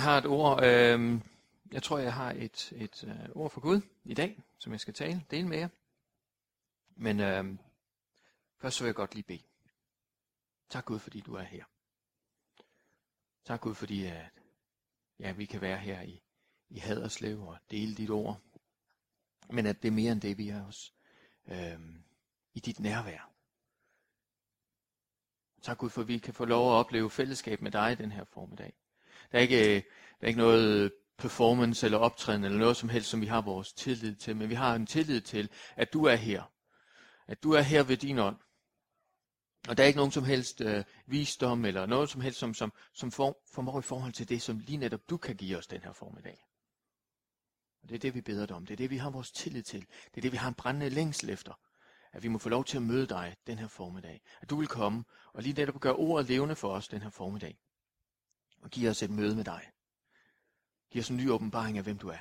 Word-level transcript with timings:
Jeg 0.00 0.04
har 0.04 0.18
et 0.18 0.26
ord, 0.26 0.64
øh, 0.64 1.20
jeg 1.72 1.82
tror, 1.82 1.98
jeg 1.98 2.14
har 2.14 2.32
et, 2.32 2.72
et 2.76 3.04
øh, 3.04 3.28
ord 3.34 3.50
for 3.50 3.60
Gud 3.60 3.80
i 4.04 4.14
dag, 4.14 4.42
som 4.58 4.72
jeg 4.72 4.80
skal 4.80 4.94
tale, 4.94 5.24
dele 5.30 5.48
med 5.48 5.58
jer. 5.58 5.68
Men 6.96 7.20
øh, 7.20 7.58
først 8.58 8.76
så 8.76 8.84
vil 8.84 8.88
jeg 8.88 8.94
godt 8.94 9.14
lige 9.14 9.24
bede. 9.24 9.42
Tak 10.68 10.84
Gud, 10.84 10.98
fordi 10.98 11.20
du 11.20 11.34
er 11.34 11.42
her. 11.42 11.64
Tak 13.44 13.60
Gud, 13.60 13.74
fordi 13.74 14.04
at, 14.04 14.30
ja, 15.18 15.32
vi 15.32 15.44
kan 15.44 15.60
være 15.60 15.78
her 15.78 16.00
i, 16.00 16.22
i 16.68 16.78
Haderslev 16.78 17.42
og 17.42 17.58
dele 17.70 17.94
dit 17.94 18.10
ord. 18.10 18.40
Men 19.50 19.66
at 19.66 19.82
det 19.82 19.88
er 19.88 19.92
mere 19.92 20.12
end 20.12 20.20
det, 20.20 20.38
vi 20.38 20.48
er 20.48 20.66
os 20.66 20.94
øh, 21.46 21.80
i 22.54 22.60
dit 22.60 22.80
nærvær. 22.80 23.32
Tak 25.62 25.78
Gud, 25.78 25.90
for 25.90 26.02
vi 26.02 26.18
kan 26.18 26.34
få 26.34 26.44
lov 26.44 26.72
at 26.72 26.74
opleve 26.74 27.10
fællesskab 27.10 27.62
med 27.62 27.70
dig 27.70 27.98
den 27.98 28.12
her 28.12 28.24
formiddag. 28.24 28.74
Der 29.32 29.38
er 29.38 29.42
ikke, 29.42 29.76
øh, 29.76 29.82
der 30.20 30.24
er 30.24 30.26
ikke 30.26 30.40
noget 30.40 30.92
performance 31.18 31.86
eller 31.86 31.98
optræden 31.98 32.44
eller 32.44 32.58
noget 32.58 32.76
som 32.76 32.88
helst, 32.88 33.10
som 33.10 33.20
vi 33.20 33.26
har 33.26 33.40
vores 33.40 33.72
tillid 33.72 34.16
til, 34.16 34.36
men 34.36 34.48
vi 34.48 34.54
har 34.54 34.74
en 34.74 34.86
tillid 34.86 35.20
til, 35.20 35.50
at 35.76 35.92
du 35.92 36.04
er 36.04 36.16
her. 36.16 36.52
At 37.26 37.42
du 37.42 37.52
er 37.52 37.60
her 37.60 37.82
ved 37.82 37.96
din 37.96 38.18
ånd. 38.18 38.36
Og 39.68 39.76
der 39.76 39.82
er 39.82 39.86
ikke 39.86 39.96
nogen 39.96 40.12
som 40.12 40.24
helst 40.24 40.60
øh, 40.60 40.84
visdom 41.06 41.64
eller 41.64 41.86
noget 41.86 42.10
som 42.10 42.20
helst, 42.20 42.38
som, 42.38 42.54
som, 42.54 42.72
som 42.94 43.10
for, 43.10 43.38
formår 43.52 43.78
i 43.78 43.82
forhold 43.82 44.12
til 44.12 44.28
det, 44.28 44.42
som 44.42 44.58
lige 44.58 44.78
netop 44.78 45.00
du 45.10 45.16
kan 45.16 45.36
give 45.36 45.58
os 45.58 45.66
den 45.66 45.80
her 45.80 45.92
formiddag. 45.92 46.44
Og 47.82 47.88
det 47.88 47.94
er 47.94 47.98
det, 47.98 48.14
vi 48.14 48.20
beder 48.20 48.46
dig 48.46 48.56
om. 48.56 48.66
Det 48.66 48.72
er 48.74 48.76
det, 48.76 48.90
vi 48.90 48.96
har 48.96 49.10
vores 49.10 49.32
tillid 49.32 49.62
til. 49.62 49.80
Det 49.80 50.16
er 50.16 50.20
det, 50.20 50.32
vi 50.32 50.36
har 50.36 50.48
en 50.48 50.54
brændende 50.54 50.90
længsel 50.90 51.30
efter. 51.30 51.52
At 52.12 52.22
vi 52.22 52.28
må 52.28 52.38
få 52.38 52.48
lov 52.48 52.64
til 52.64 52.76
at 52.76 52.82
møde 52.82 53.06
dig 53.06 53.36
den 53.46 53.58
her 53.58 53.68
formiddag. 53.68 54.22
At 54.40 54.50
du 54.50 54.56
vil 54.56 54.68
komme 54.68 55.04
og 55.32 55.42
lige 55.42 55.52
netop 55.52 55.80
gøre 55.80 55.96
ordet 55.96 56.28
levende 56.28 56.56
for 56.56 56.68
os 56.68 56.88
den 56.88 57.02
her 57.02 57.10
formiddag. 57.10 57.58
Og 58.60 58.70
giv 58.70 58.88
os 58.88 59.02
et 59.02 59.10
møde 59.10 59.36
med 59.36 59.44
dig. 59.44 59.72
Giv 60.90 61.00
os 61.00 61.10
en 61.10 61.16
ny 61.16 61.30
åbenbaring 61.30 61.78
af, 61.78 61.84
hvem 61.84 61.98
du 61.98 62.08
er. 62.08 62.20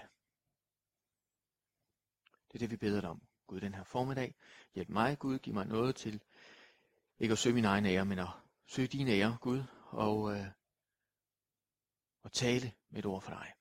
Det 2.47 2.53
er 2.53 2.59
det, 2.59 2.71
vi 2.71 2.77
beder 2.77 3.01
dig 3.01 3.09
om. 3.09 3.21
Gud, 3.47 3.61
den 3.61 3.73
her 3.73 3.83
formiddag. 3.83 4.35
Hjælp 4.73 4.89
mig, 4.89 5.19
Gud. 5.19 5.39
Giv 5.39 5.53
mig 5.53 5.65
noget 5.65 5.95
til 5.95 6.23
ikke 7.19 7.31
at 7.31 7.37
søge 7.37 7.55
min 7.55 7.65
egen 7.65 7.85
ære, 7.85 8.05
men 8.05 8.19
at 8.19 8.27
søge 8.67 8.87
din 8.87 9.07
ære, 9.07 9.37
Gud, 9.41 9.63
og, 9.91 10.35
øh, 10.35 10.45
og 12.23 12.31
tale 12.31 12.73
med 12.89 12.99
et 12.99 13.05
ord 13.05 13.21
for 13.21 13.31
dig. 13.31 13.53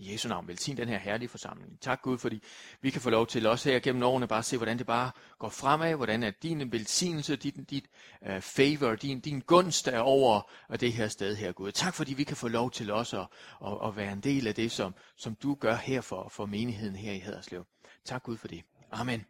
I 0.00 0.12
Jesu 0.12 0.28
navn, 0.28 0.48
velsign 0.48 0.76
den 0.76 0.88
her 0.88 0.98
herlige 0.98 1.28
forsamling. 1.28 1.80
Tak 1.80 2.02
Gud, 2.02 2.18
fordi 2.18 2.42
vi 2.80 2.90
kan 2.90 3.00
få 3.00 3.10
lov 3.10 3.26
til 3.26 3.46
også 3.46 3.70
her 3.70 3.78
gennem 3.78 4.02
årene 4.02 4.28
bare 4.28 4.42
se, 4.42 4.56
hvordan 4.56 4.78
det 4.78 4.86
bare 4.86 5.10
går 5.38 5.48
fremad, 5.48 5.94
hvordan 5.94 6.22
er 6.22 6.30
din 6.30 6.72
velsignelse, 6.72 7.36
dit, 7.36 7.70
dit 7.70 7.84
uh, 8.28 8.40
favor, 8.40 8.94
din, 8.94 9.20
din 9.20 9.40
gunst 9.40 9.88
er 9.88 9.98
over 9.98 10.50
øh, 10.72 10.80
det 10.80 10.92
her 10.92 11.08
sted 11.08 11.36
her, 11.36 11.52
Gud. 11.52 11.72
Tak 11.72 11.94
fordi 11.94 12.14
vi 12.14 12.24
kan 12.24 12.36
få 12.36 12.48
lov 12.48 12.70
til 12.70 12.90
også 12.90 13.20
at, 13.20 13.26
at, 13.66 13.88
at 13.88 13.96
være 13.96 14.12
en 14.12 14.20
del 14.20 14.46
af 14.46 14.54
det, 14.54 14.72
som, 14.72 14.94
som 15.16 15.34
du 15.34 15.54
gør 15.54 15.74
her 15.74 16.00
for, 16.00 16.28
for 16.28 16.46
menigheden 16.46 16.96
her 16.96 17.12
i 17.12 17.18
Haderslev. 17.18 17.64
Tak 18.04 18.22
Gud 18.22 18.36
for 18.36 18.48
det. 18.48 18.62
Amen. 18.90 19.24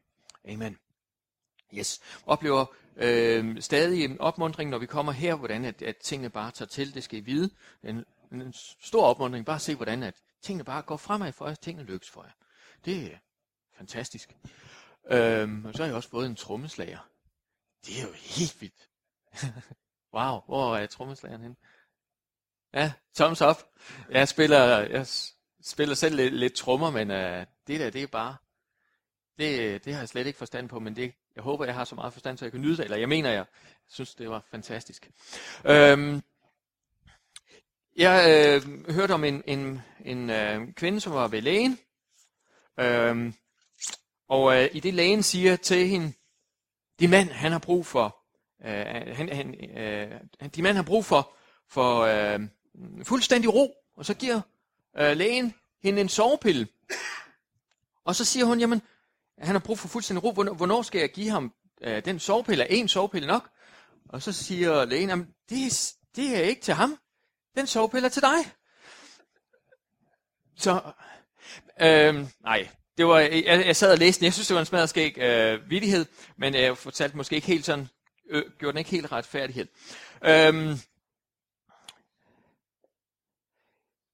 Amen. 0.48 0.76
Yes. 1.74 2.00
Oplever 2.26 2.66
øh, 2.96 3.62
stadig 3.62 4.04
en 4.04 4.20
opmundring, 4.20 4.70
når 4.70 4.78
vi 4.78 4.86
kommer 4.86 5.12
her, 5.12 5.34
hvordan 5.34 5.64
at, 5.64 5.82
at 5.82 5.96
tingene 5.96 6.30
bare 6.30 6.50
tager 6.50 6.68
til. 6.68 6.94
Det 6.94 7.04
skal 7.04 7.18
I 7.18 7.22
vide. 7.22 7.50
En, 7.84 8.04
en 8.32 8.52
stor 8.82 9.04
opmundring. 9.04 9.46
Bare 9.46 9.58
se, 9.58 9.74
hvordan 9.74 10.02
at 10.02 10.14
tingene 10.42 10.64
bare 10.64 10.82
går 10.82 10.96
fremad 10.96 11.32
for 11.32 11.46
jer. 11.46 11.54
Tingene 11.54 11.86
lykkes 11.86 12.10
for 12.10 12.22
jer. 12.22 12.30
Det 12.84 13.12
er 13.12 13.18
fantastisk. 13.76 14.36
Øhm, 15.10 15.64
og 15.64 15.74
så 15.74 15.82
har 15.82 15.86
jeg 15.86 15.96
også 15.96 16.08
fået 16.08 16.26
en 16.26 16.36
trommeslager. 16.36 17.08
Det 17.86 17.98
er 17.98 18.02
jo 18.02 18.12
helt 18.12 18.60
vildt. 18.60 18.88
wow, 20.16 20.40
hvor 20.46 20.76
er 20.76 20.86
trommeslageren 20.86 21.42
hen? 21.42 21.56
Ja, 22.74 22.92
thumbs 23.16 23.42
up. 23.42 23.56
Jeg 24.10 24.28
spiller, 24.28 24.78
jeg 24.78 25.06
spiller 25.62 25.94
selv 25.94 26.16
lidt, 26.16 26.34
lidt 26.34 26.54
trommer, 26.54 26.90
men 26.90 27.10
uh, 27.10 27.46
det 27.66 27.80
der, 27.80 27.90
det 27.90 28.02
er 28.02 28.06
bare, 28.06 28.36
det, 29.38 29.84
det 29.84 29.92
har 29.92 30.00
jeg 30.00 30.08
slet 30.08 30.26
ikke 30.26 30.38
forstand 30.38 30.68
på, 30.68 30.80
men 30.80 30.96
det, 30.96 31.14
jeg 31.36 31.42
håber, 31.42 31.64
jeg 31.64 31.74
har 31.74 31.84
så 31.84 31.94
meget 31.94 32.12
forstand, 32.12 32.38
så 32.38 32.44
jeg 32.44 32.52
kan 32.52 32.60
nyde 32.60 32.76
det, 32.76 32.84
eller 32.84 32.96
jeg 32.96 33.08
mener, 33.08 33.30
jeg 33.30 33.44
synes, 33.88 34.14
det 34.14 34.30
var 34.30 34.44
fantastisk. 34.50 35.10
Øhm, 35.64 36.22
jeg 37.98 38.24
øh, 38.66 38.94
hørte 38.94 39.12
om 39.12 39.24
en, 39.24 39.42
en, 39.46 39.82
en 40.04 40.30
øh, 40.30 40.72
kvinde, 40.72 41.00
som 41.00 41.12
var 41.12 41.28
ved 41.28 41.42
lægen, 41.42 41.78
øhm, 42.80 43.34
og 44.28 44.56
øh, 44.56 44.68
i 44.72 44.80
det 44.80 44.94
lægen 44.94 45.22
siger 45.22 45.56
til 45.56 45.88
hende, 45.88 46.12
din 47.00 47.10
mand, 47.10 47.28
han 47.28 47.52
har 47.52 47.58
brug 47.58 47.86
for, 47.86 48.16
øh, 48.64 49.16
han, 49.16 49.28
han, 49.28 49.54
øh, 49.78 50.20
din 50.54 50.62
mand 50.62 50.76
har 50.76 50.82
brug 50.82 51.04
for, 51.04 51.36
for 51.70 52.00
øh, 52.00 52.40
fuldstændig 53.04 53.54
ro, 53.54 53.74
og 53.96 54.06
så 54.06 54.14
giver 54.14 54.40
øh, 54.98 55.16
lægen 55.16 55.54
hende 55.82 56.00
en 56.00 56.08
sovepille. 56.08 56.68
Og 58.04 58.16
så 58.16 58.24
siger 58.24 58.44
hun, 58.44 58.60
jamen, 58.60 58.82
han 59.38 59.54
har 59.54 59.58
brug 59.58 59.78
for 59.78 59.88
fuldstændig 59.88 60.24
ro. 60.24 60.32
Hvornår, 60.32 60.54
hvornår 60.54 60.82
skal 60.82 60.98
jeg 60.98 61.10
give 61.10 61.30
ham 61.30 61.54
øh, 61.80 62.04
den 62.04 62.18
sovepille? 62.18 62.64
Er 62.64 62.68
en 62.68 62.88
sovepille 62.88 63.26
nok? 63.26 63.50
Og 64.08 64.22
så 64.22 64.32
siger 64.32 64.84
lægen, 64.84 65.08
jamen, 65.08 65.28
det, 65.50 65.92
det 66.16 66.36
er 66.36 66.40
ikke 66.40 66.62
til 66.62 66.74
ham. 66.74 66.98
Den 67.56 67.66
sovepille 67.66 68.06
er 68.06 68.10
til 68.10 68.22
dig. 68.22 68.52
Så, 70.56 70.92
øh, 71.80 72.26
nej, 72.40 72.68
det 72.98 73.06
var, 73.06 73.18
jeg, 73.18 73.44
jeg 73.46 73.76
sad 73.76 73.92
og 73.92 73.98
læste 73.98 74.20
den. 74.20 74.24
Jeg 74.24 74.32
synes, 74.32 74.48
det 74.48 74.54
var 74.54 74.60
en 74.60 74.66
smadret 74.66 75.18
øh, 75.18 75.70
vidighed, 75.70 76.06
men 76.36 76.54
jeg 76.54 76.78
fortalte 76.78 77.16
måske 77.16 77.36
ikke 77.36 77.46
helt 77.46 77.64
sådan, 77.64 77.88
øh, 78.30 78.44
gjorde 78.58 78.72
den 78.72 78.78
ikke 78.78 78.90
helt 78.90 79.12
retfærdighed. 79.12 79.66
Øh, 80.24 80.78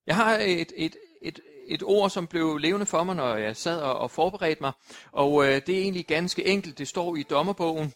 jeg 0.06 0.16
har 0.16 0.38
et, 0.38 0.72
et, 0.76 0.96
et, 1.22 1.40
et 1.66 1.82
ord, 1.82 2.10
som 2.10 2.26
blev 2.26 2.56
levende 2.56 2.86
for 2.86 3.04
mig, 3.04 3.16
når 3.16 3.36
jeg 3.36 3.56
sad 3.56 3.80
og, 3.80 3.98
og 3.98 4.10
forberedte 4.10 4.60
mig. 4.60 4.72
Og 5.12 5.44
øh, 5.44 5.66
det 5.66 5.78
er 5.78 5.82
egentlig 5.82 6.06
ganske 6.06 6.44
enkelt. 6.44 6.78
Det 6.78 6.88
står 6.88 7.16
i 7.16 7.22
dommerbogen, 7.22 7.94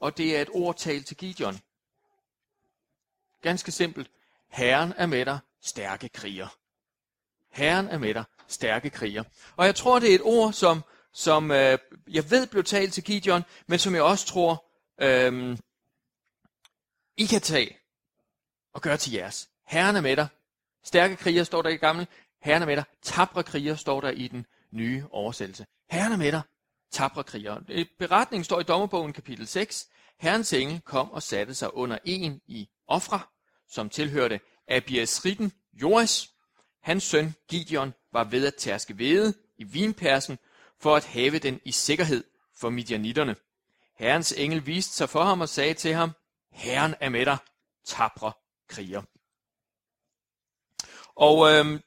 og 0.00 0.16
det 0.18 0.36
er 0.36 0.42
et 0.42 0.48
ord 0.52 0.76
talt 0.76 1.06
til 1.06 1.16
Gideon. 1.16 1.58
Ganske 3.42 3.72
simpelt. 3.72 4.10
Herren 4.52 4.92
er 4.96 5.06
med 5.06 5.24
dig, 5.24 5.38
stærke 5.62 6.08
kriger. 6.08 6.48
Herren 7.50 7.88
er 7.88 7.98
med 7.98 8.14
dig, 8.14 8.24
stærke 8.48 8.90
kriger. 8.90 9.24
Og 9.56 9.66
jeg 9.66 9.74
tror, 9.74 9.98
det 9.98 10.10
er 10.10 10.14
et 10.14 10.22
ord, 10.22 10.52
som, 10.52 10.82
som 11.12 11.50
øh, 11.50 11.78
jeg 12.08 12.30
ved 12.30 12.46
blev 12.46 12.64
talt 12.64 12.92
til 12.92 13.04
Gideon, 13.04 13.42
men 13.66 13.78
som 13.78 13.94
jeg 13.94 14.02
også 14.02 14.26
tror, 14.26 14.64
øh, 15.00 15.58
I 17.16 17.26
kan 17.26 17.40
tage 17.40 17.78
og 18.72 18.82
gøre 18.82 18.96
til 18.96 19.12
jeres. 19.12 19.48
Herren 19.66 19.96
er 19.96 20.00
med 20.00 20.16
dig. 20.16 20.28
Stærke 20.84 21.16
kriger 21.16 21.44
står 21.44 21.62
der 21.62 21.70
i 21.70 21.76
gamle. 21.76 22.06
Herren 22.42 22.62
er 22.62 22.66
med 22.66 22.76
dig. 22.76 22.84
Tabre 23.02 23.42
kriger 23.42 23.74
står 23.74 24.00
der 24.00 24.10
i 24.10 24.28
den 24.28 24.46
nye 24.70 25.04
oversættelse. 25.10 25.66
Herren 25.90 26.12
er 26.12 26.16
med 26.16 26.32
dig. 26.32 26.42
Tabre 26.90 27.24
kriger. 27.24 27.84
Beretningen 27.98 28.44
står 28.44 28.60
i 28.60 28.62
dommerbogen 28.62 29.12
kapitel 29.12 29.46
6. 29.46 29.88
Herrens 30.18 30.52
engel 30.52 30.80
kom 30.80 31.10
og 31.10 31.22
satte 31.22 31.54
sig 31.54 31.74
under 31.74 31.98
en 32.04 32.40
i 32.46 32.68
Ofra, 32.86 33.31
som 33.72 33.90
tilhørte 33.90 34.40
Abiasritten 34.68 35.52
Joas. 35.72 36.30
Hans 36.80 37.02
søn 37.02 37.34
Gideon 37.48 37.94
var 38.12 38.24
ved 38.24 38.46
at 38.46 38.54
tærske 38.54 38.94
hvede 38.94 39.34
i 39.58 39.64
vinpersen 39.64 40.38
for 40.80 40.96
at 40.96 41.04
have 41.04 41.38
den 41.38 41.60
i 41.64 41.72
sikkerhed 41.72 42.24
for 42.56 42.70
midianitterne. 42.70 43.36
Herrens 43.98 44.32
engel 44.32 44.66
viste 44.66 44.94
sig 44.94 45.08
for 45.08 45.22
ham 45.22 45.40
og 45.40 45.48
sagde 45.48 45.74
til 45.74 45.94
ham, 45.94 46.10
Herren 46.50 46.94
er 47.00 47.08
med 47.08 47.26
dig, 47.26 47.36
tapre 47.84 48.32
kriger. 48.68 49.02
Og 51.14 51.52
øhm, 51.52 51.80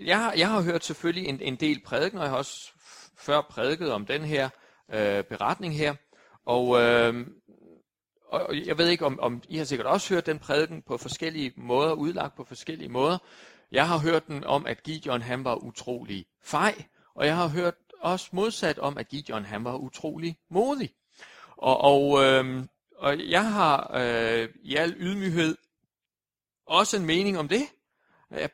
jeg, 0.00 0.18
har, 0.18 0.32
jeg 0.32 0.48
har 0.48 0.62
hørt 0.62 0.84
selvfølgelig 0.84 1.28
en, 1.28 1.40
en 1.40 1.56
del 1.56 1.82
prædiken, 1.82 2.18
og 2.18 2.24
jeg 2.24 2.30
har 2.30 2.38
også 2.38 2.72
før 3.16 3.40
prædiket 3.40 3.92
om 3.92 4.06
den 4.06 4.24
her 4.24 4.48
øh, 4.92 5.24
beretning 5.24 5.76
her. 5.76 5.94
Og, 6.46 6.80
øh, 6.82 7.26
og 8.40 8.66
jeg 8.66 8.78
ved 8.78 8.88
ikke, 8.88 9.06
om, 9.06 9.20
om 9.20 9.42
I 9.48 9.56
har 9.56 9.64
sikkert 9.64 9.86
også 9.86 10.14
hørt 10.14 10.26
den 10.26 10.38
prædiken 10.38 10.82
på 10.82 10.96
forskellige 10.96 11.52
måder, 11.56 11.92
udlagt 11.92 12.36
på 12.36 12.44
forskellige 12.44 12.88
måder. 12.88 13.18
Jeg 13.72 13.88
har 13.88 13.98
hørt 13.98 14.26
den 14.26 14.44
om, 14.44 14.66
at 14.66 14.82
Gideon 14.82 15.22
han 15.22 15.44
var 15.44 15.54
utrolig 15.54 16.26
fej, 16.42 16.84
og 17.14 17.26
jeg 17.26 17.36
har 17.36 17.48
hørt 17.48 17.74
også 18.00 18.28
modsat 18.32 18.78
om, 18.78 18.98
at 18.98 19.08
Gideon 19.08 19.44
han 19.44 19.64
var 19.64 19.76
utrolig 19.76 20.38
modig. 20.50 20.90
Og, 21.56 21.80
og, 21.80 22.24
øh, 22.24 22.64
og 22.96 23.30
jeg 23.30 23.52
har 23.52 23.90
øh, 23.94 24.48
i 24.62 24.76
al 24.76 24.94
ydmyghed 24.96 25.56
også 26.66 26.96
en 26.96 27.06
mening 27.06 27.38
om 27.38 27.48
det. 27.48 27.62
Jeg 28.30 28.50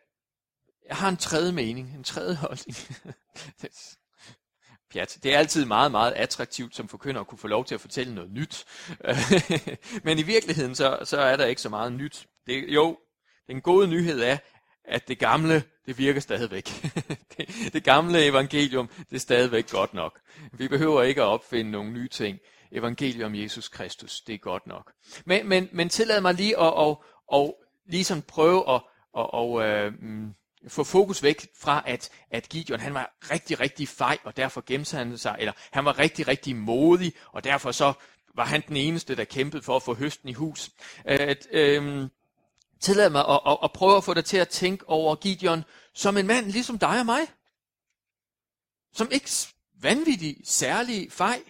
jeg 0.90 0.98
har 0.98 1.08
en 1.08 1.16
tredje 1.16 1.52
mening, 1.52 1.94
en 1.94 2.04
tredje 2.04 2.34
holdning. 2.34 2.76
Pjat. 4.90 5.18
Det 5.22 5.34
er 5.34 5.38
altid 5.38 5.64
meget, 5.64 5.90
meget 5.90 6.12
attraktivt 6.12 6.76
som 6.76 6.88
forkynder 6.88 7.20
at 7.20 7.26
kunne 7.26 7.38
få 7.38 7.48
lov 7.48 7.64
til 7.64 7.74
at 7.74 7.80
fortælle 7.80 8.14
noget 8.14 8.30
nyt. 8.30 8.64
Men 10.04 10.18
i 10.18 10.22
virkeligheden, 10.22 10.74
så, 10.74 10.98
så 11.04 11.20
er 11.20 11.36
der 11.36 11.46
ikke 11.46 11.60
så 11.60 11.68
meget 11.68 11.92
nyt. 11.92 12.26
Det, 12.46 12.64
jo, 12.68 12.98
den 13.46 13.60
gode 13.60 13.88
nyhed 13.88 14.20
er, 14.20 14.36
at 14.84 15.08
det 15.08 15.18
gamle, 15.18 15.62
det 15.86 15.98
virker 15.98 16.20
stadigvæk. 16.20 16.64
det, 17.36 17.72
det 17.72 17.84
gamle 17.84 18.24
evangelium, 18.24 18.88
det 18.88 19.16
er 19.16 19.20
stadigvæk 19.20 19.70
godt 19.70 19.94
nok. 19.94 20.20
Vi 20.52 20.68
behøver 20.68 21.02
ikke 21.02 21.22
at 21.22 21.26
opfinde 21.26 21.70
nogle 21.70 21.92
nye 21.92 22.08
ting. 22.08 22.38
Evangelium 22.72 23.26
om 23.26 23.34
Jesus 23.34 23.68
Kristus, 23.68 24.20
det 24.20 24.34
er 24.34 24.38
godt 24.38 24.66
nok. 24.66 24.92
Men, 25.24 25.48
men, 25.48 25.68
men 25.72 25.88
tillad 25.88 26.20
mig 26.20 26.34
lige 26.34 26.56
at, 26.56 26.74
og, 26.74 27.04
og, 27.28 27.56
ligesom 27.86 28.22
prøve 28.22 28.74
at 28.74 28.80
og, 29.12 29.34
og 29.34 29.62
øh, 29.62 29.92
mm, 30.00 30.34
få 30.68 30.84
fokus 30.84 31.22
væk 31.22 31.48
fra, 31.58 31.82
at, 31.86 32.10
at 32.30 32.48
Gideon 32.48 32.80
han 32.80 32.94
var 32.94 33.12
rigtig, 33.30 33.60
rigtig 33.60 33.88
fej, 33.88 34.18
og 34.24 34.36
derfor 34.36 34.62
gemte 34.66 34.96
han 34.96 35.18
sig, 35.18 35.36
eller 35.38 35.52
han 35.70 35.84
var 35.84 35.98
rigtig, 35.98 36.28
rigtig 36.28 36.56
modig, 36.56 37.12
og 37.32 37.44
derfor 37.44 37.72
så 37.72 37.92
var 38.34 38.44
han 38.44 38.62
den 38.68 38.76
eneste, 38.76 39.16
der 39.16 39.24
kæmpede 39.24 39.62
for 39.62 39.76
at 39.76 39.82
få 39.82 39.94
høsten 39.94 40.28
i 40.28 40.32
hus. 40.32 40.70
At, 41.04 41.48
øh, 41.50 42.08
tillad 42.80 43.10
mig 43.10 43.28
at, 43.28 43.40
at, 43.46 43.58
at 43.64 43.72
prøve 43.72 43.96
at 43.96 44.04
få 44.04 44.14
dig 44.14 44.24
til 44.24 44.36
at 44.36 44.48
tænke 44.48 44.88
over 44.88 45.14
Gideon 45.14 45.64
som 45.94 46.16
en 46.16 46.26
mand 46.26 46.46
ligesom 46.46 46.78
dig 46.78 47.00
og 47.00 47.06
mig. 47.06 47.20
Som 48.92 49.08
ikke 49.12 49.30
vanvittig 49.80 50.36
særlig 50.44 51.12
fej. 51.12 51.42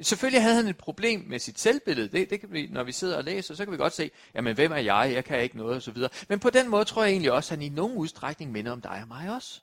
Selvfølgelig 0.00 0.42
havde 0.42 0.54
han 0.54 0.68
et 0.68 0.78
problem 0.78 1.24
med 1.26 1.38
sit 1.38 1.60
selvbillede. 1.60 2.08
Det, 2.08 2.30
det 2.30 2.40
kan 2.40 2.52
vi, 2.52 2.66
når 2.66 2.82
vi 2.82 2.92
sidder 2.92 3.16
og 3.16 3.24
læser, 3.24 3.54
så 3.54 3.64
kan 3.64 3.72
vi 3.72 3.76
godt 3.76 3.92
se, 3.92 4.10
jamen 4.34 4.54
hvem 4.54 4.72
er 4.72 4.76
jeg? 4.76 5.10
Jeg 5.14 5.24
kan 5.24 5.42
ikke 5.42 5.56
noget 5.56 5.76
osv. 5.76 5.96
Men 6.28 6.40
på 6.40 6.50
den 6.50 6.68
måde 6.68 6.84
tror 6.84 7.04
jeg 7.04 7.10
egentlig 7.10 7.32
også, 7.32 7.54
at 7.54 7.58
han 7.58 7.66
i 7.66 7.68
nogen 7.68 7.96
udstrækning 7.96 8.52
minder 8.52 8.72
om 8.72 8.80
dig 8.80 8.98
og 9.02 9.08
mig 9.08 9.34
også. 9.34 9.60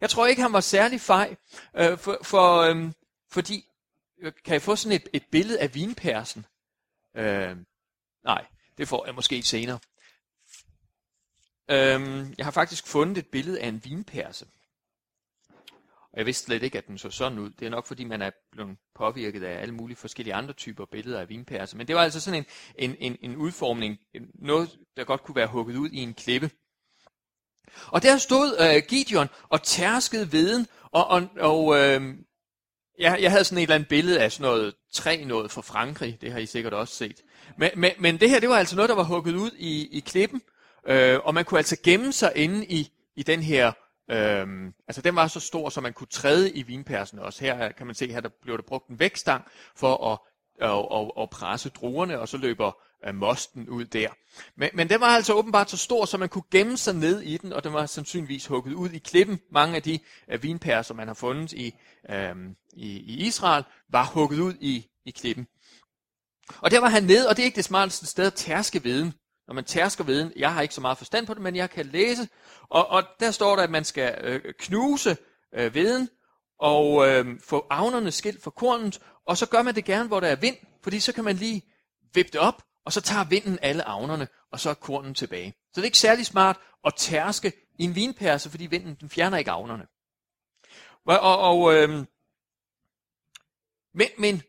Jeg 0.00 0.10
tror 0.10 0.26
ikke, 0.26 0.42
han 0.42 0.52
var 0.52 0.60
særlig 0.60 1.00
fej, 1.00 1.36
øh, 1.74 1.98
for, 1.98 2.18
for, 2.22 2.60
øhm, 2.60 2.86
øh, 2.86 2.92
fordi, 3.30 3.66
kan 4.22 4.52
jeg 4.54 4.62
få 4.62 4.76
sådan 4.76 4.96
et, 4.96 5.08
et 5.12 5.26
billede 5.30 5.60
af 5.60 5.74
vinpersen? 5.74 6.46
Øh, 7.16 7.56
nej, 8.24 8.46
det 8.78 8.88
får 8.88 9.06
jeg 9.06 9.14
måske 9.14 9.42
senere. 9.42 9.78
Øh, 11.70 12.26
jeg 12.38 12.46
har 12.46 12.50
faktisk 12.50 12.86
fundet 12.86 13.18
et 13.18 13.26
billede 13.26 13.60
af 13.60 13.68
en 13.68 13.84
vinperse. 13.84 14.46
Og 16.14 16.18
jeg 16.18 16.26
vidste 16.26 16.44
slet 16.44 16.62
ikke, 16.62 16.78
at 16.78 16.86
den 16.86 16.98
så 16.98 17.10
sådan 17.10 17.38
ud. 17.38 17.50
Det 17.50 17.66
er 17.66 17.70
nok, 17.70 17.86
fordi 17.86 18.04
man 18.04 18.22
er 18.22 18.30
blevet 18.52 18.76
påvirket 18.94 19.42
af 19.42 19.62
alle 19.62 19.74
mulige 19.74 19.96
forskellige 19.96 20.34
andre 20.34 20.52
typer 20.52 20.84
billeder 20.84 21.20
af 21.20 21.28
vinpærer. 21.28 21.72
Men 21.76 21.88
det 21.88 21.96
var 21.96 22.02
altså 22.02 22.20
sådan 22.20 22.38
en, 22.38 22.46
en, 22.90 22.96
en, 23.00 23.30
en 23.30 23.36
udformning, 23.36 23.98
noget, 24.34 24.78
der 24.96 25.04
godt 25.04 25.22
kunne 25.22 25.36
være 25.36 25.46
hugget 25.46 25.76
ud 25.76 25.90
i 25.90 25.98
en 25.98 26.14
klippe. 26.14 26.50
Og 27.86 28.02
der 28.02 28.18
stod 28.18 28.56
øh, 28.60 28.82
Gideon 28.88 29.28
og 29.48 29.62
tærskede 29.62 30.32
veden, 30.32 30.66
og, 30.82 31.06
og, 31.06 31.28
og 31.40 31.78
øh, 31.78 32.14
jeg, 32.98 33.18
jeg 33.20 33.30
havde 33.30 33.44
sådan 33.44 33.58
et 33.58 33.62
eller 33.62 33.74
andet 33.74 33.88
billede 33.88 34.20
af 34.20 34.32
sådan 34.32 34.50
noget 34.50 34.74
træ 34.92 35.24
noget 35.24 35.50
fra 35.50 35.62
Frankrig, 35.62 36.18
det 36.20 36.32
har 36.32 36.38
I 36.38 36.46
sikkert 36.46 36.74
også 36.74 36.94
set. 36.94 37.20
Men, 37.58 37.70
men, 37.76 37.90
men 37.98 38.20
det 38.20 38.30
her, 38.30 38.40
det 38.40 38.48
var 38.48 38.56
altså 38.58 38.76
noget, 38.76 38.88
der 38.88 38.94
var 38.94 39.02
hugget 39.02 39.34
ud 39.34 39.50
i, 39.58 39.96
i 39.96 40.00
klippen, 40.00 40.42
øh, 40.86 41.18
og 41.24 41.34
man 41.34 41.44
kunne 41.44 41.58
altså 41.58 41.76
gemme 41.84 42.12
sig 42.12 42.32
inde 42.34 42.66
i, 42.66 42.90
i 43.16 43.22
den 43.22 43.42
her 43.42 43.72
Øhm, 44.10 44.74
altså 44.88 45.02
den 45.02 45.16
var 45.16 45.26
så 45.26 45.40
stor, 45.40 45.68
så 45.68 45.80
man 45.80 45.92
kunne 45.92 46.06
træde 46.06 46.52
i 46.52 46.62
vinpersen 46.62 47.18
også. 47.18 47.44
Her 47.44 47.72
kan 47.72 47.86
man 47.86 47.94
se, 47.94 48.12
her 48.12 48.20
der 48.20 48.28
blev 48.42 48.56
der 48.56 48.62
brugt 48.62 48.88
en 48.88 48.98
vækstang 48.98 49.44
for 49.76 50.12
at, 50.12 50.18
at, 50.60 51.00
at, 51.00 51.22
at 51.22 51.30
presse 51.30 51.68
druerne, 51.68 52.20
og 52.20 52.28
så 52.28 52.36
løber 52.36 52.72
øh, 53.06 53.14
mosten 53.14 53.68
ud 53.68 53.84
der. 53.84 54.08
Men, 54.56 54.70
men 54.74 54.88
den 54.88 55.00
var 55.00 55.06
altså 55.06 55.34
åbenbart 55.34 55.70
så 55.70 55.76
stor, 55.76 56.04
så 56.04 56.18
man 56.18 56.28
kunne 56.28 56.44
gemme 56.50 56.76
sig 56.76 56.94
ned 56.94 57.20
i 57.20 57.36
den, 57.36 57.52
og 57.52 57.64
den 57.64 57.72
var 57.72 57.86
sandsynligvis 57.86 58.46
hugget 58.46 58.74
ud 58.74 58.90
i 58.90 58.98
klippen. 58.98 59.40
Mange 59.50 59.76
af 59.76 59.82
de 59.82 59.98
uh, 60.34 60.42
vinperser, 60.42 60.94
man 60.94 61.06
har 61.06 61.14
fundet 61.14 61.52
i, 61.52 61.74
øh, 62.10 62.34
i, 62.72 62.88
i 62.88 63.26
Israel, 63.26 63.64
var 63.88 64.04
hugget 64.04 64.40
ud 64.40 64.54
i, 64.60 64.86
i 65.04 65.10
klippen. 65.10 65.46
Og 66.58 66.70
der 66.70 66.80
var 66.80 66.88
han 66.88 67.02
nede, 67.04 67.28
og 67.28 67.36
det 67.36 67.42
er 67.42 67.46
ikke 67.46 67.56
det 67.56 67.64
smarteste 67.64 68.06
sted 68.06 68.26
at 68.26 68.34
tærske 68.34 68.82
viden 68.82 69.14
når 69.46 69.54
man 69.54 69.64
tærsker 69.64 70.04
viden. 70.04 70.32
Jeg 70.36 70.54
har 70.54 70.62
ikke 70.62 70.74
så 70.74 70.80
meget 70.80 70.98
forstand 70.98 71.26
på 71.26 71.34
det, 71.34 71.42
men 71.42 71.56
jeg 71.56 71.70
kan 71.70 71.86
læse. 71.86 72.28
Og, 72.62 72.86
og 72.88 73.02
der 73.20 73.30
står 73.30 73.56
der, 73.56 73.62
at 73.62 73.70
man 73.70 73.84
skal 73.84 74.18
øh, 74.20 74.54
knuse 74.58 75.16
øh, 75.54 75.74
viden 75.74 76.08
og 76.58 77.08
øh, 77.08 77.40
få 77.40 77.66
avnerne 77.70 78.10
skilt 78.10 78.42
fra 78.42 78.50
kornet. 78.50 79.00
Og 79.26 79.36
så 79.36 79.46
gør 79.48 79.62
man 79.62 79.74
det 79.74 79.84
gerne, 79.84 80.08
hvor 80.08 80.20
der 80.20 80.28
er 80.28 80.36
vind, 80.36 80.56
fordi 80.82 81.00
så 81.00 81.12
kan 81.12 81.24
man 81.24 81.36
lige 81.36 81.62
vippe 82.14 82.32
det 82.32 82.40
op, 82.40 82.62
og 82.84 82.92
så 82.92 83.00
tager 83.00 83.24
vinden 83.24 83.58
alle 83.62 83.88
avnerne, 83.88 84.28
og 84.52 84.60
så 84.60 84.70
er 84.70 84.74
kornen 84.74 85.14
tilbage. 85.14 85.50
Så 85.50 85.70
det 85.74 85.80
er 85.80 85.84
ikke 85.84 85.98
særlig 85.98 86.26
smart 86.26 86.56
at 86.84 86.94
tærske 86.96 87.52
i 87.78 87.84
en 87.84 87.94
vinperse, 87.94 88.50
fordi 88.50 88.66
vinden 88.66 88.94
den 89.00 89.10
fjerner 89.10 89.38
ikke 89.38 89.50
avnerne. 89.50 89.86
Og, 91.06 91.20
og, 91.20 91.38
og 91.38 91.74
øh, 91.74 91.88
men, 93.94 94.08
men 94.18 94.42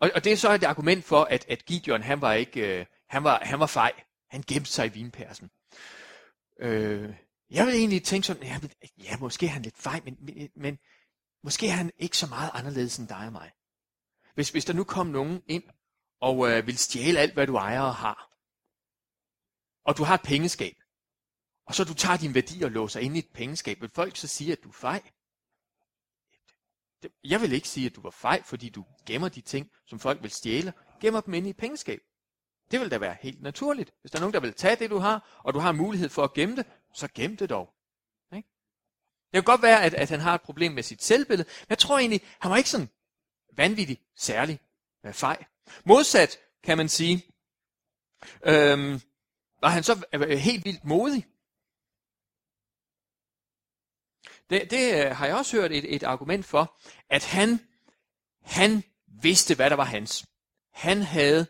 og, 0.00 0.10
og 0.14 0.24
det 0.24 0.32
er 0.32 0.36
så 0.36 0.52
et 0.52 0.64
argument 0.64 1.04
for, 1.04 1.24
at, 1.24 1.46
at 1.48 1.64
Gideon, 1.64 2.02
han 2.02 2.20
var 2.20 2.32
ikke, 2.32 2.78
øh, 2.80 2.86
han 3.08 3.24
var, 3.24 3.38
han 3.42 3.60
var 3.60 3.66
fej. 3.66 3.92
Han 4.28 4.42
gemte 4.48 4.70
sig 4.70 4.86
i 4.86 4.88
vinpersen. 4.88 5.50
Øh, 6.60 7.14
jeg 7.50 7.66
vil 7.66 7.74
egentlig 7.74 8.04
tænke 8.04 8.26
sådan, 8.26 8.42
ja, 8.42 8.60
ja 8.98 9.16
måske 9.16 9.46
er 9.46 9.50
han 9.50 9.62
lidt 9.62 9.76
fej, 9.76 10.00
men, 10.04 10.16
men, 10.20 10.50
men 10.56 10.78
måske 11.42 11.68
er 11.68 11.72
han 11.72 11.90
ikke 11.98 12.16
så 12.16 12.26
meget 12.26 12.50
anderledes 12.54 12.98
end 12.98 13.08
dig 13.08 13.26
og 13.26 13.32
mig. 13.32 13.52
Hvis, 14.34 14.50
hvis 14.50 14.64
der 14.64 14.72
nu 14.72 14.84
kom 14.84 15.06
nogen 15.06 15.42
ind 15.46 15.64
og 16.20 16.50
øh, 16.50 16.66
vil 16.66 16.78
stjæle 16.78 17.18
alt, 17.18 17.34
hvad 17.34 17.46
du 17.46 17.56
ejer 17.56 17.80
og 17.80 17.94
har, 17.94 18.30
og 19.84 19.96
du 19.96 20.04
har 20.04 20.14
et 20.14 20.22
pengeskab, 20.22 20.76
og 21.66 21.74
så 21.74 21.84
du 21.84 21.94
tager 21.94 22.16
din 22.16 22.34
værdi 22.34 22.62
og 22.62 22.70
låser 22.70 23.00
ind 23.00 23.16
i 23.16 23.18
et 23.18 23.30
pengeskab, 23.34 23.80
vil 23.80 23.90
folk 23.94 24.16
så 24.16 24.28
sige, 24.28 24.52
at 24.52 24.58
du 24.62 24.68
er 24.68 24.72
fej? 24.72 25.10
Jeg 27.24 27.40
vil 27.40 27.52
ikke 27.52 27.68
sige, 27.68 27.86
at 27.86 27.96
du 27.96 28.00
var 28.00 28.10
fej, 28.10 28.42
fordi 28.42 28.68
du 28.68 28.84
gemmer 29.06 29.28
de 29.28 29.40
ting, 29.40 29.70
som 29.86 30.00
folk 30.00 30.22
vil 30.22 30.30
stjæle, 30.30 30.72
gemmer 31.00 31.20
dem 31.20 31.34
ind 31.34 31.46
i 31.46 31.50
et 31.50 31.56
pengeskab. 31.56 32.00
Det 32.70 32.80
vil 32.80 32.90
da 32.90 32.98
være 32.98 33.16
helt 33.20 33.42
naturligt. 33.42 33.92
Hvis 34.00 34.10
der 34.10 34.18
er 34.18 34.20
nogen, 34.20 34.34
der 34.34 34.40
vil 34.40 34.54
tage 34.54 34.76
det, 34.76 34.90
du 34.90 34.98
har, 34.98 35.40
og 35.44 35.54
du 35.54 35.58
har 35.58 35.72
mulighed 35.72 36.08
for 36.08 36.24
at 36.24 36.32
gemme 36.32 36.56
det, 36.56 36.66
så 36.94 37.08
gem 37.14 37.36
det 37.36 37.50
dog. 37.50 37.74
Ikke? 38.36 38.48
Det 39.24 39.32
kan 39.32 39.42
godt 39.42 39.62
være, 39.62 39.84
at, 39.84 39.94
at 39.94 40.10
han 40.10 40.20
har 40.20 40.34
et 40.34 40.42
problem 40.42 40.72
med 40.72 40.82
sit 40.82 41.02
selvbillede, 41.02 41.48
men 41.60 41.66
jeg 41.68 41.78
tror 41.78 41.98
egentlig, 41.98 42.20
han 42.40 42.50
var 42.50 42.56
ikke 42.56 42.70
sådan 42.70 42.88
vanvittig 43.56 44.00
særlig 44.16 44.60
øh, 45.06 45.12
fej. 45.12 45.44
Modsat, 45.84 46.38
kan 46.62 46.76
man 46.76 46.88
sige, 46.88 47.26
øhm, 48.42 49.00
var 49.60 49.68
han 49.68 49.82
så 49.82 50.04
øh, 50.12 50.38
helt 50.38 50.64
vildt 50.64 50.84
modig. 50.84 51.26
Det, 54.50 54.70
det 54.70 55.04
øh, 55.04 55.16
har 55.16 55.26
jeg 55.26 55.36
også 55.36 55.56
hørt 55.56 55.72
et, 55.72 55.94
et 55.94 56.02
argument 56.02 56.44
for, 56.44 56.78
at 57.10 57.24
han, 57.24 57.60
han 58.42 58.82
vidste, 59.22 59.54
hvad 59.54 59.70
der 59.70 59.76
var 59.76 59.84
hans. 59.84 60.26
Han 60.72 61.02
havde 61.02 61.46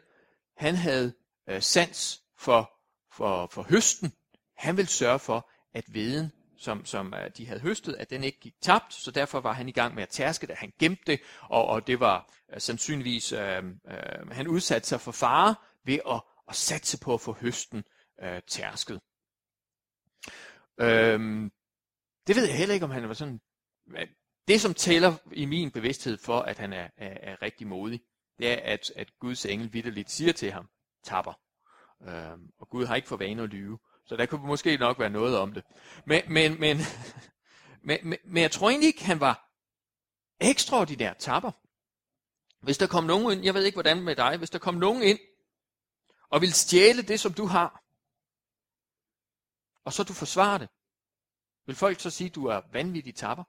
han 0.58 0.74
havde 0.74 1.14
øh, 1.48 1.62
sans 1.62 2.22
for, 2.38 2.70
for, 3.12 3.46
for 3.46 3.62
høsten. 3.62 4.12
Han 4.56 4.76
ville 4.76 4.88
sørge 4.88 5.18
for, 5.18 5.50
at 5.74 5.84
veden, 5.94 6.32
som, 6.56 6.84
som 6.84 7.14
øh, 7.14 7.30
de 7.36 7.46
havde 7.46 7.60
høstet, 7.60 7.94
at 7.94 8.10
den 8.10 8.24
ikke 8.24 8.40
gik 8.40 8.54
tabt, 8.60 8.94
så 8.94 9.10
derfor 9.10 9.40
var 9.40 9.52
han 9.52 9.68
i 9.68 9.72
gang 9.72 9.94
med 9.94 10.02
at 10.02 10.08
tærske 10.08 10.46
det. 10.46 10.56
Han 10.56 10.72
gemte 10.78 11.02
det, 11.06 11.20
og, 11.42 11.66
og 11.66 11.86
det 11.86 12.00
var 12.00 12.32
øh, 12.52 12.60
sandsynligvis, 12.60 13.32
øh, 13.32 13.64
øh, 13.64 14.30
han 14.30 14.48
udsatte 14.48 14.88
sig 14.88 15.00
for 15.00 15.12
fare 15.12 15.54
ved 15.84 15.98
at, 16.10 16.22
at 16.48 16.56
satse 16.56 17.00
på 17.00 17.14
at 17.14 17.20
få 17.20 17.32
høsten 17.32 17.84
øh, 18.22 18.42
tærsket. 18.46 19.00
Øh, 20.80 21.50
det 22.26 22.36
ved 22.36 22.46
jeg 22.46 22.58
heller 22.58 22.74
ikke, 22.74 22.84
om 22.84 22.90
han 22.90 23.08
var 23.08 23.14
sådan... 23.14 23.40
Det, 24.48 24.60
som 24.60 24.74
tæller 24.74 25.16
i 25.32 25.44
min 25.44 25.70
bevidsthed 25.70 26.18
for, 26.18 26.40
at 26.40 26.58
han 26.58 26.72
er, 26.72 26.88
er, 26.96 27.32
er 27.32 27.42
rigtig 27.42 27.66
modig, 27.66 28.00
det 28.38 28.52
er, 28.52 28.72
at, 28.72 28.92
at 28.96 29.18
Guds 29.18 29.46
engel 29.46 29.72
vidderligt 29.72 30.10
siger 30.10 30.32
til 30.32 30.52
ham, 30.52 30.68
tapper. 31.02 31.32
Øhm, 32.02 32.50
og 32.58 32.68
Gud 32.68 32.86
har 32.86 32.96
ikke 32.96 33.08
for 33.08 33.16
vane 33.16 33.42
at 33.42 33.48
lyve. 33.48 33.78
Så 34.06 34.16
der 34.16 34.26
kunne 34.26 34.46
måske 34.46 34.76
nok 34.76 34.98
være 34.98 35.10
noget 35.10 35.38
om 35.38 35.54
det. 35.54 35.64
Men, 36.06 36.22
men, 36.28 36.60
men, 36.60 36.76
men, 37.88 37.98
men, 38.02 38.18
men 38.24 38.42
jeg 38.42 38.50
tror 38.50 38.70
egentlig 38.70 38.86
ikke, 38.86 39.04
han 39.04 39.20
var 39.20 39.48
ekstraordinær 40.40 41.12
tapper. 41.12 41.52
Hvis 42.64 42.78
der 42.78 42.86
kom 42.86 43.04
nogen 43.04 43.32
ind, 43.32 43.44
jeg 43.44 43.54
ved 43.54 43.64
ikke 43.64 43.76
hvordan 43.76 44.02
med 44.02 44.16
dig, 44.16 44.36
hvis 44.36 44.50
der 44.50 44.58
kom 44.58 44.74
nogen 44.74 45.02
ind, 45.02 45.18
og 46.30 46.40
vil 46.40 46.52
stjæle 46.52 47.02
det, 47.02 47.20
som 47.20 47.34
du 47.34 47.46
har, 47.46 47.84
og 49.84 49.92
så 49.92 50.02
du 50.02 50.12
forsvarer 50.12 50.58
det, 50.58 50.68
vil 51.66 51.76
folk 51.76 52.00
så 52.00 52.10
sige, 52.10 52.28
at 52.28 52.34
du 52.34 52.46
er 52.46 52.60
vanvittig 52.72 53.14
tapper? 53.14 53.44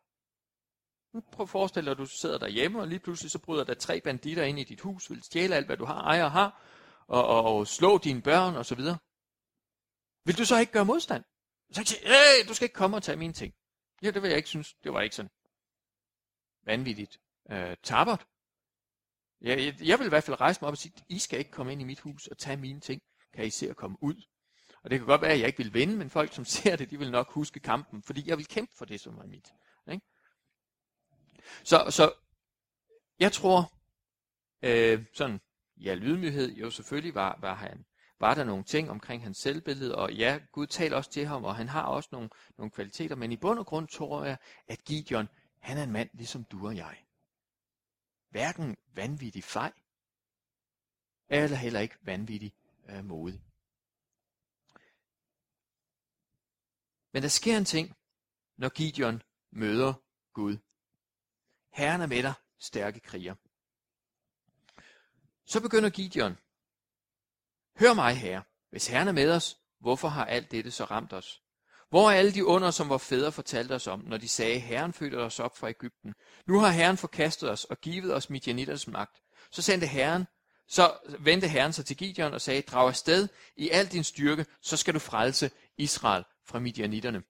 Nu 1.13 1.21
prøv 1.31 1.43
at 1.43 1.49
forestille 1.49 1.85
dig, 1.85 1.91
at 1.91 1.97
du 1.97 2.05
sidder 2.05 2.37
derhjemme, 2.37 2.79
og 2.79 2.87
lige 2.87 2.99
pludselig 2.99 3.31
så 3.31 3.39
bryder 3.39 3.63
der 3.63 3.73
tre 3.73 4.01
banditter 4.01 4.43
ind 4.43 4.59
i 4.59 4.63
dit 4.63 4.81
hus, 4.81 5.09
vil 5.09 5.23
stjæle 5.23 5.55
alt, 5.55 5.65
hvad 5.65 5.77
du 5.77 5.85
har, 5.85 6.01
ejer 6.01 6.23
og 6.23 6.31
har, 6.31 6.63
og, 7.07 7.27
og, 7.27 7.43
og 7.43 7.67
slå 7.67 7.97
dine 7.97 8.21
børn 8.21 8.55
og 8.55 8.65
så 8.65 8.75
videre. 8.75 8.97
Vil 10.25 10.37
du 10.37 10.45
så 10.45 10.59
ikke 10.59 10.71
gøre 10.71 10.85
modstand? 10.85 11.23
Så 11.71 11.81
ikke 11.81 11.89
sige, 11.89 12.07
hey, 12.07 12.47
du 12.47 12.53
skal 12.53 12.65
ikke 12.65 12.73
komme 12.73 12.97
og 12.97 13.03
tage 13.03 13.17
mine 13.17 13.33
ting. 13.33 13.53
Ja, 14.03 14.11
det 14.11 14.21
vil 14.21 14.29
jeg 14.29 14.37
ikke 14.37 14.49
synes. 14.49 14.73
Det 14.83 14.93
var 14.93 15.01
ikke 15.01 15.15
sådan 15.15 15.29
vanvittigt 16.65 17.19
øh, 17.51 17.77
tabert. 17.83 18.25
Jeg, 19.41 19.59
jeg, 19.59 19.81
jeg 19.81 19.99
vil 19.99 20.05
i 20.05 20.09
hvert 20.09 20.23
fald 20.23 20.41
rejse 20.41 20.61
mig 20.61 20.67
op 20.67 20.71
og 20.71 20.77
sige, 20.77 20.93
I 21.09 21.19
skal 21.19 21.39
ikke 21.39 21.51
komme 21.51 21.71
ind 21.71 21.81
i 21.81 21.85
mit 21.85 21.99
hus 21.99 22.27
og 22.27 22.37
tage 22.37 22.57
mine 22.57 22.79
ting. 22.79 23.01
Kan 23.33 23.45
I 23.45 23.49
se 23.49 23.69
at 23.69 23.75
komme 23.75 23.97
ud? 24.01 24.21
Og 24.83 24.89
det 24.89 24.99
kan 24.99 25.07
godt 25.07 25.21
være, 25.21 25.31
at 25.31 25.39
jeg 25.39 25.47
ikke 25.47 25.63
vil 25.63 25.73
vinde, 25.73 25.97
men 25.97 26.09
folk, 26.09 26.33
som 26.33 26.45
ser 26.55 26.75
det, 26.75 26.89
de 26.89 26.99
vil 26.99 27.11
nok 27.11 27.31
huske 27.31 27.59
kampen, 27.59 28.03
fordi 28.03 28.29
jeg 28.29 28.37
vil 28.37 28.47
kæmpe 28.47 28.73
for 28.77 28.85
det, 28.85 28.99
som 29.01 29.17
er 29.17 29.27
mit. 29.27 29.53
Så, 31.63 31.85
så 31.89 32.13
jeg 33.19 33.31
tror, 33.31 33.73
øh, 34.61 35.05
sådan, 35.13 35.41
ja, 35.77 35.93
lydmyghed, 35.93 36.51
jo 36.51 36.71
selvfølgelig 36.71 37.15
var, 37.15 37.37
var 37.41 37.55
han, 37.55 37.85
var 38.19 38.33
der 38.33 38.43
nogle 38.43 38.63
ting 38.63 38.89
omkring 38.89 39.23
hans 39.23 39.37
selvbillede, 39.37 39.95
og 39.95 40.13
ja, 40.13 40.39
Gud 40.51 40.67
taler 40.67 40.97
også 40.97 41.11
til 41.11 41.25
ham, 41.25 41.43
og 41.43 41.55
han 41.55 41.67
har 41.69 41.83
også 41.83 42.09
nogle, 42.11 42.29
nogle 42.57 42.71
kvaliteter, 42.71 43.15
men 43.15 43.31
i 43.31 43.37
bund 43.37 43.59
og 43.59 43.65
grund 43.65 43.87
tror 43.87 44.25
jeg, 44.25 44.37
at 44.67 44.83
Gideon, 44.83 45.29
han 45.59 45.77
er 45.77 45.83
en 45.83 45.91
mand 45.91 46.09
ligesom 46.13 46.43
du 46.43 46.67
og 46.67 46.75
jeg. 46.75 47.05
Hverken 48.29 48.77
vanvittig 48.95 49.43
fej, 49.43 49.71
eller 51.29 51.57
heller 51.57 51.79
ikke 51.79 51.97
vanvittig 52.01 52.53
øh, 52.89 53.05
modig. 53.05 53.41
Men 57.11 57.23
der 57.23 57.29
sker 57.29 57.57
en 57.57 57.65
ting, 57.65 57.95
når 58.57 58.69
Gideon 58.69 59.21
møder 59.51 59.93
Gud. 60.33 60.57
Herren 61.79 62.01
er 62.01 62.07
med 62.07 62.23
dig, 62.23 62.33
stærke 62.59 62.99
kriger. 62.99 63.35
Så 65.45 65.61
begynder 65.61 65.89
Gideon. 65.89 66.37
Hør 67.79 67.93
mig, 67.93 68.17
herre. 68.17 68.43
Hvis 68.69 68.87
Herren 68.87 69.07
er 69.07 69.11
med 69.11 69.31
os, 69.31 69.57
hvorfor 69.79 70.07
har 70.07 70.25
alt 70.25 70.51
dette 70.51 70.71
så 70.71 70.83
ramt 70.83 71.13
os? 71.13 71.41
Hvor 71.89 72.11
er 72.11 72.15
alle 72.15 72.33
de 72.33 72.45
under, 72.45 72.71
som 72.71 72.89
vores 72.89 73.03
fædre 73.03 73.31
fortalte 73.31 73.73
os 73.73 73.87
om, 73.87 73.99
når 73.99 74.17
de 74.17 74.27
sagde, 74.27 74.59
Herren 74.59 74.93
fødte 74.93 75.15
os 75.15 75.39
op 75.39 75.57
fra 75.57 75.69
Ægypten? 75.69 76.13
Nu 76.47 76.59
har 76.59 76.69
Herren 76.69 76.97
forkastet 76.97 77.49
os 77.49 77.65
og 77.65 77.77
givet 77.77 78.13
os 78.13 78.29
Midianitters 78.29 78.87
magt. 78.87 79.21
Så 79.51 79.61
sendte 79.61 79.87
Herren, 79.87 80.25
så 80.67 80.97
vendte 81.19 81.47
Herren 81.47 81.73
sig 81.73 81.85
til 81.85 81.97
Gideon 81.97 82.33
og 82.33 82.41
sagde, 82.41 82.61
drag 82.61 82.87
afsted 82.87 83.27
i 83.55 83.69
al 83.69 83.87
din 83.87 84.03
styrke, 84.03 84.45
så 84.61 84.77
skal 84.77 84.93
du 84.93 84.99
frelse 84.99 85.51
Israel 85.77 86.23
fra 86.45 86.59
Midianitterne. 86.59 87.23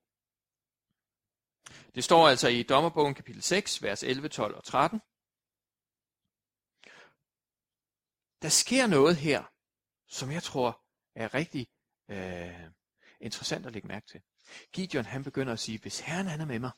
Det 1.96 2.04
står 2.04 2.28
altså 2.28 2.48
i 2.48 2.64
Dommerbogen 2.64 3.16
kapitel 3.16 3.42
6, 3.42 3.84
vers 3.84 4.04
11, 4.04 4.30
12 4.30 4.56
og 4.56 4.64
13. 4.64 5.00
Der 8.42 8.50
sker 8.50 8.88
noget 8.88 9.16
her, 9.18 9.44
som 10.08 10.32
jeg 10.32 10.44
tror 10.44 10.86
er 11.16 11.34
rigtig 11.34 11.68
øh, 12.10 12.72
interessant 13.20 13.66
at 13.66 13.74
lægge 13.74 13.88
mærke 13.88 14.08
til. 14.08 14.22
Gideon 14.74 15.06
han 15.06 15.24
begynder 15.24 15.54
at 15.54 15.60
sige, 15.60 15.80
hvis 15.80 16.00
Herren 16.00 16.28
han 16.28 16.42
er 16.42 16.46
med 16.46 16.60
mig, 16.60 16.72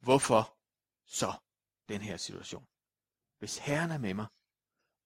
hvorfor 0.00 0.58
så 1.06 1.32
den 1.88 2.00
her 2.00 2.16
situation? 2.16 2.66
Hvis 3.38 3.58
Herren 3.58 3.90
er 3.90 3.98
med 3.98 4.14
mig, 4.14 4.26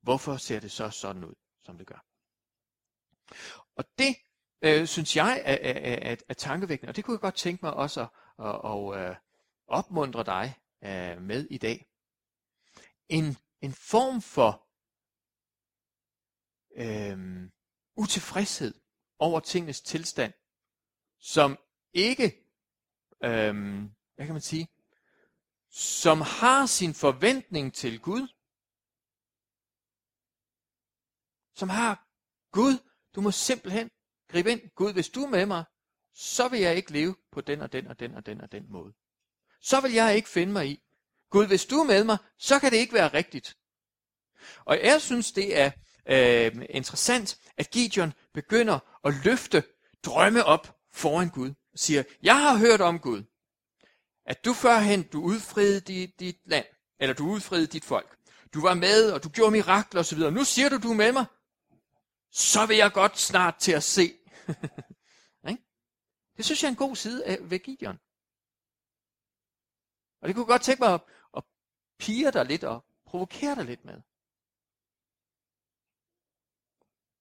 hvorfor 0.01 0.37
ser 0.37 0.61
det 0.61 0.73
så 0.73 0.91
sådan 0.91 1.25
ud, 1.25 1.35
som 1.63 1.79
det 1.79 1.87
gør? 1.87 2.05
Og 3.77 3.85
det 3.99 4.17
øh, 4.63 4.87
synes 4.87 5.17
jeg 5.17 5.43
er, 5.45 5.59
er, 5.61 6.13
er, 6.13 6.17
er 6.29 6.35
tankevækkende, 6.35 6.91
og 6.91 6.97
det 6.97 7.05
kunne 7.05 7.15
jeg 7.15 7.21
godt 7.21 7.35
tænke 7.35 7.65
mig 7.65 7.75
også 7.75 8.01
at, 8.01 8.09
at, 8.47 8.61
at, 8.65 9.05
at 9.05 9.11
øh, 9.11 9.17
opmuntre 9.67 10.25
dig 10.25 10.59
øh, 10.85 11.23
med 11.23 11.47
i 11.51 11.59
dag. 11.59 11.89
En, 13.09 13.37
en 13.61 13.73
form 13.73 14.23
for 14.23 14.69
øh, 16.77 17.51
utilfredshed 17.97 18.75
over 19.19 19.41
tingens 19.41 19.81
tilstand, 19.81 20.33
som 21.19 21.59
ikke, 21.93 22.25
øh, 23.25 23.55
hvad 24.15 24.27
kan 24.27 24.33
man 24.33 24.41
sige, 24.41 24.69
som 25.71 26.21
har 26.21 26.67
sin 26.67 26.95
forventning 26.95 27.75
til 27.75 28.01
Gud, 28.01 28.29
som 31.55 31.69
har 31.69 32.09
Gud, 32.53 32.79
du 33.15 33.21
må 33.21 33.31
simpelthen 33.31 33.91
Grib 34.31 34.47
ind. 34.47 34.61
Gud, 34.77 34.93
hvis 34.93 35.09
du 35.09 35.25
er 35.25 35.29
med 35.29 35.47
mig, 35.47 35.65
så 36.15 36.49
vil 36.49 36.61
jeg 36.61 36.77
ikke 36.77 36.93
leve 36.93 37.17
på 37.33 37.41
den 37.41 37.61
og 37.61 37.73
den 37.73 37.87
og 37.87 38.01
den 38.01 38.15
og 38.15 38.27
den 38.27 38.41
og 38.41 38.53
den 38.53 38.65
måde. 38.69 38.93
Så 39.61 39.81
vil 39.81 39.93
jeg 39.93 40.17
ikke 40.17 40.29
finde 40.29 40.53
mig 40.53 40.69
i. 40.69 40.81
Gud, 41.31 41.47
hvis 41.47 41.67
du 41.67 41.77
er 41.77 41.85
med 41.85 42.05
mig, 42.05 42.19
så 42.39 42.59
kan 42.59 42.71
det 42.71 42.77
ikke 42.77 42.95
være 42.95 43.09
rigtigt. 43.09 43.57
Og 44.65 44.83
jeg 44.83 45.03
synes, 45.03 45.33
det 45.33 45.59
er 45.59 45.71
øh, 46.09 46.67
interessant, 46.71 47.39
at 47.57 47.71
Gideon 47.71 48.13
begynder 48.35 48.79
at 49.05 49.15
løfte 49.25 49.63
drømme 50.05 50.45
op 50.45 50.77
foran 50.93 51.29
Gud. 51.29 51.49
Og 51.73 51.79
siger, 51.79 52.03
jeg 52.23 52.41
har 52.41 52.57
hørt 52.57 52.81
om 52.81 52.99
Gud, 52.99 53.23
at 54.27 54.45
du 54.45 54.53
førhen, 54.53 55.03
du 55.03 55.23
udfriede 55.23 55.81
dit, 55.81 56.21
dit 56.21 56.37
land, 56.47 56.67
eller 57.01 57.15
du 57.15 57.29
udfriede 57.31 57.67
dit 57.67 57.85
folk. 57.85 58.17
Du 58.55 58.63
var 58.63 58.75
med, 58.75 59.13
og 59.13 59.25
du 59.25 59.29
gjorde 59.29 59.51
mirakler 59.51 60.01
osv. 60.01 60.19
Nu 60.19 60.45
siger 60.45 60.69
du, 60.69 60.79
du 60.79 60.91
er 60.91 60.97
med 60.97 61.13
mig. 61.13 61.25
Så 62.31 62.67
vil 62.67 62.77
jeg 62.77 62.93
godt 62.93 63.19
snart 63.19 63.57
til 63.57 63.73
at 63.73 63.83
se. 63.83 64.19
det 66.37 66.45
synes 66.45 66.63
jeg 66.63 66.69
er 66.69 66.73
en 66.73 66.77
god 66.77 66.97
side 66.97 67.25
af 67.25 67.51
ved 67.51 67.59
Gideon. 67.59 67.99
Og 70.21 70.29
det 70.29 70.35
kunne 70.35 70.47
godt 70.47 70.63
tænke 70.63 70.83
mig 70.83 70.95
at, 70.95 71.01
at 71.37 71.45
pige 71.99 72.33
dig 72.33 72.45
lidt 72.45 72.65
og 72.65 72.85
provokere 73.07 73.55
dig 73.55 73.65
lidt 73.65 73.85
med. 73.85 74.03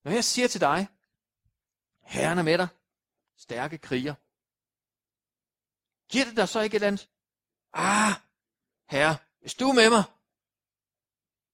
Når 0.04 0.12
jeg 0.12 0.24
siger 0.24 0.48
til 0.48 0.62
dig, 0.62 0.88
Herren 2.02 2.38
er 2.38 2.44
med 2.44 2.58
dig, 2.58 2.68
stærke 3.38 3.78
kriger, 3.78 4.16
giver 6.12 6.26
det 6.26 6.38
dig 6.38 6.50
så 6.50 6.60
ikke 6.62 6.76
et 6.76 6.76
eller 6.76 6.88
andet? 6.88 7.10
Ah, 7.74 8.14
herre, 8.90 9.18
hvis 9.42 9.56
du 9.56 9.70
er 9.70 9.74
med 9.74 9.90
mig, 9.90 10.04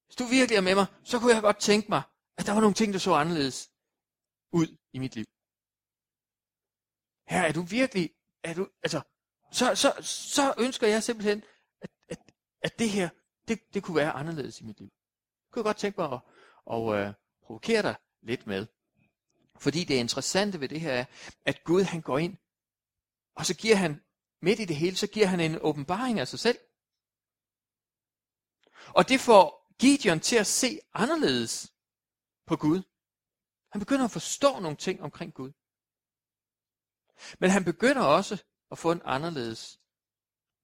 hvis 0.05 0.15
du 0.15 0.25
virkelig 0.25 0.57
er 0.57 0.62
med 0.62 0.75
mig, 0.75 0.86
så 1.03 1.19
kunne 1.19 1.33
jeg 1.33 1.41
godt 1.41 1.60
tænke 1.60 1.89
mig, 1.89 2.01
at 2.38 2.46
der 2.46 2.54
var 2.54 2.62
nogle 2.62 2.74
ting, 2.74 2.94
der 2.94 3.00
så 3.00 3.13
anderledes 3.13 3.72
ud 4.52 4.78
i 4.94 5.00
mit 5.00 5.16
liv. 5.16 5.25
Herre, 7.28 7.48
er 7.48 7.54
du 7.54 7.62
virkelig, 7.62 8.13
er 8.44 8.54
du, 8.54 8.70
altså, 8.84 9.02
så, 9.52 9.75
så, 9.75 9.94
så 10.02 10.54
ønsker 10.58 10.88
jeg 10.88 11.04
simpelthen, 11.04 11.44
at, 11.82 11.90
at, 12.10 12.20
at 12.62 12.80
det 12.80 12.90
her, 12.90 13.10
det, 13.48 13.74
det 13.74 13.84
kunne 13.84 13.96
være 13.96 14.12
anderledes 14.12 14.62
i 14.62 14.63
mit 14.63 14.80
liv. 14.80 14.90
Jeg 15.46 15.52
kunne 15.52 15.63
godt 15.63 15.78
tænke 15.78 16.02
mig 16.02 16.12
at, 16.12 16.22
at, 16.72 16.94
at 16.94 17.08
øh, 17.08 17.13
provokere 17.44 17.82
dig 17.82 17.96
lidt 18.22 18.48
med. 18.48 18.68
Fordi 19.60 19.84
det 19.84 19.96
interessante 19.96 20.60
ved 20.60 20.70
det 20.70 20.82
her 20.82 20.94
er, 20.94 21.06
at 21.46 21.63
Gud 21.63 21.82
han 21.84 22.02
går 22.02 22.18
ind, 22.18 22.38
og 23.36 23.46
så 23.46 23.56
giver 23.56 23.75
han, 23.75 24.02
midt 24.42 24.60
i 24.60 24.66
det 24.66 24.75
hele, 24.75 24.96
så 24.96 25.08
giver 25.08 25.28
han 25.28 25.40
en 25.40 25.58
åbenbaring 25.62 26.20
af 26.20 26.28
sig 26.28 26.40
selv. 26.40 26.58
Og 28.88 29.10
det 29.10 29.20
får 29.20 29.74
Gideon 29.80 30.20
til 30.20 30.36
at 30.36 30.48
se 30.48 30.80
anderledes 30.94 31.73
på 32.45 32.55
Gud. 32.55 32.83
Han 33.71 33.79
begynder 33.79 34.05
at 34.05 34.12
forstå 34.12 34.59
nogle 34.59 34.77
ting 34.77 35.01
omkring 35.01 35.33
Gud. 35.33 35.51
Men 37.39 37.50
han 37.50 37.63
begynder 37.63 38.01
også 38.01 38.43
at 38.71 38.77
få 38.77 38.91
en 38.91 39.01
anderledes, 39.05 39.79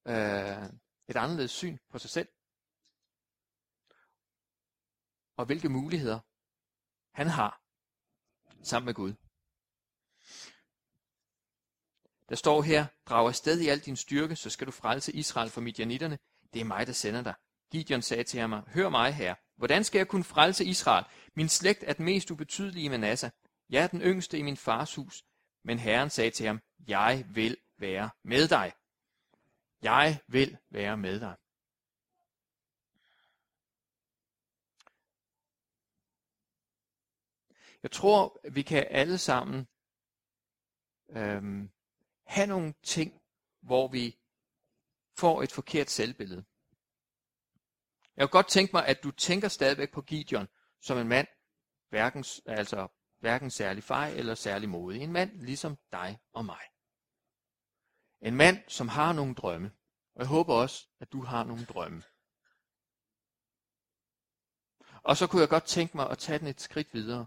øh, 0.07 0.63
et 1.07 1.15
anderledes 1.15 1.51
syn 1.51 1.77
på 1.89 1.99
sig 1.99 2.09
selv. 2.09 2.29
Og 5.37 5.45
hvilke 5.45 5.69
muligheder 5.69 6.19
han 7.13 7.27
har 7.27 7.61
sammen 8.63 8.85
med 8.85 8.93
Gud. 8.93 9.13
Der 12.29 12.35
står 12.35 12.61
her, 12.61 12.85
drag 13.05 13.27
afsted 13.27 13.59
i 13.59 13.67
al 13.67 13.79
din 13.79 13.95
styrke, 13.95 14.35
så 14.35 14.49
skal 14.49 14.67
du 14.67 14.71
frelse 14.71 15.13
Israel 15.13 15.49
for 15.49 15.61
midjanitterne. 15.61 16.19
Det 16.53 16.59
er 16.59 16.65
mig, 16.65 16.87
der 16.87 16.93
sender 16.93 17.21
dig. 17.21 17.33
Gideon 17.71 18.01
sagde 18.01 18.23
til 18.23 18.39
ham, 18.39 18.51
hør 18.51 18.89
mig 18.89 19.13
her. 19.13 19.35
Hvordan 19.55 19.83
skal 19.83 19.99
jeg 19.99 20.07
kunne 20.07 20.23
frelse 20.23 20.65
Israel? 20.65 21.05
Min 21.39 21.49
slægt 21.49 21.83
er 21.83 21.93
den 21.93 22.05
mest 22.05 22.31
ubetydelige 22.31 22.85
i 22.85 22.87
Manasse. 22.87 23.31
Jeg 23.69 23.83
er 23.83 23.87
den 23.87 24.01
yngste 24.01 24.37
i 24.37 24.41
min 24.41 24.57
fars 24.57 24.95
hus. 24.95 25.23
Men 25.63 25.79
Herren 25.79 26.09
sagde 26.09 26.31
til 26.31 26.45
ham, 26.45 26.61
jeg 26.87 27.25
vil 27.29 27.57
være 27.77 28.09
med 28.23 28.47
dig. 28.47 28.73
Jeg 29.81 30.19
vil 30.27 30.57
være 30.69 30.97
med 30.97 31.19
dig. 31.19 31.35
Jeg 37.83 37.91
tror, 37.91 38.39
vi 38.51 38.61
kan 38.61 38.87
alle 38.89 39.17
sammen 39.17 39.67
øhm, 41.09 41.71
have 42.23 42.47
nogle 42.47 42.73
ting, 42.83 43.21
hvor 43.61 43.87
vi 43.87 44.17
får 45.17 45.43
et 45.43 45.51
forkert 45.51 45.89
selvbillede. 45.89 46.45
Jeg 48.15 48.23
kunne 48.23 48.41
godt 48.41 48.49
tænke 48.49 48.71
mig, 48.73 48.85
at 48.85 49.03
du 49.03 49.11
tænker 49.11 49.47
stadigvæk 49.47 49.91
på 49.91 50.01
Gideon 50.01 50.47
som 50.81 50.97
en 50.97 51.07
mand, 51.07 51.27
hverken, 51.89 52.25
altså, 52.45 52.87
hverken 53.19 53.51
særlig 53.51 53.83
fej 53.83 54.09
eller 54.09 54.35
særlig 54.35 54.69
modig. 54.69 55.01
En 55.01 55.11
mand 55.11 55.41
ligesom 55.41 55.77
dig 55.91 56.19
og 56.33 56.45
mig. 56.45 56.61
En 58.21 58.35
mand, 58.35 58.63
som 58.67 58.87
har 58.87 59.13
nogle 59.13 59.35
drømme. 59.35 59.71
Og 60.15 60.21
jeg 60.21 60.27
håber 60.27 60.53
også, 60.53 60.87
at 60.99 61.11
du 61.11 61.23
har 61.23 61.43
nogle 61.43 61.65
drømme. 61.65 62.03
Og 65.03 65.17
så 65.17 65.27
kunne 65.27 65.41
jeg 65.41 65.49
godt 65.49 65.63
tænke 65.63 65.97
mig 65.97 66.09
at 66.09 66.17
tage 66.17 66.39
den 66.39 66.47
et 66.47 66.61
skridt 66.61 66.93
videre. 66.93 67.25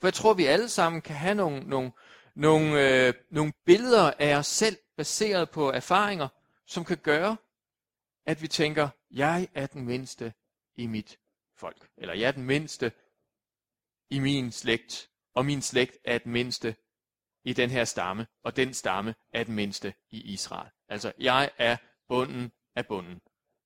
For 0.00 0.06
jeg 0.06 0.14
tror, 0.14 0.34
vi 0.34 0.46
alle 0.46 0.68
sammen 0.68 1.02
kan 1.02 1.16
have 1.16 1.34
nogle, 1.34 1.60
nogle, 1.60 1.92
nogle, 2.34 3.06
øh, 3.06 3.14
nogle 3.30 3.52
billeder 3.64 4.12
af 4.18 4.36
os 4.36 4.46
selv, 4.46 4.76
baseret 4.96 5.50
på 5.50 5.70
erfaringer, 5.70 6.28
som 6.66 6.84
kan 6.84 6.98
gøre, 6.98 7.36
at 8.26 8.42
vi 8.42 8.48
tænker, 8.48 8.88
jeg 9.10 9.48
er 9.54 9.66
den 9.66 9.86
mindste 9.86 10.32
i 10.80 10.86
mit 10.86 11.18
folk. 11.56 11.88
Eller 11.98 12.14
jeg 12.14 12.28
er 12.28 12.32
den 12.32 12.44
mindste 12.44 12.92
i 14.10 14.18
min 14.18 14.52
slægt, 14.52 15.08
og 15.34 15.44
min 15.44 15.62
slægt 15.62 15.98
er 16.04 16.18
den 16.18 16.32
mindste 16.32 16.76
i 17.44 17.52
den 17.52 17.70
her 17.70 17.84
stamme, 17.84 18.26
og 18.44 18.56
den 18.56 18.74
stamme 18.74 19.14
er 19.32 19.44
den 19.44 19.54
mindste 19.54 19.94
i 20.10 20.20
Israel. 20.20 20.70
Altså, 20.88 21.12
jeg 21.18 21.50
er 21.58 21.76
bunden 22.08 22.52
af 22.76 22.86
bunden. 22.86 23.20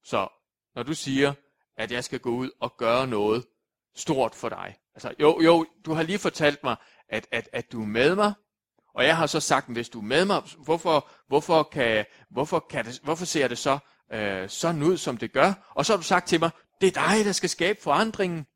Så 0.05 0.29
når 0.75 0.83
du 0.83 0.95
siger, 0.95 1.35
at 1.77 1.93
jeg 1.93 2.05
skal 2.05 2.21
gå 2.21 2.31
ud 2.31 2.51
og 2.61 2.77
gøre 2.77 3.07
noget 3.07 3.47
stort 3.95 4.35
for 4.35 4.49
dig. 4.49 4.77
Altså, 4.95 5.15
jo, 5.21 5.41
jo, 5.41 5.67
du 5.85 5.93
har 5.93 6.03
lige 6.03 6.19
fortalt 6.19 6.65
mig, 6.65 6.77
at, 7.09 7.27
at, 7.33 7.49
at 7.53 7.73
du 7.73 7.83
er 7.83 7.87
med 7.87 8.15
mig, 8.15 8.33
og 8.95 9.05
jeg 9.05 9.17
har 9.17 9.27
så 9.27 9.41
sagt, 9.41 9.73
hvis 9.73 9.89
du 9.89 9.99
er 9.99 10.05
med 10.05 10.25
mig, 10.25 10.43
hvorfor, 10.65 11.11
hvorfor, 11.29 11.63
kan, 11.63 12.07
hvorfor, 12.31 12.67
kan 12.71 12.85
det, 12.85 13.01
hvorfor 13.03 13.25
ser 13.25 13.49
det 13.49 13.59
så 13.59 13.79
øh, 14.13 14.49
sådan 14.49 14.83
ud, 14.83 14.97
som 14.97 15.17
det 15.17 15.33
gør? 15.33 15.73
Og 15.75 15.87
så 15.87 15.93
har 15.93 15.97
du 15.97 16.03
sagt 16.03 16.29
til 16.29 16.41
mig, 16.41 16.51
det 16.81 16.97
er 16.97 17.09
dig, 17.09 17.25
der 17.25 17.33
skal 17.33 17.49
skabe 17.49 17.83
forandringen. 17.83 18.47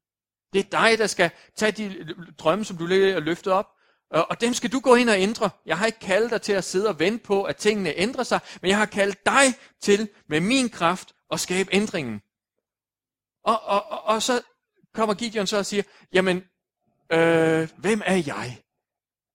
Det 0.53 0.59
er 0.59 0.71
dig, 0.71 0.99
der 0.99 1.07
skal 1.07 1.31
tage 1.57 1.73
de 1.73 2.15
drømme, 2.39 2.65
som 2.65 2.77
du 2.77 2.87
lige 2.87 3.13
har 3.13 3.21
løftet 3.21 3.53
op, 3.53 3.67
Og 4.11 4.41
dem 4.41 4.55
skal 4.55 4.73
du 4.73 4.81
gå 4.81 4.95
ind 4.95 5.11
og 5.11 5.21
ændre. 5.21 5.51
Jeg 5.67 5.79
har 5.79 5.87
ikke 5.87 5.99
kaldt 5.99 6.31
dig 6.31 6.43
til 6.43 6.53
at 6.53 6.65
sidde 6.65 6.89
og 6.89 6.99
vente 6.99 7.25
på, 7.25 7.43
at 7.43 7.57
tingene 7.57 7.95
ændrer 7.97 8.25
sig, 8.25 8.41
men 8.63 8.69
jeg 8.69 8.79
har 8.79 8.87
kaldt 8.87 9.27
dig 9.27 9.55
til 9.81 10.09
med 10.29 10.41
min 10.41 10.69
kraft 10.69 11.13
at 11.31 11.41
skabe 11.41 11.71
ændringen. 11.73 12.23
Og, 13.45 13.61
og, 13.63 13.87
og, 13.91 14.05
og 14.05 14.23
så 14.23 14.43
kommer 14.95 15.15
Gideon 15.15 15.47
så 15.47 15.59
og 15.59 15.67
siger, 15.67 15.83
jamen, 16.13 16.37
øh, 17.13 17.69
hvem 17.79 18.03
er 18.05 18.23
jeg? 18.27 18.63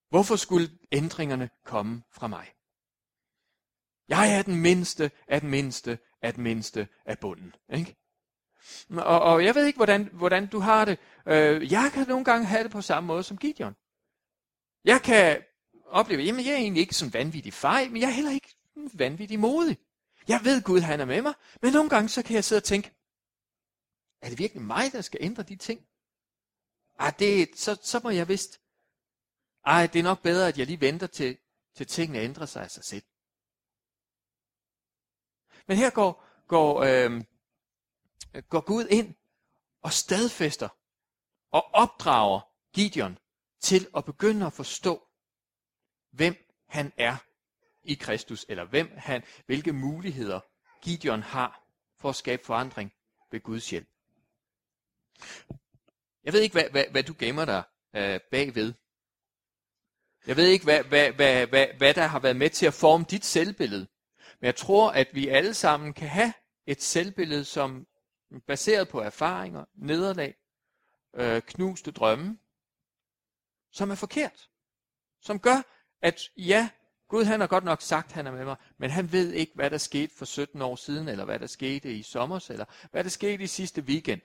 Hvorfor 0.10 0.36
skulle 0.36 0.70
ændringerne 0.92 1.50
komme 1.66 2.04
fra 2.12 2.28
mig? 2.28 2.54
Jeg 4.08 4.38
er 4.38 4.42
den 4.42 4.56
mindste 4.56 5.12
af 5.28 5.42
den 5.42 5.50
mindste 5.50 6.00
af 6.22 6.34
den 6.34 6.44
mindste 6.44 6.88
af 7.06 7.20
bunden. 7.20 7.56
Ikke? 7.74 8.03
Og, 8.90 9.22
og 9.22 9.46
jeg 9.46 9.56
ved 9.56 9.66
ikke, 9.66 9.78
hvordan, 9.78 10.10
hvordan 10.14 10.48
du 10.48 10.60
har 10.60 10.86
det. 10.86 11.00
Øh, 11.28 11.72
jeg 11.72 11.92
kan 11.94 12.08
nogle 12.08 12.26
gange 12.26 12.46
have 12.46 12.64
det 12.64 12.72
på 12.72 12.82
samme 12.82 13.08
måde 13.08 13.24
som 13.24 13.38
Gideon. 13.38 13.76
Jeg 14.86 15.02
kan 15.02 15.44
opleve, 15.86 16.22
jamen 16.22 16.46
jeg 16.46 16.54
er 16.54 16.58
egentlig 16.58 16.82
ikke 16.82 16.96
sådan 16.96 17.14
vanvittig 17.14 17.54
fej, 17.54 17.88
men 17.88 18.02
jeg 18.02 18.08
er 18.08 18.14
heller 18.14 18.32
ikke 18.32 18.56
vanvittig 18.76 19.40
modig. 19.40 19.78
Jeg 20.28 20.40
ved, 20.44 20.64
Gud 20.64 20.80
han 20.80 21.00
er 21.00 21.06
med 21.06 21.22
mig, 21.22 21.34
men 21.62 21.74
nogle 21.74 21.90
gange 21.90 22.10
så 22.10 22.24
kan 22.24 22.36
jeg 22.36 22.44
sidde 22.44 22.60
og 22.60 22.64
tænke, 22.64 22.92
er 24.22 24.30
det 24.30 24.40
virkelig 24.40 24.64
mig, 24.64 24.92
der 24.92 25.02
skal 25.02 25.20
ændre 25.24 25.44
de 25.44 25.56
ting? 25.56 25.88
Ej, 27.00 27.14
det, 27.20 27.50
så, 27.56 27.80
så 27.84 28.00
må 28.04 28.10
jeg 28.10 28.28
vist. 28.28 28.62
Ej, 29.66 29.88
det 29.88 30.00
er 30.00 30.04
nok 30.04 30.22
bedre, 30.22 30.48
at 30.48 30.58
jeg 30.58 30.68
lige 30.68 30.82
venter 30.82 31.08
til, 31.08 31.38
til 31.76 31.88
tingene 31.88 32.20
ændrer 32.20 32.46
sig 32.46 32.64
af 32.64 32.72
sig 32.72 32.84
selv. 32.84 33.04
Men 35.68 35.78
her 35.78 35.90
går, 35.90 36.26
går, 36.48 36.84
øh, 36.84 37.24
går 38.50 38.62
Gud 38.62 38.88
ind 38.90 39.16
og 39.82 39.94
stadfæster 39.94 40.70
og 41.52 41.66
opdrager 41.74 42.42
Gideon 42.74 43.18
til 43.62 43.88
at 43.98 44.06
begynde 44.06 44.46
at 44.46 44.54
forstå, 44.54 45.08
hvem 46.12 46.36
han 46.68 46.94
er 46.98 47.18
i 47.84 47.94
Kristus, 47.94 48.46
eller 48.50 48.66
hvem 48.66 48.92
han, 48.98 49.24
hvilke 49.46 49.74
muligheder 49.74 50.40
Gideon 50.82 51.22
har 51.24 51.64
for 51.98 52.10
at 52.10 52.16
skabe 52.16 52.46
forandring 52.46 52.94
ved 53.32 53.40
Guds 53.40 53.70
hjælp. 53.70 53.88
Jeg 56.24 56.34
ved 56.34 56.42
ikke, 56.42 56.54
hvad, 56.54 56.70
hvad, 56.72 56.86
hvad 56.92 57.04
du 57.04 57.16
gemmer 57.20 57.46
dig 57.46 57.64
øh, 57.96 58.20
bagved. 58.32 58.74
Jeg 60.28 60.38
ved 60.38 60.48
ikke, 60.48 60.64
hvad, 60.64 60.84
hvad, 60.84 61.12
hvad, 61.12 61.48
hvad, 61.48 61.68
hvad 61.78 61.94
der 61.94 62.06
har 62.06 62.20
været 62.20 62.36
med 62.36 62.50
til 62.50 62.66
at 62.66 62.74
forme 62.74 63.06
dit 63.10 63.26
selvbillede. 63.26 63.88
Men 64.40 64.46
jeg 64.46 64.56
tror, 64.56 64.92
at 64.92 65.08
vi 65.14 65.28
alle 65.28 65.54
sammen 65.54 65.94
kan 65.94 66.08
have 66.08 66.34
et 66.66 66.82
selvbillede, 66.82 67.46
som 67.46 67.88
baseret 68.42 68.90
på 68.90 69.02
erfaringer, 69.02 69.66
nederlag, 69.76 70.36
øh, 71.16 71.42
knuste 71.42 71.92
drømme, 71.92 72.38
som 73.72 73.92
er 73.92 73.96
forkert. 73.96 74.50
Som 75.22 75.40
gør, 75.40 75.62
at 76.02 76.22
ja, 76.38 76.70
Gud 77.08 77.24
han 77.24 77.40
har 77.40 77.48
godt 77.48 77.64
nok 77.64 77.82
sagt, 77.82 78.08
at 78.08 78.14
han 78.14 78.28
er 78.28 78.32
med 78.32 78.46
mig, 78.46 78.56
men 78.78 78.90
han 78.90 79.12
ved 79.12 79.34
ikke, 79.34 79.52
hvad 79.56 79.70
der 79.70 79.78
skete 79.78 80.16
for 80.16 80.26
17 80.26 80.62
år 80.62 80.76
siden, 80.76 81.08
eller 81.08 81.26
hvad 81.26 81.40
der 81.40 81.48
skete 81.48 81.94
i 81.94 82.04
sommer, 82.04 82.46
eller 82.50 82.66
hvad 82.92 83.04
der 83.04 83.10
skete 83.10 83.44
i 83.44 83.48
sidste 83.48 83.82
weekend. 83.82 84.22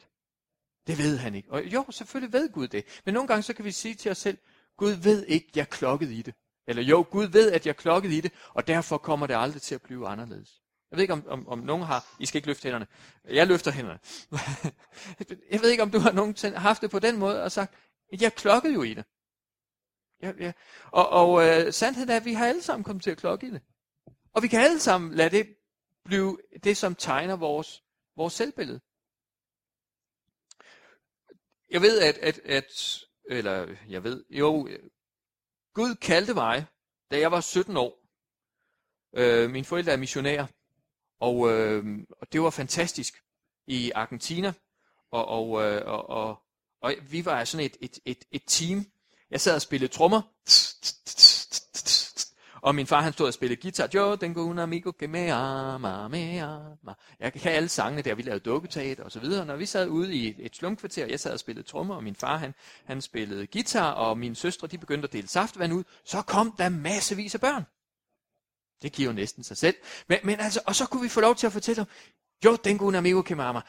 Det 0.86 0.98
ved 0.98 1.16
han 1.16 1.34
ikke. 1.34 1.52
Og 1.52 1.64
jo, 1.64 1.84
selvfølgelig 1.90 2.32
ved 2.32 2.52
Gud 2.52 2.68
det. 2.68 2.84
Men 3.04 3.14
nogle 3.14 3.28
gange 3.28 3.42
så 3.42 3.54
kan 3.54 3.64
vi 3.64 3.72
sige 3.72 3.94
til 3.94 4.10
os 4.10 4.18
selv, 4.18 4.38
Gud 4.76 4.90
ved 4.90 5.26
ikke, 5.26 5.50
jeg 5.56 5.68
klokkede 5.68 6.14
i 6.14 6.22
det. 6.22 6.34
Eller 6.66 6.82
jo, 6.82 7.06
Gud 7.10 7.26
ved, 7.26 7.52
at 7.52 7.66
jeg 7.66 7.76
klokkede 7.76 8.16
i 8.16 8.20
det, 8.20 8.32
og 8.48 8.66
derfor 8.66 8.98
kommer 8.98 9.26
det 9.26 9.34
aldrig 9.34 9.62
til 9.62 9.74
at 9.74 9.82
blive 9.82 10.08
anderledes. 10.08 10.62
Jeg 10.90 10.96
ved 10.96 11.02
ikke, 11.02 11.12
om, 11.12 11.26
om, 11.26 11.48
om 11.48 11.58
nogen 11.58 11.82
har... 11.82 12.06
I 12.18 12.26
skal 12.26 12.38
ikke 12.38 12.48
løfte 12.48 12.62
hænderne. 12.62 12.86
Jeg 13.24 13.46
løfter 13.46 13.70
hænderne. 13.70 13.98
jeg 15.52 15.60
ved 15.60 15.70
ikke, 15.70 15.82
om 15.82 15.90
du 15.90 15.98
har 15.98 16.12
nogen 16.12 16.54
haft 16.54 16.82
det 16.82 16.90
på 16.90 16.98
den 16.98 17.16
måde 17.16 17.42
og 17.42 17.52
sagt, 17.52 17.74
jeg 18.20 18.34
klokkede 18.34 18.74
jo 18.74 18.82
i 18.82 18.94
det. 18.94 19.04
Ja, 20.22 20.32
ja. 20.40 20.52
Og, 20.84 21.08
og 21.08 21.48
øh, 21.48 21.72
sandheden 21.72 22.10
er, 22.10 22.16
at 22.16 22.24
vi 22.24 22.32
har 22.32 22.46
alle 22.46 22.62
sammen 22.62 22.84
kommet 22.84 23.02
til 23.02 23.10
at 23.10 23.16
klokke 23.16 23.46
i 23.46 23.50
det. 23.50 23.62
Og 24.32 24.42
vi 24.42 24.48
kan 24.48 24.60
alle 24.60 24.80
sammen 24.80 25.14
lade 25.14 25.30
det 25.30 25.56
blive 26.04 26.38
det, 26.64 26.76
som 26.76 26.94
tegner 26.94 27.36
vores, 27.36 27.82
vores 28.16 28.34
selvbillede. 28.34 28.80
Jeg 31.70 31.82
ved, 31.82 32.00
at, 32.00 32.18
at, 32.18 32.38
at 32.38 33.04
eller 33.28 33.76
jeg 33.88 34.04
ved, 34.04 34.24
jo, 34.30 34.68
Gud 35.74 35.94
kaldte 35.94 36.34
mig, 36.34 36.66
da 37.10 37.18
jeg 37.18 37.30
var 37.30 37.40
17 37.40 37.76
år. 37.76 37.98
Øh, 39.16 39.50
mine 39.50 39.64
forældre 39.64 39.92
er 39.92 39.96
missionærer, 39.96 40.46
og, 41.20 41.52
øh, 41.52 41.84
og 42.20 42.32
det 42.32 42.42
var 42.42 42.50
fantastisk 42.50 43.22
i 43.66 43.90
Argentina, 43.90 44.52
og, 45.10 45.28
og, 45.28 45.62
øh, 45.62 45.82
og, 45.86 46.10
og, 46.10 46.38
og 46.82 46.94
vi 47.10 47.24
var 47.24 47.38
altså 47.38 47.52
sådan 47.52 47.66
et, 47.66 47.76
et, 47.80 47.98
et, 48.04 48.24
et 48.30 48.42
team. 48.46 48.86
Jeg 49.30 49.40
sad 49.40 49.54
og 49.54 49.62
spillede 49.62 49.92
trommer, 49.92 50.22
og 52.62 52.74
min 52.74 52.86
far 52.86 53.00
han 53.00 53.12
stod 53.12 53.26
og 53.26 53.34
spillede 53.34 53.60
guitar. 53.62 53.88
Jo, 53.94 54.16
går 54.34 54.42
un 54.42 54.58
amigo 54.58 54.92
que 55.02 55.08
me 55.08 55.32
ama, 55.32 56.08
me 56.08 56.42
ama. 56.42 56.94
Jeg 57.20 57.32
kan 57.32 57.52
alle 57.52 57.68
sangene 57.68 58.02
der, 58.02 58.14
vi 58.14 58.22
lavede 58.22 58.40
dukketeater 58.40 59.04
og 59.04 59.12
så 59.12 59.20
videre. 59.20 59.46
Når 59.46 59.56
vi 59.56 59.66
sad 59.66 59.88
ude 59.88 60.14
i 60.14 60.28
et, 60.28 60.36
et 60.38 60.56
slumkvarter, 60.56 61.06
jeg 61.06 61.20
sad 61.20 61.32
og 61.32 61.40
spillede 61.40 61.66
trommer, 61.66 61.94
og 61.94 62.04
min 62.04 62.14
far 62.14 62.36
han, 62.36 62.54
han 62.84 63.02
spillede 63.02 63.46
guitar, 63.46 63.90
og 63.90 64.18
mine 64.18 64.34
søstre 64.34 64.68
de 64.68 64.78
begyndte 64.78 65.06
at 65.06 65.12
dele 65.12 65.28
saftvand 65.28 65.72
ud, 65.72 65.84
så 66.04 66.22
kom 66.22 66.54
der 66.58 66.68
massevis 66.68 67.34
af 67.34 67.40
børn. 67.40 67.64
Det 68.82 68.92
giver 68.92 69.08
jo 69.08 69.12
næsten 69.12 69.44
sig 69.44 69.56
selv. 69.56 69.76
Men, 70.08 70.18
men 70.24 70.40
altså, 70.40 70.60
og 70.66 70.74
så 70.74 70.86
kunne 70.86 71.02
vi 71.02 71.08
få 71.08 71.20
lov 71.20 71.34
til 71.34 71.46
at 71.46 71.52
fortælle 71.52 71.76
dem, 71.76 71.86
jo, 72.44 72.56
den 72.64 72.80
un 72.80 72.94
amigo 72.94 73.22
que. 73.26 73.62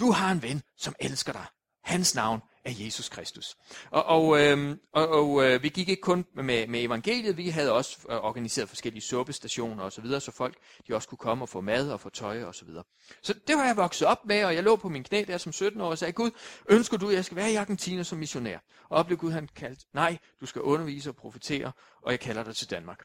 Du 0.00 0.10
har 0.10 0.32
en 0.32 0.42
ven, 0.42 0.62
som 0.76 0.94
elsker 1.00 1.32
dig. 1.32 1.46
Hans 1.84 2.14
navn 2.14 2.40
er 2.64 2.72
Jesus 2.84 3.08
Kristus. 3.08 3.56
Og, 3.90 4.04
og, 4.04 4.40
øh, 4.40 4.76
og, 4.92 5.08
og 5.08 5.44
øh, 5.44 5.62
vi 5.62 5.68
gik 5.68 5.88
ikke 5.88 6.02
kun 6.02 6.26
med, 6.34 6.66
med 6.66 6.82
evangeliet, 6.82 7.36
vi 7.36 7.48
havde 7.48 7.72
også 7.72 7.98
øh, 8.10 8.16
organiseret 8.16 8.68
forskellige 8.68 9.02
suppestationer 9.02 9.84
osv., 9.84 9.90
så, 9.90 10.00
videre, 10.00 10.20
så 10.20 10.32
folk 10.32 10.56
de 10.88 10.94
også 10.94 11.08
kunne 11.08 11.18
komme 11.18 11.44
og 11.44 11.48
få 11.48 11.60
mad 11.60 11.90
og 11.90 12.00
få 12.00 12.08
tøj 12.08 12.42
og 12.42 12.54
så 12.54 12.64
videre. 12.64 12.84
Så 13.22 13.34
det 13.46 13.56
var 13.56 13.64
jeg 13.64 13.76
vokset 13.76 14.08
op 14.08 14.24
med, 14.24 14.44
og 14.44 14.54
jeg 14.54 14.62
lå 14.62 14.76
på 14.76 14.88
min 14.88 15.04
knæ 15.04 15.24
der 15.26 15.38
som 15.38 15.52
17 15.52 15.80
år 15.80 15.90
og 15.90 15.98
sagde, 15.98 16.12
Gud, 16.12 16.30
ønsker 16.68 16.96
du, 16.96 17.08
at 17.08 17.14
jeg 17.14 17.24
skal 17.24 17.36
være 17.36 17.52
i 17.52 17.54
Argentina 17.54 18.02
som 18.02 18.18
missionær? 18.18 18.58
Og 18.88 18.98
oplevede 18.98 19.20
Gud, 19.20 19.30
han 19.30 19.48
kaldt, 19.56 19.80
nej, 19.94 20.18
du 20.40 20.46
skal 20.46 20.62
undervise 20.62 21.10
og 21.10 21.16
profetere, 21.16 21.72
og 22.02 22.10
jeg 22.10 22.20
kalder 22.20 22.44
dig 22.44 22.56
til 22.56 22.70
Danmark. 22.70 23.04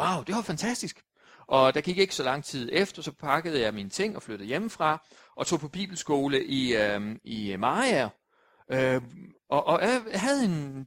Wow, 0.00 0.22
det 0.22 0.34
var 0.34 0.42
fantastisk. 0.42 1.02
Og 1.46 1.74
der 1.74 1.80
gik 1.80 1.98
ikke 1.98 2.14
så 2.14 2.22
lang 2.22 2.44
tid 2.44 2.68
efter, 2.72 3.02
så 3.02 3.12
pakkede 3.12 3.60
jeg 3.60 3.74
mine 3.74 3.90
ting 3.90 4.16
og 4.16 4.22
flyttede 4.22 4.48
hjemmefra, 4.48 5.06
og 5.36 5.46
tog 5.46 5.60
på 5.60 5.68
bibelskole 5.68 6.44
i, 6.44 6.76
øh, 6.76 7.16
i 7.24 7.56
Maria, 7.56 8.10
Øh, 8.72 9.02
og, 9.50 9.66
og 9.66 9.80
jeg 9.82 10.02
havde 10.14 10.44
en... 10.44 10.86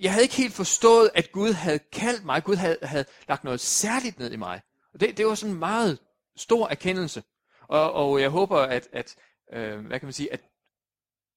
Jeg 0.00 0.12
havde 0.12 0.22
ikke 0.22 0.36
helt 0.36 0.54
forstået, 0.54 1.10
at 1.14 1.32
Gud 1.32 1.52
havde 1.52 1.78
kaldt 1.78 2.24
mig. 2.24 2.44
Gud 2.44 2.56
havde, 2.56 2.78
havde 2.82 3.04
lagt 3.28 3.44
noget 3.44 3.60
særligt 3.60 4.18
ned 4.18 4.32
i 4.32 4.36
mig. 4.36 4.62
Og 4.94 5.00
det, 5.00 5.16
det 5.16 5.26
var 5.26 5.34
sådan 5.34 5.54
en 5.54 5.58
meget 5.58 5.98
stor 6.36 6.68
erkendelse. 6.68 7.22
Og, 7.68 7.92
og 7.92 8.20
jeg 8.20 8.30
håber, 8.30 8.58
at, 8.58 8.88
at 8.92 9.16
øh, 9.52 9.86
hvad 9.86 9.98
kan 9.98 10.06
man 10.06 10.12
sige, 10.12 10.32
at, 10.32 10.40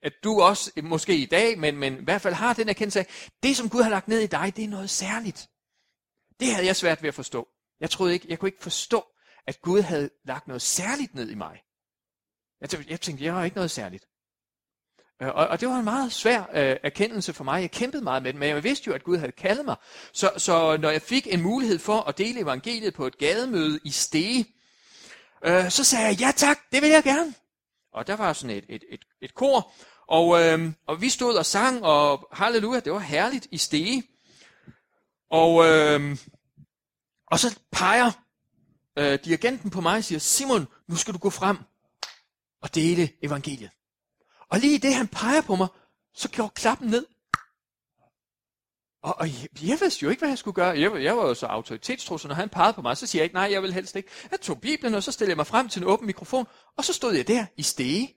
at 0.03 0.13
du 0.23 0.41
også, 0.41 0.71
måske 0.83 1.17
i 1.17 1.25
dag, 1.25 1.59
men, 1.59 1.77
men 1.77 1.99
i 1.99 2.03
hvert 2.03 2.21
fald 2.21 2.33
har 2.33 2.53
den 2.53 2.69
erkendelse 2.69 2.99
af, 2.99 3.07
det 3.43 3.57
som 3.57 3.69
Gud 3.69 3.81
har 3.81 3.89
lagt 3.89 4.07
ned 4.07 4.19
i 4.19 4.27
dig, 4.27 4.53
det 4.55 4.63
er 4.63 4.69
noget 4.69 4.89
særligt. 4.89 5.49
Det 6.39 6.53
havde 6.53 6.67
jeg 6.67 6.75
svært 6.75 7.01
ved 7.01 7.07
at 7.07 7.15
forstå. 7.15 7.47
Jeg 7.79 7.89
troede 7.89 8.13
ikke, 8.13 8.25
jeg 8.29 8.39
kunne 8.39 8.49
ikke 8.49 8.63
forstå, 8.63 9.05
at 9.47 9.61
Gud 9.61 9.81
havde 9.81 10.09
lagt 10.25 10.47
noget 10.47 10.61
særligt 10.61 11.15
ned 11.15 11.29
i 11.29 11.35
mig. 11.35 11.61
Jeg 12.61 12.69
tænkte, 12.69 12.91
jeg, 12.91 13.01
tænkte, 13.01 13.25
jeg 13.25 13.33
har 13.33 13.43
ikke 13.43 13.55
noget 13.55 13.71
særligt. 13.71 14.05
Øh, 15.21 15.27
og, 15.27 15.47
og 15.47 15.59
det 15.59 15.67
var 15.67 15.75
en 15.75 15.83
meget 15.83 16.13
svær 16.13 16.39
øh, 16.39 16.77
erkendelse 16.83 17.33
for 17.33 17.43
mig. 17.43 17.61
Jeg 17.61 17.71
kæmpede 17.71 18.03
meget 18.03 18.23
med 18.23 18.33
det, 18.33 18.39
men 18.39 18.49
jeg 18.49 18.63
vidste 18.63 18.87
jo, 18.87 18.93
at 18.93 19.03
Gud 19.03 19.17
havde 19.17 19.31
kaldet 19.31 19.65
mig. 19.65 19.75
Så, 20.13 20.31
så 20.37 20.77
når 20.77 20.89
jeg 20.89 21.01
fik 21.01 21.27
en 21.33 21.41
mulighed 21.41 21.79
for 21.79 22.01
at 22.01 22.17
dele 22.17 22.39
evangeliet 22.39 22.93
på 22.93 23.07
et 23.07 23.17
gademøde 23.17 23.79
i 23.83 23.89
Stege, 23.89 24.45
øh, 25.45 25.69
så 25.69 25.83
sagde 25.83 26.05
jeg, 26.05 26.19
ja 26.19 26.31
tak, 26.35 26.57
det 26.71 26.81
vil 26.81 26.89
jeg 26.89 27.03
gerne. 27.03 27.33
Og 27.93 28.07
der 28.07 28.15
var 28.15 28.33
sådan 28.33 28.55
et, 28.55 28.65
et, 28.69 28.83
et, 28.89 29.01
et 29.21 29.33
kor, 29.33 29.71
og, 30.07 30.43
øh, 30.43 30.71
og 30.87 31.01
vi 31.01 31.09
stod 31.09 31.35
og 31.35 31.45
sang, 31.45 31.83
og 31.83 32.27
halleluja, 32.31 32.79
det 32.79 32.93
var 32.93 32.99
herligt 32.99 33.47
i 33.51 33.57
Stege. 33.57 34.03
Og, 35.29 35.65
øh, 35.65 36.17
og 37.27 37.39
så 37.39 37.59
peger 37.71 38.11
øh, 38.97 39.19
dirigenten 39.25 39.69
på 39.69 39.81
mig 39.81 39.97
og 39.97 40.03
siger, 40.03 40.19
Simon, 40.19 40.67
nu 40.87 40.95
skal 40.95 41.13
du 41.13 41.19
gå 41.19 41.29
frem 41.29 41.57
og 42.61 42.75
dele 42.75 43.09
evangeliet. 43.21 43.69
Og 44.49 44.59
lige 44.59 44.79
det, 44.79 44.95
han 44.95 45.07
peger 45.07 45.41
på 45.41 45.55
mig, 45.55 45.67
så 46.13 46.29
gjorde 46.29 46.53
klappen 46.55 46.89
ned. 46.89 47.05
Og, 49.03 49.15
og 49.19 49.27
jeg, 49.27 49.47
jeg 49.61 49.77
vidste 49.81 50.03
jo 50.03 50.09
ikke, 50.09 50.19
hvad 50.19 50.29
jeg 50.29 50.37
skulle 50.37 50.55
gøre. 50.55 50.79
Jeg, 50.79 51.03
jeg 51.03 51.17
var 51.17 51.27
jo 51.27 51.33
så 51.33 51.45
autoritetstro, 51.45 52.17
så 52.17 52.27
når 52.27 52.35
han 52.35 52.49
pegede 52.49 52.73
på 52.73 52.81
mig, 52.81 52.97
så 52.97 53.07
siger 53.07 53.19
jeg 53.19 53.23
ikke, 53.23 53.35
nej, 53.35 53.51
jeg 53.51 53.61
vil 53.61 53.73
helst 53.73 53.95
ikke. 53.95 54.09
Jeg 54.31 54.41
tog 54.41 54.61
Bibelen, 54.61 54.93
og 54.93 55.03
så 55.03 55.11
stillede 55.11 55.29
jeg 55.29 55.37
mig 55.37 55.47
frem 55.47 55.69
til 55.69 55.81
en 55.81 55.87
åben 55.87 56.05
mikrofon, 56.05 56.47
og 56.77 56.85
så 56.85 56.93
stod 56.93 57.13
jeg 57.13 57.27
der 57.27 57.45
i 57.57 57.63
stege 57.63 58.15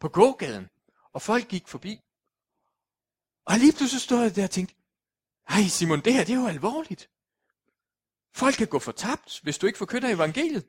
på 0.00 0.08
gågaden, 0.08 0.68
og 1.14 1.22
folk 1.22 1.48
gik 1.48 1.68
forbi. 1.68 2.00
Og 3.46 3.58
lige 3.58 3.72
pludselig 3.72 4.00
stod 4.00 4.22
jeg 4.22 4.36
der 4.36 4.44
og 4.44 4.50
tænkte, 4.50 4.74
nej 5.50 5.68
Simon, 5.68 6.00
det 6.00 6.14
her 6.14 6.24
det 6.24 6.32
er 6.32 6.40
jo 6.40 6.46
alvorligt. 6.46 7.08
Folk 8.34 8.54
kan 8.54 8.66
gå 8.66 8.78
fortabt, 8.78 9.40
hvis 9.42 9.58
du 9.58 9.66
ikke 9.66 9.78
forkynder 9.78 10.14
evangeliet. 10.14 10.64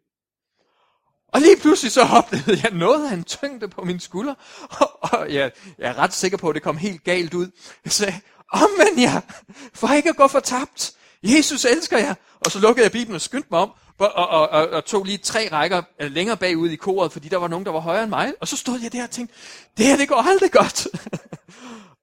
Og 1.28 1.42
lige 1.42 1.58
pludselig 1.58 1.92
så 1.92 2.02
oplevede 2.02 2.60
jeg 2.64 2.72
noget 2.72 3.10
af 3.10 3.14
en 3.14 3.24
tyngde 3.24 3.68
på 3.68 3.82
min 3.82 4.00
skulder, 4.00 4.34
og, 4.80 5.00
og 5.02 5.34
jeg, 5.34 5.52
jeg 5.78 5.90
er 5.90 5.98
ret 5.98 6.14
sikker 6.14 6.38
på, 6.38 6.50
at 6.50 6.56
det 6.56 6.64
kom 6.64 6.78
helt 6.78 7.04
galt 7.04 7.34
ud. 7.34 7.52
Jeg 7.86 7.92
sagde, 7.92 8.22
omvend 8.52 9.00
jer, 9.00 9.22
for 9.74 9.94
ikke 9.94 10.10
at 10.10 10.16
gå 10.16 10.28
fortabt. 10.28 10.94
Jesus 11.24 11.66
elsker 11.66 11.98
jer. 11.98 12.14
Og 12.46 12.52
så 12.52 12.60
lukkede 12.60 12.84
jeg 12.84 12.92
Bibelen 12.92 13.16
og 13.16 13.22
skyndte 13.22 13.48
mig 13.52 13.60
om, 13.60 13.72
og, 13.98 14.12
og, 14.16 14.28
og, 14.28 14.50
og, 14.50 14.70
og 14.70 14.86
tog 14.86 15.06
lige 15.06 15.18
tre 15.18 15.50
rækker 15.52 15.82
øh, 16.02 16.12
længere 16.12 16.38
bagud 16.38 16.70
i 16.70 16.76
koret, 16.76 17.12
fordi 17.12 17.30
der 17.30 17.38
var 17.38 17.48
nogen, 17.48 17.66
der 17.66 17.72
var 17.72 17.80
højere 17.80 18.04
end 18.04 18.10
mig. 18.10 18.34
Og 18.42 18.48
så 18.48 18.58
stod 18.58 18.80
jeg 18.80 18.94
der 18.94 19.04
og 19.04 19.12
tænkte, 19.12 19.36
det 19.78 19.86
her, 19.86 19.98
det 19.98 20.08
går 20.08 20.16
aldrig 20.16 20.52
godt. 20.52 20.88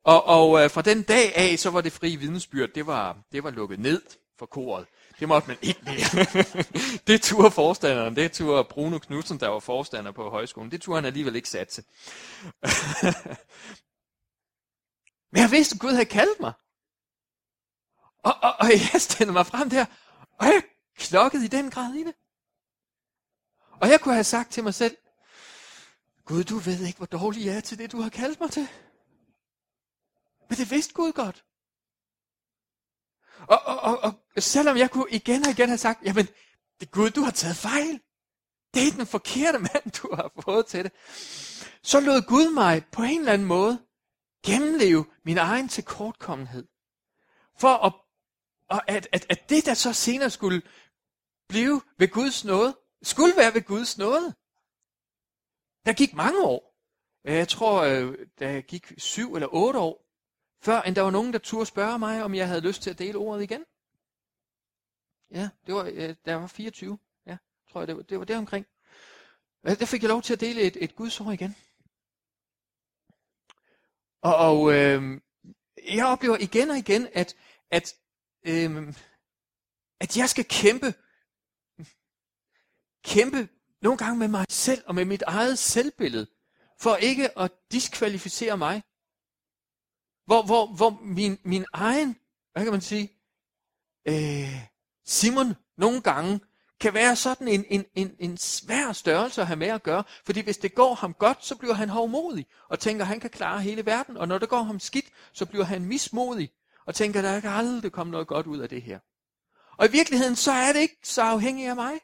og 0.04 0.24
og 0.24 0.64
øh, 0.64 0.70
fra 0.70 0.82
den 0.82 1.02
dag 1.02 1.36
af, 1.36 1.58
så 1.58 1.70
var 1.70 1.80
det 1.80 1.92
frie 1.92 2.16
vidnesbyrd, 2.16 2.68
det 2.74 2.86
var, 2.86 3.18
det 3.32 3.44
var 3.44 3.50
lukket 3.50 3.80
ned 3.80 4.02
for 4.38 4.46
koret. 4.46 4.86
Det 5.20 5.28
måtte 5.28 5.48
man 5.48 5.56
ikke 5.62 5.80
mere. 5.84 6.26
det 7.06 7.22
turde 7.22 7.50
forstanderen, 7.50 8.16
det 8.16 8.32
turde 8.32 8.64
Bruno 8.64 8.98
Knudsen, 8.98 9.40
der 9.40 9.48
var 9.48 9.58
forstander 9.58 10.12
på 10.12 10.30
højskolen, 10.30 10.70
det 10.70 10.82
turde 10.82 10.96
han 10.96 11.04
alligevel 11.04 11.36
ikke 11.36 11.48
satse. 11.48 11.82
Men 15.32 15.42
jeg 15.42 15.50
vidste, 15.50 15.74
at 15.74 15.80
Gud 15.80 15.90
havde 15.90 16.04
kaldt 16.04 16.40
mig. 16.40 16.52
Og, 18.22 18.34
og, 18.42 18.54
og 18.58 18.68
jeg 18.70 19.00
stillede 19.00 19.32
mig 19.32 19.46
frem 19.46 19.70
der, 19.70 19.86
og 20.38 20.46
jeg 20.46 20.62
klokkede 20.96 21.44
i 21.44 21.48
den 21.48 21.70
grad 21.70 21.94
i 21.94 22.04
det. 22.04 22.14
Og 23.80 23.88
jeg 23.88 24.00
kunne 24.00 24.14
have 24.14 24.24
sagt 24.24 24.52
til 24.52 24.64
mig 24.64 24.74
selv, 24.74 24.96
Gud, 26.24 26.44
du 26.44 26.58
ved 26.58 26.86
ikke, 26.86 26.96
hvor 26.96 27.06
dårlig 27.06 27.46
jeg 27.46 27.56
er 27.56 27.60
til 27.60 27.78
det, 27.78 27.92
du 27.92 28.00
har 28.00 28.08
kaldt 28.08 28.40
mig 28.40 28.50
til. 28.50 28.68
Men 30.50 30.58
det 30.58 30.70
vidste 30.70 30.94
Gud 30.94 31.12
godt. 31.12 31.44
Og, 33.48 33.62
og, 33.64 33.80
og, 33.80 34.14
og 34.36 34.42
selvom 34.42 34.76
jeg 34.76 34.90
kunne 34.90 35.10
igen 35.10 35.44
og 35.44 35.50
igen 35.50 35.68
have 35.68 35.78
sagt, 35.78 36.02
jamen, 36.04 36.26
det 36.80 36.86
er 36.86 36.90
Gud, 36.90 37.10
du 37.10 37.20
har 37.22 37.30
taget 37.30 37.56
fejl. 37.56 38.00
Det 38.74 38.88
er 38.88 38.92
den 38.96 39.06
forkerte 39.06 39.58
mand, 39.58 39.90
du 40.02 40.14
har 40.14 40.32
fået 40.44 40.66
til 40.66 40.84
det. 40.84 40.92
Så 41.82 42.00
lod 42.00 42.26
Gud 42.28 42.54
mig 42.54 42.84
på 42.92 43.02
en 43.02 43.18
eller 43.18 43.32
anden 43.32 43.48
måde 43.48 43.86
gennemleve 44.46 45.04
min 45.24 45.38
egen 45.38 45.68
tilkortkommenhed. 45.68 46.68
For 47.58 47.68
at, 47.68 47.92
at, 48.88 49.08
at, 49.12 49.26
at 49.28 49.50
det, 49.50 49.66
der 49.66 49.74
så 49.74 49.92
senere 49.92 50.30
skulle 50.30 50.62
blive 51.48 51.80
ved 51.98 52.08
Guds 52.08 52.44
nåde, 52.44 52.78
skulle 53.02 53.36
være 53.36 53.54
ved 53.54 53.62
Guds 53.62 53.98
nåde. 53.98 54.34
Der 55.86 55.92
gik 55.92 56.14
mange 56.14 56.44
år. 56.44 56.76
Jeg 57.24 57.48
tror, 57.48 57.82
øh, 57.82 58.26
der 58.38 58.60
gik 58.60 58.92
syv 58.98 59.34
eller 59.34 59.48
otte 59.52 59.78
år, 59.78 60.09
før 60.62 60.82
end 60.82 60.94
der 60.94 61.02
var 61.02 61.10
nogen, 61.10 61.32
der 61.32 61.38
turde 61.38 61.66
spørge 61.66 61.98
mig, 61.98 62.22
om 62.22 62.34
jeg 62.34 62.48
havde 62.48 62.60
lyst 62.60 62.82
til 62.82 62.90
at 62.90 62.98
dele 62.98 63.18
ordet 63.18 63.42
igen. 63.42 63.64
Ja, 65.30 65.48
det 65.66 65.74
var, 65.74 65.84
øh, 65.84 66.14
der 66.24 66.34
var 66.34 66.46
24. 66.46 66.98
Ja, 67.26 67.36
tror 67.72 67.80
jeg, 67.80 67.88
det 67.88 67.96
var, 67.96 68.02
det 68.02 68.18
var 68.18 68.24
deromkring. 68.24 68.66
Der 69.64 69.86
fik 69.86 70.02
jeg 70.02 70.08
lov 70.08 70.22
til 70.22 70.32
at 70.32 70.40
dele 70.40 70.60
et, 70.62 70.76
et 70.80 70.96
Guds 70.96 71.20
ord 71.20 71.32
igen. 71.32 71.56
Og, 74.22 74.36
og 74.36 74.72
øh, 74.74 75.20
jeg 75.94 76.06
oplever 76.06 76.36
igen 76.36 76.70
og 76.70 76.78
igen, 76.78 77.08
at, 77.12 77.36
at, 77.70 77.94
øh, 78.46 78.94
at 80.00 80.16
jeg 80.16 80.28
skal 80.28 80.44
kæmpe, 80.44 80.94
kæmpe 83.04 83.48
nogle 83.82 83.98
gange 83.98 84.18
med 84.18 84.28
mig 84.28 84.46
selv 84.50 84.82
og 84.86 84.94
med 84.94 85.04
mit 85.04 85.22
eget 85.22 85.58
selvbillede, 85.58 86.26
for 86.80 86.96
ikke 86.96 87.38
at 87.38 87.52
diskvalificere 87.72 88.56
mig. 88.56 88.82
Hvor, 90.30 90.42
hvor, 90.42 90.66
hvor 90.66 90.98
min, 91.02 91.38
min 91.42 91.64
egen, 91.72 92.16
hvad 92.52 92.62
kan 92.62 92.72
man 92.72 92.80
sige, 92.80 93.12
øh, 94.08 94.66
Simon 95.06 95.54
nogle 95.76 96.00
gange 96.00 96.40
kan 96.80 96.94
være 96.94 97.16
sådan 97.16 97.48
en, 97.48 97.64
en, 97.68 97.84
en, 97.94 98.16
en 98.18 98.36
svær 98.36 98.92
størrelse 98.92 99.40
at 99.40 99.46
have 99.46 99.56
med 99.56 99.66
at 99.66 99.82
gøre. 99.82 100.04
Fordi 100.26 100.40
hvis 100.40 100.58
det 100.58 100.74
går 100.74 100.94
ham 100.94 101.14
godt, 101.14 101.44
så 101.44 101.56
bliver 101.56 101.74
han 101.74 101.88
hovmodig 101.88 102.46
og 102.68 102.78
tænker, 102.78 103.04
at 103.04 103.08
han 103.08 103.20
kan 103.20 103.30
klare 103.30 103.60
hele 103.60 103.86
verden. 103.86 104.16
Og 104.16 104.28
når 104.28 104.38
det 104.38 104.48
går 104.48 104.62
ham 104.62 104.80
skidt, 104.80 105.06
så 105.32 105.46
bliver 105.46 105.64
han 105.64 105.84
mismodig 105.84 106.50
og 106.86 106.94
tænker, 106.94 107.20
at 107.20 107.24
der 107.24 107.40
kan 107.40 107.50
aldrig 107.50 107.92
komme 107.92 108.10
noget 108.10 108.26
godt 108.26 108.46
ud 108.46 108.58
af 108.58 108.68
det 108.68 108.82
her. 108.82 108.98
Og 109.76 109.86
i 109.86 109.90
virkeligheden, 109.90 110.36
så 110.36 110.52
er 110.52 110.72
det 110.72 110.80
ikke 110.80 110.98
så 111.02 111.22
afhængigt 111.22 111.70
af 111.70 111.76
mig. 111.76 112.00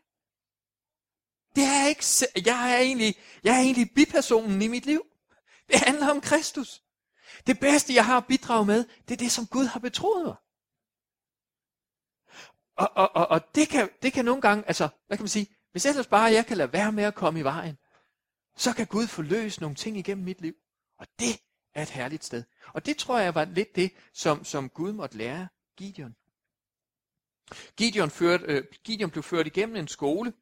Det 1.56 1.64
er 1.64 1.86
ikke, 1.88 2.04
jeg, 2.46 2.72
er 2.72 2.78
egentlig, 2.78 3.14
jeg 3.44 3.56
er 3.56 3.60
egentlig 3.60 3.90
bipersonen 3.94 4.62
i 4.62 4.68
mit 4.68 4.86
liv. 4.86 5.02
Det 5.68 5.80
handler 5.80 6.10
om 6.10 6.20
Kristus. 6.20 6.82
Det 7.46 7.61
bedste, 7.61 7.94
jeg 7.94 8.06
har 8.06 8.16
at 8.16 8.26
bidrage 8.26 8.66
med, 8.66 8.85
det 9.09 9.14
er 9.14 9.18
det, 9.18 9.30
som 9.32 9.46
Gud 9.46 9.64
har 9.64 9.80
betroet 9.80 10.24
mig. 10.24 10.37
Og, 12.76 12.90
og, 12.94 13.16
og, 13.16 13.26
og 13.28 13.54
det, 13.54 13.68
kan, 13.68 13.88
det 14.02 14.12
kan 14.12 14.24
nogle 14.24 14.40
gange, 14.40 14.64
altså, 14.66 14.88
hvad 15.06 15.16
kan 15.16 15.22
man 15.22 15.28
sige, 15.28 15.56
hvis 15.72 15.87
ellers 15.87 16.06
bare 16.06 16.32
jeg 16.32 16.46
kan 16.46 16.56
lade 16.56 16.72
være 16.72 16.92
med 16.92 17.04
at 17.04 17.14
komme 17.14 17.40
i 17.40 17.42
vejen, 17.42 17.78
så 18.56 18.72
kan 18.72 18.87
Gud 18.87 19.06
forløse 19.06 19.61
nogle 19.61 19.76
ting 19.76 19.96
igennem 19.96 20.24
mit 20.24 20.40
liv. 20.40 20.54
Og 20.98 21.06
det 21.18 21.40
er 21.74 21.82
et 21.82 21.90
herligt 21.90 22.24
sted. 22.24 22.44
Og 22.74 22.87
det 22.87 22.96
tror 22.96 23.18
jeg 23.18 23.35
var 23.35 23.44
lidt 23.44 23.76
det, 23.76 23.92
som, 24.12 24.44
som 24.44 24.68
Gud 24.68 24.92
måtte 24.92 25.16
lære 25.16 25.48
Gideon. 25.76 26.16
Gideon, 27.76 28.11
ført, 28.11 28.42
øh, 28.42 28.64
Gideon 28.85 29.11
blev 29.11 29.22
ført 29.22 29.46
igennem 29.46 29.76
en 29.76 29.88
skole, 29.88 30.32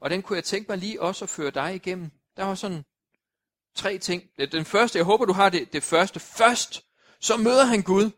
og 0.00 0.10
den 0.10 0.22
kunne 0.22 0.36
jeg 0.36 0.44
tænke 0.44 0.68
mig 0.68 0.78
lige 0.78 1.02
også 1.02 1.24
at 1.24 1.28
føre 1.28 1.50
dig 1.50 1.74
igennem. 1.74 2.10
Der 2.36 2.44
var 2.44 2.54
sådan 2.54 2.84
tre 3.80 3.98
ting. 3.98 4.22
Den 4.52 4.64
første, 4.64 4.98
jeg 4.98 5.04
håber 5.04 5.24
du 5.24 5.32
har 5.32 5.48
det, 5.48 5.72
det 5.72 5.82
første. 5.82 6.20
Først, 6.20 6.84
så 7.20 7.36
møder 7.36 7.64
han 7.64 7.82
Gud. 7.82 8.10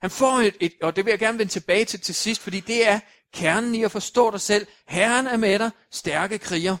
Han 0.00 0.10
får 0.10 0.38
et, 0.38 0.56
et, 0.60 0.72
og 0.82 0.96
det 0.96 1.04
vil 1.04 1.10
jeg 1.10 1.18
gerne 1.18 1.38
vende 1.38 1.52
tilbage 1.52 1.84
til 1.84 2.00
til 2.00 2.14
sidst, 2.14 2.40
fordi 2.40 2.60
det 2.60 2.88
er 2.88 3.00
kernen 3.32 3.74
i 3.74 3.82
at 3.84 3.90
forstå 3.90 4.30
dig 4.30 4.40
selv. 4.40 4.66
Herren 4.88 5.26
er 5.26 5.36
med 5.36 5.58
dig, 5.58 5.70
stærke 5.90 6.38
kriger. 6.38 6.76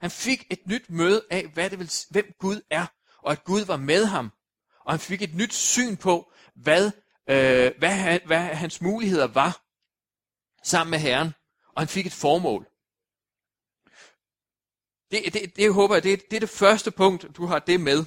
Han 0.00 0.10
fik 0.10 0.46
et 0.50 0.66
nyt 0.66 0.90
møde 0.90 1.24
af, 1.30 1.46
hvad 1.54 1.70
det 1.70 1.78
vil, 1.78 1.90
hvem 2.10 2.34
Gud 2.38 2.60
er, 2.70 2.86
og 3.18 3.32
at 3.32 3.44
Gud 3.44 3.64
var 3.64 3.76
med 3.76 4.04
ham. 4.04 4.32
Og 4.84 4.92
han 4.92 5.00
fik 5.00 5.22
et 5.22 5.34
nyt 5.34 5.54
syn 5.54 5.96
på, 5.96 6.32
hvad, 6.54 6.90
øh, 7.30 7.72
hvad, 7.78 8.20
hvad 8.26 8.38
hans 8.38 8.80
muligheder 8.80 9.26
var 9.26 9.62
sammen 10.62 10.90
med 10.90 10.98
Herren. 10.98 11.34
Og 11.74 11.80
han 11.82 11.88
fik 11.88 12.06
et 12.06 12.12
formål. 12.12 12.71
Det, 15.12 15.34
det, 15.34 15.56
det 15.56 15.74
håber 15.74 15.94
jeg, 15.94 16.02
det, 16.02 16.30
det 16.30 16.36
er 16.36 16.40
det 16.40 16.48
første 16.48 16.90
punkt, 16.90 17.36
du 17.36 17.46
har 17.46 17.58
det 17.58 17.80
med. 17.80 18.04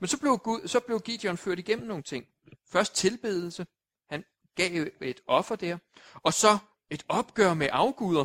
Men 0.00 0.08
så 0.08 0.18
blev, 0.18 0.38
Gud, 0.38 0.68
så 0.68 0.80
blev 0.80 1.00
Gideon 1.00 1.36
ført 1.36 1.58
igennem 1.58 1.86
nogle 1.86 2.02
ting. 2.02 2.24
Først 2.68 2.94
tilbedelse, 2.94 3.66
han 4.10 4.24
gav 4.56 4.86
et 5.00 5.20
offer 5.26 5.56
der, 5.56 5.78
og 6.14 6.32
så 6.32 6.58
et 6.90 7.04
opgør 7.08 7.54
med 7.54 7.68
afguder. 7.72 8.24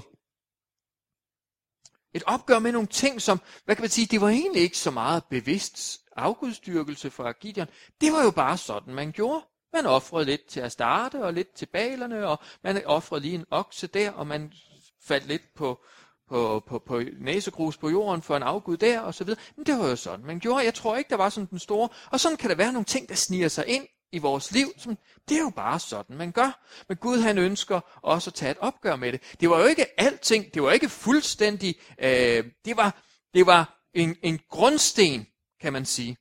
Et 2.13 2.23
opgør 2.25 2.59
med 2.59 2.71
nogle 2.71 2.87
ting, 2.87 3.21
som, 3.21 3.41
hvad 3.65 3.75
kan 3.75 3.83
man 3.83 3.89
sige, 3.89 4.07
det 4.07 4.21
var 4.21 4.29
egentlig 4.29 4.61
ikke 4.61 4.77
så 4.77 4.91
meget 4.91 5.23
bevidst 5.29 6.01
afgudstyrkelse 6.15 7.11
fra 7.11 7.31
Gideon. 7.31 7.67
Det 8.01 8.11
var 8.11 8.23
jo 8.23 8.31
bare 8.31 8.57
sådan, 8.57 8.93
man 8.93 9.11
gjorde. 9.11 9.45
Man 9.73 9.85
offrede 9.85 10.25
lidt 10.25 10.45
til 10.45 10.59
at 10.59 10.71
starte, 10.71 11.23
og 11.23 11.33
lidt 11.33 11.53
til 11.53 11.65
balerne, 11.65 12.27
og 12.27 12.39
man 12.63 12.85
offrede 12.85 13.21
lige 13.21 13.35
en 13.35 13.45
okse 13.51 13.87
der, 13.87 14.11
og 14.11 14.27
man 14.27 14.53
faldt 15.01 15.27
lidt 15.27 15.53
på, 15.55 15.85
på, 16.29 16.63
på, 16.67 16.79
på 16.79 17.01
næsegrus 17.19 17.77
på 17.77 17.89
jorden 17.89 18.21
for 18.21 18.37
en 18.37 18.43
afgud 18.43 18.77
der, 18.77 18.99
og 18.99 19.13
så 19.13 19.23
videre. 19.23 19.41
Men 19.55 19.65
det 19.65 19.79
var 19.79 19.87
jo 19.89 19.95
sådan, 19.95 20.25
man 20.25 20.39
gjorde. 20.39 20.65
Jeg 20.65 20.73
tror 20.73 20.97
ikke, 20.97 21.09
der 21.09 21.15
var 21.15 21.29
sådan 21.29 21.47
den 21.51 21.59
store. 21.59 21.89
Og 22.11 22.19
sådan 22.19 22.37
kan 22.37 22.49
der 22.49 22.55
være 22.55 22.71
nogle 22.73 22.85
ting, 22.85 23.09
der 23.09 23.15
sniger 23.15 23.47
sig 23.47 23.67
ind 23.67 23.87
i 24.11 24.17
vores 24.17 24.51
liv, 24.51 24.67
som, 24.77 24.97
det 25.29 25.37
er 25.37 25.41
jo 25.41 25.49
bare 25.49 25.79
sådan, 25.79 26.17
man 26.17 26.31
gør. 26.31 26.65
Men 26.87 26.97
Gud 26.97 27.17
han 27.17 27.37
ønsker 27.37 27.79
også 28.03 28.29
at 28.29 28.33
tage 28.33 28.51
et 28.51 28.57
opgør 28.59 28.95
med 28.95 29.11
det. 29.11 29.21
Det 29.39 29.49
var 29.49 29.59
jo 29.59 29.65
ikke 29.65 29.99
alting, 29.99 30.53
det 30.53 30.63
var 30.63 30.71
ikke 30.71 30.89
fuldstændig, 30.89 31.75
øh, 31.99 32.43
det 32.65 32.77
var, 32.77 33.01
det 33.33 33.45
var 33.45 33.89
en, 33.93 34.15
en 34.23 34.39
grundsten, 34.49 35.27
kan 35.61 35.73
man 35.73 35.85
sige. 35.85 36.17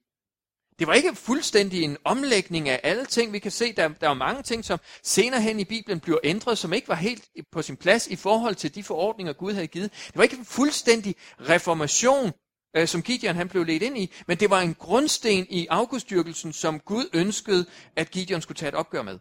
Det 0.79 0.87
var 0.87 0.95
ikke 0.95 1.15
fuldstændig 1.15 1.83
en 1.83 1.97
omlægning 2.05 2.69
af 2.69 2.81
alle 2.83 3.07
ting. 3.07 3.33
Vi 3.33 3.39
kan 3.39 3.51
se, 3.51 3.73
der, 3.73 3.89
der 3.89 4.09
var 4.09 4.15
mange 4.15 4.43
ting, 4.43 4.65
som 4.65 4.79
senere 5.03 5.41
hen 5.41 5.61
i 5.61 5.65
Bibelen 5.65 6.01
bliver 6.01 6.19
ændret, 6.25 6.59
som 6.59 6.73
ikke 6.73 6.89
var 6.89 6.95
helt 6.95 7.29
på 7.53 7.63
sin 7.63 7.77
plads 7.77 8.07
i 8.07 8.17
forhold 8.17 8.55
til 8.55 8.75
de 8.75 8.83
forordninger, 8.83 9.33
Gud 9.33 9.53
havde 9.53 9.67
givet. 9.67 9.93
Det 10.07 10.17
var 10.17 10.23
ikke 10.23 10.37
en 10.37 10.45
fuldstændig 10.45 11.17
reformation 11.41 12.33
øh, 12.77 12.89
som 12.89 13.03
Gideon 13.03 13.37
han 13.37 13.49
blev 13.49 13.65
ledt 13.65 13.83
ind 13.83 13.99
i, 13.99 14.13
men 14.27 14.41
det 14.41 14.51
var 14.51 14.61
en 14.61 14.75
grundsten 14.75 15.47
i 15.51 15.67
afgudstyrkelsen, 15.67 16.53
som 16.53 16.81
Gud 16.81 17.09
ønskede, 17.13 17.67
at 17.97 18.11
Gideon 18.11 18.41
skulle 18.41 18.57
tage 18.57 18.69
et 18.69 18.75
opgør 18.75 19.03
med. 19.03 19.19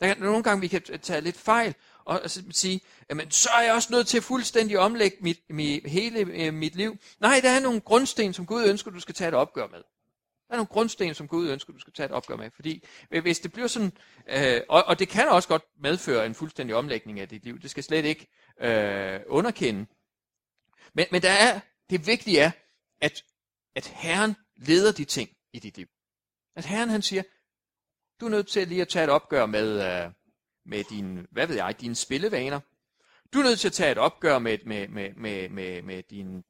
Der 0.00 0.06
kan 0.14 0.22
nogle 0.22 0.42
gange, 0.42 0.60
vi 0.60 0.68
kan 0.68 0.82
tage 0.82 1.20
lidt 1.20 1.36
fejl 1.36 1.74
og 2.04 2.20
sige, 2.50 2.80
jamen, 3.10 3.30
så 3.30 3.48
er 3.48 3.62
jeg 3.62 3.74
også 3.74 3.88
nødt 3.92 4.06
til 4.06 4.16
at 4.16 4.24
fuldstændig 4.24 4.78
omlægge 4.78 5.16
mit, 5.20 5.40
mit, 5.50 5.90
hele 5.90 6.18
øh, 6.18 6.54
mit 6.54 6.76
liv. 6.76 6.96
Nej, 7.20 7.40
der 7.42 7.50
er 7.50 7.60
nogle 7.60 7.80
grundsten, 7.80 8.32
som 8.32 8.46
Gud 8.46 8.64
ønsker, 8.64 8.90
du 8.90 9.00
skal 9.00 9.14
tage 9.14 9.28
et 9.28 9.34
opgør 9.34 9.66
med. 9.66 9.95
Der 10.48 10.52
er 10.54 10.56
nogle 10.56 10.66
grundsten, 10.66 11.14
som 11.14 11.28
Gud 11.28 11.48
ønsker, 11.48 11.72
du 11.72 11.78
skal 11.78 11.92
tage 11.92 12.04
et 12.04 12.12
opgør 12.12 12.36
med. 12.36 12.50
Fordi 12.50 12.84
hvis 13.22 13.40
det 13.40 13.52
bliver 13.52 13.68
sådan, 13.68 13.92
øh, 14.28 14.60
og, 14.68 14.84
og 14.84 14.98
det 14.98 15.08
kan 15.08 15.28
også 15.28 15.48
godt 15.48 15.62
medføre 15.82 16.26
en 16.26 16.34
fuldstændig 16.34 16.76
omlægning 16.76 17.20
af 17.20 17.28
dit 17.28 17.44
liv. 17.44 17.60
Det 17.60 17.70
skal 17.70 17.82
slet 17.82 18.04
ikke 18.04 18.26
øh, 18.60 19.20
underkende. 19.26 19.86
Men, 20.94 21.06
men 21.10 21.22
der 21.22 21.30
er 21.30 21.60
det 21.90 22.06
vigtige 22.06 22.40
er, 22.40 22.50
at, 23.00 23.24
at 23.74 23.86
Herren 23.86 24.36
leder 24.56 24.92
de 24.92 25.04
ting 25.04 25.30
i 25.52 25.58
dit 25.58 25.76
liv. 25.76 25.86
At 26.56 26.64
Herren 26.64 26.88
han 26.88 27.02
siger, 27.02 27.22
du 28.20 28.26
er 28.26 28.30
nødt 28.30 28.48
til 28.48 28.68
lige 28.68 28.82
at 28.82 28.88
tage 28.88 29.04
et 29.04 29.10
opgør 29.10 29.46
med, 29.46 30.04
øh, 30.04 30.12
med 30.66 30.84
din, 30.84 31.26
hvad 31.30 31.46
ved 31.46 31.56
jeg, 31.56 31.80
dine 31.80 31.94
spillevaner. 31.94 32.60
Du 33.32 33.38
er 33.38 33.42
nødt 33.42 33.60
til 33.60 33.68
at 33.68 33.72
tage 33.72 33.92
et 33.92 33.98
opgør 33.98 34.38
med, 34.38 34.58
med, 34.66 34.88
med, 34.88 35.12
med, 35.14 35.48
med, 35.48 35.82
med 35.82 36.02
din, 36.02 36.44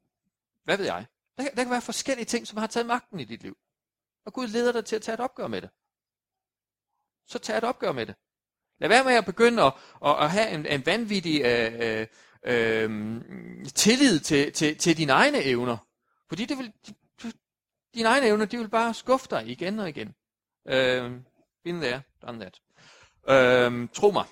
hvad 0.63 0.77
ved 0.77 0.85
jeg. 0.85 1.05
Der, 1.37 1.43
der 1.43 1.63
kan 1.63 1.71
være 1.71 1.81
forskellige 1.81 2.25
ting, 2.25 2.47
som 2.47 2.57
har 2.57 2.67
taget 2.67 2.85
magten 2.85 3.19
i 3.19 3.25
dit 3.25 3.43
liv. 3.43 3.57
Og 4.27 4.33
Gud 4.33 4.47
leder 4.47 4.71
dig 4.71 4.85
til 4.85 4.95
at 4.95 5.01
tage 5.01 5.13
et 5.13 5.19
opgør 5.19 5.47
med 5.47 5.61
det. 5.61 5.69
så 7.27 7.39
tag 7.39 7.57
et 7.57 7.63
opgør 7.63 7.91
med 7.91 8.05
det. 8.05 8.15
Lad 8.79 8.89
være 8.89 9.03
med 9.03 9.13
at 9.13 9.25
begynde 9.25 9.63
at, 9.63 9.73
at, 10.05 10.23
at 10.23 10.31
have 10.31 10.49
en, 10.49 10.65
en 10.65 10.85
vanvittig 10.85 11.41
øh, 11.41 11.73
øh, 11.81 12.07
øh 12.43 13.65
tillid 13.65 14.19
til, 14.19 14.53
til, 14.53 14.77
til 14.77 14.97
dine 14.97 15.11
egne 15.11 15.43
evner. 15.43 15.77
Fordi 16.29 16.45
det 16.45 16.57
vil, 16.57 16.73
dine 17.93 18.07
egne 18.07 18.27
evner, 18.27 18.45
de 18.45 18.57
vil 18.57 18.69
bare 18.69 18.93
skuffe 18.93 19.27
dig 19.29 19.47
igen 19.47 19.79
og 19.79 19.89
igen. 19.89 20.15
Øh, 20.67 21.11
been 21.63 21.81
there, 21.81 22.01
done 22.21 22.39
that. 22.39 22.61
Øh, 23.29 23.89
tro 23.93 24.11
mig, 24.11 24.25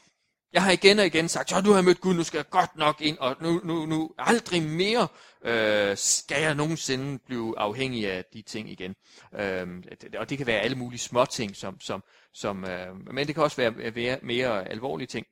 jeg 0.55 0.63
har 0.63 0.71
igen 0.71 0.99
og 0.99 1.05
igen 1.05 1.29
sagt, 1.29 1.49
så 1.49 1.61
du 1.61 1.71
har 1.71 1.81
mødt 1.81 2.01
Gud, 2.01 2.13
nu 2.13 2.23
skal 2.23 2.37
jeg 2.37 2.49
godt 2.49 2.75
nok 2.75 3.01
ind, 3.01 3.17
og 3.17 3.35
nu, 3.41 3.61
nu, 3.63 3.85
nu 3.85 4.11
aldrig 4.17 4.63
mere 4.63 5.07
øh, 5.41 5.97
skal 5.97 6.41
jeg 6.41 6.55
nogensinde 6.55 7.19
blive 7.25 7.59
afhængig 7.59 8.11
af 8.11 8.25
de 8.33 8.41
ting 8.41 8.69
igen. 8.69 8.95
Øh, 9.33 9.83
og 10.17 10.29
det 10.29 10.37
kan 10.37 10.47
være 10.47 10.59
alle 10.59 10.77
mulige 10.77 10.99
små 10.99 11.25
ting, 11.25 11.55
som, 11.55 11.79
som, 11.79 12.03
som, 12.33 12.65
øh, 12.65 12.95
men 13.13 13.27
det 13.27 13.35
kan 13.35 13.43
også 13.43 13.57
være, 13.57 13.73
øh, 13.77 13.95
være 13.95 14.19
mere 14.23 14.69
alvorlige 14.69 15.07
ting, 15.07 15.25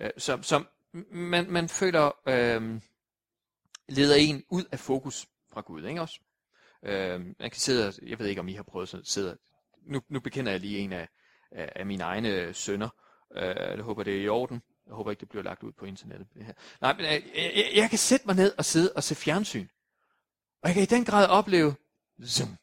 øh, 0.00 0.10
som, 0.18 0.42
som 0.42 0.68
man, 1.12 1.50
man 1.50 1.68
føler 1.68 2.10
øh, 2.28 2.80
leder 3.88 4.16
en 4.16 4.42
ud 4.50 4.64
af 4.72 4.78
fokus 4.78 5.26
fra 5.52 5.60
Gud, 5.60 5.84
ikke 5.84 6.00
også? 6.00 6.20
Øh, 6.84 7.20
man 7.20 7.50
kan 7.50 7.60
sidde, 7.60 7.92
jeg 8.02 8.18
ved 8.18 8.26
ikke 8.26 8.40
om 8.40 8.48
I 8.48 8.54
har 8.54 8.62
prøvet 8.62 8.88
sådan, 8.88 9.04
sidde, 9.04 9.38
nu, 9.86 10.00
nu 10.08 10.20
bekender 10.20 10.52
jeg 10.52 10.60
lige 10.60 10.78
en 10.78 10.92
af, 10.92 11.08
af, 11.52 11.72
af 11.76 11.86
mine 11.86 12.04
egne 12.04 12.28
øh, 12.28 12.54
sønner, 12.54 12.86
øh, 12.86 13.05
jeg 13.34 13.80
håber 13.80 14.02
det 14.02 14.16
er 14.16 14.20
i 14.20 14.28
orden, 14.28 14.62
jeg 14.86 14.94
håber 14.94 15.10
ikke 15.10 15.20
det 15.20 15.28
bliver 15.28 15.42
lagt 15.42 15.62
ud 15.62 15.72
på 15.72 15.84
internettet. 15.84 16.28
Det 16.34 16.44
her. 16.44 16.52
Nej, 16.80 16.96
men 16.96 17.04
jeg, 17.04 17.22
jeg, 17.34 17.70
jeg 17.74 17.90
kan 17.90 17.98
sætte 17.98 18.26
mig 18.26 18.36
ned 18.36 18.54
og 18.58 18.64
sidde 18.64 18.92
og 18.92 19.02
se 19.02 19.14
fjernsyn, 19.14 19.68
og 20.62 20.68
jeg 20.68 20.74
kan 20.74 20.82
i 20.82 20.86
den 20.86 21.04
grad 21.04 21.28
opleve, 21.28 21.74
zoom, 22.24 22.56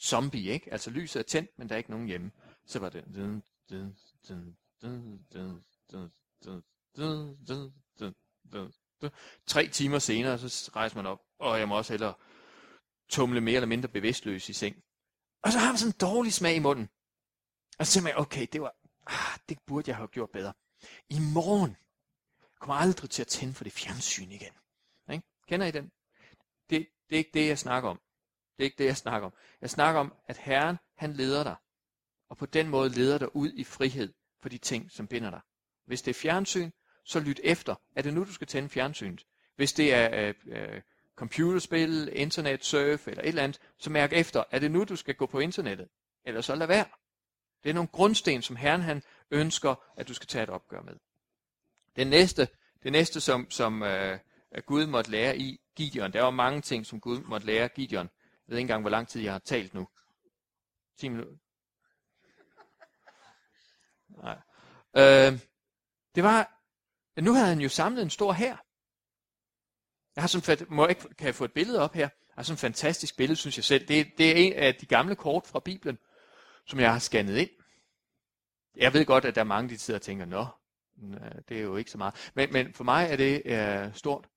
zombie, 0.00 0.50
ikke? 0.50 0.72
Altså 0.72 0.90
lyset 0.90 1.20
er 1.20 1.24
tændt, 1.24 1.58
men 1.58 1.68
der 1.68 1.74
er 1.74 1.78
ikke 1.78 1.90
nogen 1.90 2.06
hjemme. 2.06 2.30
Så 2.66 2.78
var 2.78 2.88
det, 2.88 3.04
dun, 3.14 3.42
dun, 3.70 3.96
dun, 4.28 4.56
dun, 4.82 5.24
dun, 5.32 5.64
dun, 5.92 6.12
dun, 6.44 6.62
dun, 6.96 7.36
dun, 7.48 7.72
dun, 7.98 8.14
dun, 8.52 8.72
dun. 9.02 9.10
Tre 9.46 9.68
timer 9.68 9.98
senere, 9.98 10.38
så 10.38 10.70
rejser 10.76 10.96
man 10.96 11.06
op, 11.06 11.20
og 11.38 11.58
jeg 11.58 11.68
må 11.68 11.76
også 11.76 11.92
hellere 11.92 12.14
tumle 13.08 13.40
mere 13.40 13.54
eller 13.54 13.66
mindre 13.66 13.88
bevidstløs 13.88 14.48
i 14.48 14.52
seng. 14.52 14.76
Og 15.42 15.52
så 15.52 15.58
har 15.58 15.72
man 15.72 15.78
sådan 15.78 15.90
en 15.92 15.98
dårlig 16.00 16.32
smag 16.32 16.56
i 16.56 16.58
munden. 16.58 16.88
Og 17.78 17.86
så 17.86 17.92
tænker 17.92 18.04
man, 18.10 18.20
okay, 18.20 18.46
det 18.52 18.60
var, 18.60 18.74
ah, 19.06 19.38
det 19.48 19.58
burde 19.66 19.90
jeg 19.90 19.96
have 19.96 20.08
gjort 20.08 20.30
bedre. 20.30 20.52
I 21.08 21.18
morgen 21.34 21.76
kommer 22.60 22.74
aldrig 22.74 23.10
til 23.10 23.22
at 23.22 23.28
tænde 23.28 23.54
for 23.54 23.64
det 23.64 23.72
fjernsyn 23.72 24.30
igen. 24.30 24.52
Ikke? 25.12 25.24
Kender 25.48 25.66
I 25.66 25.70
den? 25.70 25.92
Det, 26.70 26.88
det 27.08 27.16
er 27.16 27.18
ikke 27.18 27.30
det, 27.34 27.48
jeg 27.48 27.58
snakker 27.58 27.90
om. 27.90 28.00
Det 28.56 28.62
er 28.62 28.64
ikke 28.64 28.78
det, 28.78 28.84
jeg 28.84 28.96
snakker 28.96 29.26
om. 29.26 29.34
Jeg 29.60 29.70
snakker 29.70 30.00
om, 30.00 30.14
at 30.26 30.36
Herren, 30.36 30.76
han 30.96 31.12
leder 31.12 31.42
dig. 31.42 31.56
Og 32.28 32.36
på 32.36 32.46
den 32.46 32.68
måde 32.68 32.88
leder 32.88 33.18
dig 33.18 33.36
ud 33.36 33.52
i 33.52 33.64
frihed 33.64 34.12
for 34.42 34.48
de 34.48 34.58
ting, 34.58 34.90
som 34.90 35.06
binder 35.06 35.30
dig. 35.30 35.40
Hvis 35.86 36.02
det 36.02 36.10
er 36.10 36.20
fjernsyn, 36.20 36.70
så 37.04 37.20
lyt 37.20 37.40
efter. 37.44 37.74
Er 37.96 38.02
det 38.02 38.14
nu, 38.14 38.24
du 38.24 38.32
skal 38.32 38.46
tænde 38.46 38.68
fjernsynet? 38.68 39.26
Hvis 39.56 39.72
det 39.72 39.94
er 39.94 40.28
øh, 40.28 40.34
øh, 40.46 40.82
computerspil, 41.16 42.10
internet, 42.12 42.64
surf 42.64 43.08
eller 43.08 43.22
et 43.22 43.28
eller 43.28 43.42
andet, 43.42 43.60
så 43.78 43.90
mærk 43.90 44.12
efter. 44.12 44.44
Er 44.50 44.58
det 44.58 44.70
nu, 44.70 44.84
du 44.84 44.96
skal 44.96 45.14
gå 45.14 45.26
på 45.26 45.38
internettet? 45.38 45.88
Eller 46.24 46.40
så 46.40 46.54
lad 46.54 46.66
være. 46.66 46.86
Det 47.64 47.70
er 47.70 47.74
nogle 47.74 47.88
grundsten, 47.88 48.42
som 48.42 48.56
Herren 48.56 48.80
han 48.80 49.02
ønsker, 49.30 49.74
at 49.96 50.08
du 50.08 50.14
skal 50.14 50.26
tage 50.26 50.42
et 50.42 50.50
opgør 50.50 50.82
med. 50.82 50.94
Det 51.96 52.06
næste, 52.06 52.48
det 52.82 52.92
næste 52.92 53.20
som, 53.20 53.50
som 53.50 53.82
øh, 53.82 54.18
Gud 54.66 54.86
måtte 54.86 55.10
lære 55.10 55.38
i 55.38 55.60
Gideon, 55.76 56.12
der 56.12 56.22
var 56.22 56.30
mange 56.30 56.60
ting, 56.60 56.86
som 56.86 57.00
Gud 57.00 57.20
måtte 57.20 57.46
lære 57.46 57.68
Gideon. 57.68 58.10
Jeg 58.14 58.52
ved 58.52 58.56
ikke 58.56 58.64
engang, 58.64 58.80
hvor 58.80 58.90
lang 58.90 59.08
tid 59.08 59.22
jeg 59.22 59.32
har 59.32 59.38
talt 59.38 59.74
nu. 59.74 59.88
10 60.98 61.08
minutter. 61.08 61.36
Nej. 64.08 64.38
Øh, 64.96 65.40
det 66.14 66.22
var, 66.22 66.60
nu 67.20 67.32
havde 67.32 67.48
han 67.48 67.60
jo 67.60 67.68
samlet 67.68 68.02
en 68.02 68.10
stor 68.10 68.32
hær. 68.32 68.64
Jeg 70.16 70.22
har 70.22 70.26
sådan, 70.26 70.66
må 70.68 70.82
jeg 70.82 70.90
ikke, 70.90 71.14
kan 71.14 71.26
jeg 71.26 71.34
få 71.34 71.44
et 71.44 71.52
billede 71.52 71.80
op 71.80 71.94
her? 71.94 72.02
Jeg 72.02 72.34
har 72.34 72.42
sådan 72.42 72.54
et 72.54 72.60
fantastisk 72.60 73.16
billede, 73.16 73.36
synes 73.36 73.56
jeg 73.58 73.64
selv. 73.64 73.88
Det, 73.88 74.12
det 74.18 74.30
er 74.30 74.34
en 74.34 74.52
af 74.52 74.74
de 74.74 74.86
gamle 74.86 75.16
kort 75.16 75.46
fra 75.46 75.60
Bibelen, 75.60 75.98
som 76.66 76.80
jeg 76.80 76.92
har 76.92 76.98
scannet 76.98 77.36
ind. 77.36 77.50
Jeg 78.76 78.92
ved 78.92 79.06
godt, 79.06 79.24
at 79.24 79.34
der 79.34 79.40
er 79.40 79.44
mange, 79.44 79.70
der 79.70 79.76
sidder 79.76 79.98
og 79.98 80.02
tænker, 80.02 80.24
nå, 80.24 80.46
mm, 80.96 81.14
øh, 81.14 81.34
det 81.48 81.58
er 81.58 81.62
jo 81.62 81.76
ikke 81.76 81.90
så 81.90 81.98
meget. 81.98 82.30
Men, 82.34 82.52
men 82.52 82.74
for 82.74 82.84
mig 82.84 83.08
er 83.10 83.16
det 83.16 83.42
uh, 83.86 83.94
stort. 83.94 84.28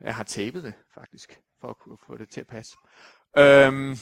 Jeg 0.00 0.14
har 0.14 0.24
tapet 0.24 0.64
det, 0.64 0.74
faktisk, 0.94 1.40
for 1.60 1.68
at 1.68 1.78
kunne 1.78 1.98
få 2.06 2.16
det 2.16 2.30
til 2.30 2.40
at 2.40 2.46
passe. 2.46 2.76
Øhm, 3.38 3.96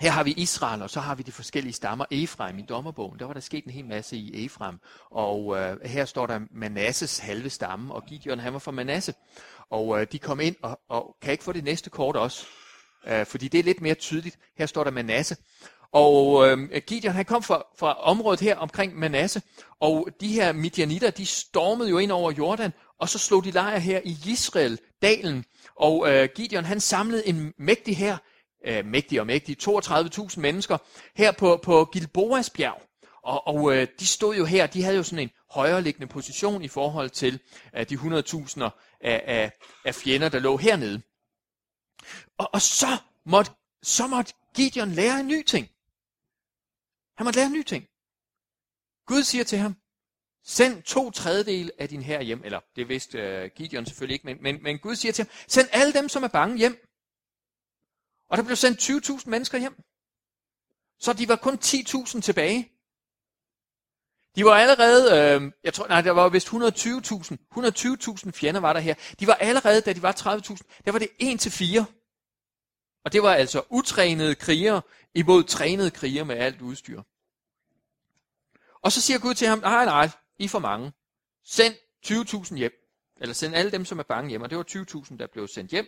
her 0.00 0.10
har 0.10 0.24
vi 0.24 0.32
Israel, 0.32 0.82
og 0.82 0.90
så 0.90 1.00
har 1.00 1.14
vi 1.14 1.22
de 1.22 1.32
forskellige 1.32 1.72
stammer. 1.72 2.04
Efraim 2.10 2.58
i 2.58 2.62
dommerbogen, 2.62 3.18
der 3.18 3.26
var 3.26 3.32
der 3.32 3.40
sket 3.40 3.64
en 3.64 3.70
hel 3.70 3.84
masse 3.84 4.16
i 4.16 4.44
Efraim. 4.44 4.78
Og 5.10 5.58
øh, 5.58 5.80
her 5.84 6.04
står 6.04 6.26
der 6.26 6.40
Manasses 6.50 7.18
halve 7.18 7.50
stamme, 7.50 7.94
og 7.94 8.06
Gideon 8.06 8.38
han 8.38 8.52
var 8.52 8.58
fra 8.58 8.70
Manasse. 8.70 9.14
Og 9.70 10.00
øh, 10.00 10.06
de 10.12 10.18
kom 10.18 10.40
ind, 10.40 10.56
og, 10.62 10.80
og 10.88 11.16
kan 11.22 11.32
ikke 11.32 11.44
få 11.44 11.52
det 11.52 11.64
næste 11.64 11.90
kort 11.90 12.16
også, 12.16 12.46
øh, 13.06 13.26
fordi 13.26 13.48
det 13.48 13.60
er 13.60 13.64
lidt 13.64 13.80
mere 13.80 13.94
tydeligt. 13.94 14.38
Her 14.56 14.66
står 14.66 14.84
der 14.84 14.90
Manasse. 14.90 15.36
Og 15.92 16.48
øh, 16.48 16.82
Gideon 16.86 17.14
han 17.14 17.24
kom 17.24 17.42
fra, 17.42 17.62
fra 17.78 18.00
området 18.00 18.40
her 18.40 18.56
omkring 18.56 18.98
Manasse, 18.98 19.42
og 19.80 20.08
de 20.20 20.28
her 20.28 20.52
Midianitter, 20.52 21.10
de 21.10 21.26
stormede 21.26 21.90
jo 21.90 21.98
ind 21.98 22.12
over 22.12 22.32
Jordan, 22.32 22.72
og 22.98 23.08
så 23.08 23.18
slog 23.18 23.44
de 23.44 23.50
lejr 23.50 23.78
her 23.78 24.00
i 24.04 24.16
Israel, 24.26 24.78
dalen. 25.02 25.44
Og 25.76 26.12
øh, 26.12 26.28
Gideon 26.34 26.64
han 26.64 26.80
samlede 26.80 27.28
en 27.28 27.54
mægtig 27.58 27.96
her, 27.96 28.16
øh, 28.66 28.86
mægtig 28.86 29.20
og 29.20 29.26
mægtig, 29.26 29.56
32.000 29.62 30.40
mennesker, 30.40 30.78
her 31.16 31.32
på, 31.32 31.60
på 31.62 31.84
Gilboas 31.84 32.50
bjerg. 32.50 32.82
Og, 33.24 33.46
og 33.46 33.76
øh, 33.76 33.86
de 34.00 34.06
stod 34.06 34.36
jo 34.36 34.44
her, 34.44 34.66
de 34.66 34.82
havde 34.82 34.96
jo 34.96 35.02
sådan 35.02 35.18
en 35.18 35.30
højereliggende 35.50 36.06
position 36.06 36.62
i 36.62 36.68
forhold 36.68 37.10
til 37.10 37.40
øh, 37.76 37.88
de 37.88 37.94
100.000 37.94 38.62
af, 39.00 39.22
af, 39.26 39.52
af 39.84 39.94
fjender, 39.94 40.28
der 40.28 40.38
lå 40.38 40.56
hernede. 40.56 41.02
Og, 42.38 42.48
og 42.52 42.62
så, 42.62 42.98
måtte, 43.26 43.50
så 43.82 44.06
måtte 44.06 44.32
Gideon 44.54 44.90
lære 44.90 45.20
en 45.20 45.26
ny 45.26 45.44
ting. 45.44 45.68
Han 47.16 47.24
måtte 47.24 47.38
lære 47.38 47.46
en 47.46 47.52
ny 47.52 47.62
ting. 47.62 47.86
Gud 49.06 49.22
siger 49.22 49.44
til 49.44 49.58
ham, 49.58 49.76
send 50.44 50.82
to 50.82 51.10
tredjedel 51.10 51.70
af 51.78 51.88
din 51.88 52.02
her 52.02 52.20
hjem, 52.20 52.44
eller 52.44 52.60
det 52.76 52.88
vidste 52.88 53.18
øh, 53.18 53.50
Gideon 53.56 53.86
selvfølgelig 53.86 54.14
ikke, 54.14 54.26
men, 54.26 54.42
men, 54.42 54.62
men 54.62 54.78
Gud 54.78 54.96
siger 54.96 55.12
til 55.12 55.24
ham, 55.24 55.32
send 55.48 55.68
alle 55.72 55.92
dem, 55.92 56.08
som 56.08 56.22
er 56.22 56.28
bange 56.28 56.58
hjem. 56.58 56.88
Og 58.30 58.36
der 58.38 58.44
blev 58.44 58.56
sendt 58.56 58.90
20.000 58.90 59.30
mennesker 59.30 59.58
hjem. 59.58 59.76
Så 60.98 61.12
de 61.12 61.28
var 61.28 61.36
kun 61.36 61.54
10.000 61.54 62.20
tilbage. 62.20 62.72
De 64.36 64.44
var 64.44 64.54
allerede, 64.54 65.04
øh, 65.16 65.52
jeg 65.64 65.74
tror, 65.74 65.88
nej, 65.88 66.00
der 66.00 66.10
var 66.10 66.28
vist 66.28 66.48
120.000, 66.48 66.54
120.000 68.26 68.30
fjender 68.30 68.60
var 68.60 68.72
der 68.72 68.80
her. 68.80 68.94
De 69.20 69.26
var 69.26 69.34
allerede, 69.34 69.80
da 69.80 69.92
de 69.92 70.02
var 70.02 70.12
30.000, 70.12 70.82
der 70.84 70.92
var 70.92 70.98
det 70.98 71.08
1 71.18 71.40
til 71.40 71.52
4. 71.52 71.86
Og 73.04 73.12
det 73.12 73.22
var 73.22 73.34
altså 73.34 73.62
utrænede 73.70 74.34
krigere 74.34 74.82
imod 75.14 75.44
trænede 75.44 75.90
krigere 75.90 76.24
med 76.24 76.36
alt 76.36 76.62
udstyr. 76.62 77.02
Og 78.82 78.92
så 78.92 79.00
siger 79.00 79.18
Gud 79.18 79.34
til 79.34 79.48
ham, 79.48 79.58
nej, 79.58 79.84
nej, 79.84 80.10
I 80.38 80.44
er 80.44 80.48
for 80.48 80.58
mange. 80.58 80.92
Send 81.44 81.74
20.000 82.06 82.56
hjem. 82.56 82.72
Eller 83.20 83.34
send 83.34 83.54
alle 83.54 83.72
dem, 83.72 83.84
som 83.84 83.98
er 83.98 84.02
bange 84.02 84.30
hjem. 84.30 84.42
Og 84.42 84.50
det 84.50 84.58
var 84.58 84.64
20.000, 84.64 85.16
der 85.16 85.26
blev 85.26 85.48
sendt 85.48 85.70
hjem. 85.70 85.86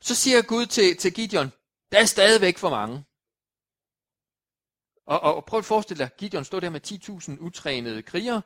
Så 0.00 0.14
siger 0.14 0.42
Gud 0.42 0.66
til, 0.66 0.96
til 0.96 1.14
Gideon, 1.14 1.52
der 1.92 1.98
er 1.98 2.04
stadigvæk 2.04 2.58
for 2.58 2.70
mange. 2.70 3.04
Og, 5.06 5.20
og, 5.20 5.34
og 5.34 5.44
prøv 5.44 5.58
at 5.58 5.64
forestille 5.64 6.04
dig, 6.04 6.10
Gideon 6.18 6.44
står 6.44 6.60
der 6.60 6.70
med 6.70 6.86
10.000 6.86 7.40
utrænede 7.40 8.02
krigere. 8.02 8.42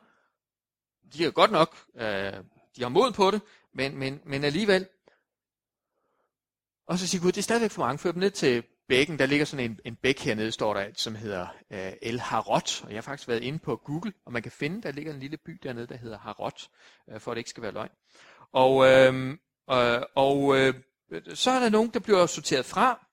De 1.13 1.25
er 1.25 1.31
godt 1.31 1.51
nok, 1.51 1.85
øh, 1.95 2.33
de 2.75 2.81
har 2.81 2.89
mod 2.89 3.11
på 3.11 3.31
det, 3.31 3.41
men, 3.73 3.97
men, 3.97 4.21
men 4.25 4.43
alligevel. 4.43 4.87
Og 6.87 6.99
så 6.99 7.07
siger 7.07 7.21
Gud, 7.21 7.31
det 7.31 7.37
er 7.37 7.43
stadigvæk 7.43 7.71
for 7.71 7.81
mange. 7.81 7.99
Før 7.99 8.11
dem 8.11 8.19
ned 8.19 8.31
til 8.31 8.63
bækken, 8.87 9.19
der 9.19 9.25
ligger 9.25 9.45
sådan 9.45 9.71
en, 9.71 9.79
en 9.85 9.95
bæk 9.95 10.19
hernede, 10.19 10.51
står 10.51 10.73
der, 10.73 10.89
som 10.93 11.15
hedder 11.15 11.47
øh, 11.71 11.91
El 12.01 12.19
Harot. 12.19 12.83
Og 12.83 12.89
jeg 12.89 12.97
har 12.97 13.01
faktisk 13.01 13.27
været 13.27 13.43
inde 13.43 13.59
på 13.59 13.75
Google, 13.75 14.13
og 14.25 14.31
man 14.31 14.41
kan 14.41 14.51
finde, 14.51 14.81
der 14.81 14.91
ligger 14.91 15.13
en 15.13 15.19
lille 15.19 15.37
by 15.45 15.59
dernede, 15.63 15.87
der 15.87 15.97
hedder 15.97 16.17
Harot, 16.17 16.67
øh, 17.11 17.19
for 17.19 17.31
at 17.31 17.35
det 17.35 17.39
ikke 17.39 17.49
skal 17.49 17.63
være 17.63 17.71
løgn. 17.71 17.89
Og, 18.53 18.85
øh, 18.87 19.37
øh, 19.71 20.01
og 20.15 20.57
øh, 20.57 20.73
så 21.33 21.51
er 21.51 21.59
der 21.59 21.69
nogen, 21.69 21.89
der 21.93 21.99
bliver 21.99 22.25
sorteret 22.25 22.65
fra. 22.65 23.07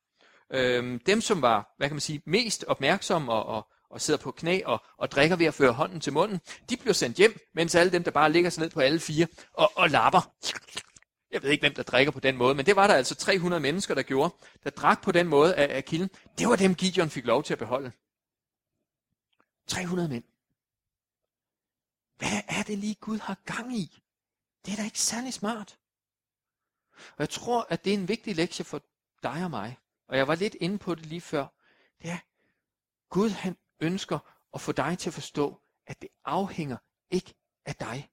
Øh, 0.55 1.01
dem, 1.07 1.21
som 1.21 1.43
var, 1.43 1.75
hvad 1.79 1.89
kan 1.89 1.95
man 1.95 2.01
sige, 2.01 2.23
mest 2.27 2.65
opmærksomme 2.69 3.33
og, 3.33 3.47
og, 3.47 3.69
og 3.91 4.01
sidder 4.01 4.21
på 4.21 4.31
knæ 4.31 4.61
og, 4.65 4.83
og 4.99 5.11
drikker 5.11 5.37
ved 5.37 5.47
at 5.47 5.55
føre 5.55 5.73
hånden 5.73 6.01
til 6.01 6.13
munden, 6.13 6.41
de 6.71 6.77
bliver 6.77 6.95
sendt 6.95 7.17
hjem, 7.17 7.39
mens 7.55 7.75
alle 7.75 7.93
dem, 7.93 8.05
der 8.05 8.11
bare 8.11 8.33
ligger 8.33 8.51
sig 8.51 8.61
ned 8.61 8.71
på 8.71 8.81
alle 8.81 9.01
fire 9.01 9.27
og, 9.55 9.73
og 9.77 9.91
lapper, 9.91 10.33
jeg 11.33 11.43
ved 11.43 11.51
ikke, 11.51 11.63
hvem 11.63 11.75
der 11.75 11.83
drikker 11.83 12.13
på 12.13 12.21
den 12.21 12.37
måde, 12.37 12.55
men 12.55 12.67
det 12.67 12.77
var 12.77 12.87
der 12.87 12.95
altså 12.95 13.15
300 13.15 13.61
mennesker, 13.61 13.95
der 13.95 14.03
gjorde, 14.03 14.35
der 14.65 14.71
drak 14.71 15.03
på 15.03 15.13
den 15.13 15.27
måde 15.27 15.55
af, 15.55 15.77
af 15.77 15.85
kilden. 15.85 16.11
Det 16.39 16.49
var 16.49 16.57
dem, 16.57 16.75
Gideon 16.75 17.11
fik 17.11 17.27
lov 17.27 17.43
til 17.43 17.53
at 17.53 17.59
beholde. 17.59 17.93
300 19.67 20.09
mænd. 20.09 20.25
Hvad 22.17 22.43
er 22.49 22.63
det 22.63 22.79
lige, 22.79 22.95
Gud 22.95 23.19
har 23.19 23.37
gang 23.45 23.77
i? 23.77 24.03
Det 24.65 24.73
er 24.73 24.77
da 24.77 24.85
ikke 24.85 25.01
særlig 25.01 25.35
smart. 25.35 25.79
Og 26.97 27.19
jeg 27.19 27.31
tror, 27.31 27.67
at 27.71 27.85
det 27.85 27.95
er 27.95 27.99
en 27.99 28.09
vigtig 28.09 28.37
lektie 28.37 28.65
for 28.65 28.83
dig 29.23 29.45
og 29.45 29.51
mig. 29.51 29.79
Og 30.09 30.17
jeg 30.17 30.29
var 30.29 30.35
lidt 30.35 30.57
inde 30.61 30.79
på 30.79 30.95
det 30.95 31.07
lige 31.07 31.21
før. 31.21 31.47
Det 32.03 32.11
er, 32.11 32.19
Gud 33.09 33.31
han 33.31 33.57
ønsker 33.81 34.19
at 34.55 34.61
få 34.61 34.73
dig 34.73 34.99
til 34.99 35.11
at 35.11 35.15
forstå, 35.15 35.61
at 35.87 36.03
det 36.03 36.09
afhænger 36.25 36.77
ikke 37.11 37.35
af 37.65 37.77
dig. 37.77 38.11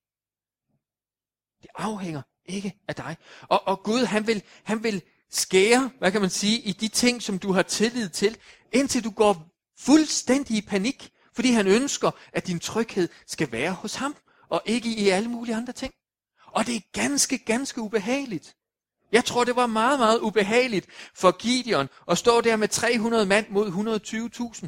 Det 1.61 1.69
afhænger 1.75 2.21
ikke 2.49 2.73
af 2.87 2.95
dig. 2.95 3.17
Og, 3.41 3.67
og 3.67 3.83
Gud, 3.83 4.05
han 4.05 4.27
vil, 4.27 4.43
han 4.63 4.83
vil 4.83 5.01
skære, 5.31 5.89
hvad 5.99 6.11
kan 6.11 6.21
man 6.21 6.29
sige, 6.29 6.59
i 6.59 6.71
de 6.71 6.87
ting, 6.87 7.21
som 7.23 7.39
du 7.39 7.51
har 7.51 7.61
tillid 7.61 8.09
til, 8.09 8.37
indtil 8.71 9.03
du 9.03 9.09
går 9.09 9.49
fuldstændig 9.79 10.57
i 10.57 10.61
panik, 10.61 11.11
fordi 11.33 11.51
han 11.51 11.67
ønsker, 11.67 12.11
at 12.33 12.47
din 12.47 12.59
tryghed 12.59 13.09
skal 13.27 13.51
være 13.51 13.71
hos 13.71 13.95
ham, 13.95 14.15
og 14.49 14.61
ikke 14.65 14.89
i 14.89 15.09
alle 15.09 15.29
mulige 15.29 15.55
andre 15.55 15.73
ting. 15.73 15.93
Og 16.45 16.65
det 16.65 16.75
er 16.75 16.79
ganske, 16.93 17.37
ganske 17.37 17.81
ubehageligt. 17.81 18.55
Jeg 19.11 19.25
tror, 19.25 19.43
det 19.43 19.55
var 19.55 19.67
meget, 19.67 19.99
meget 19.99 20.19
ubehageligt 20.19 20.87
for 21.13 21.31
Gideon 21.31 21.89
at 22.11 22.17
stå 22.17 22.41
der 22.41 22.55
med 22.55 22.67
300 22.67 23.25
mand 23.25 23.45
mod 23.49 23.67
120.000. 24.63 24.67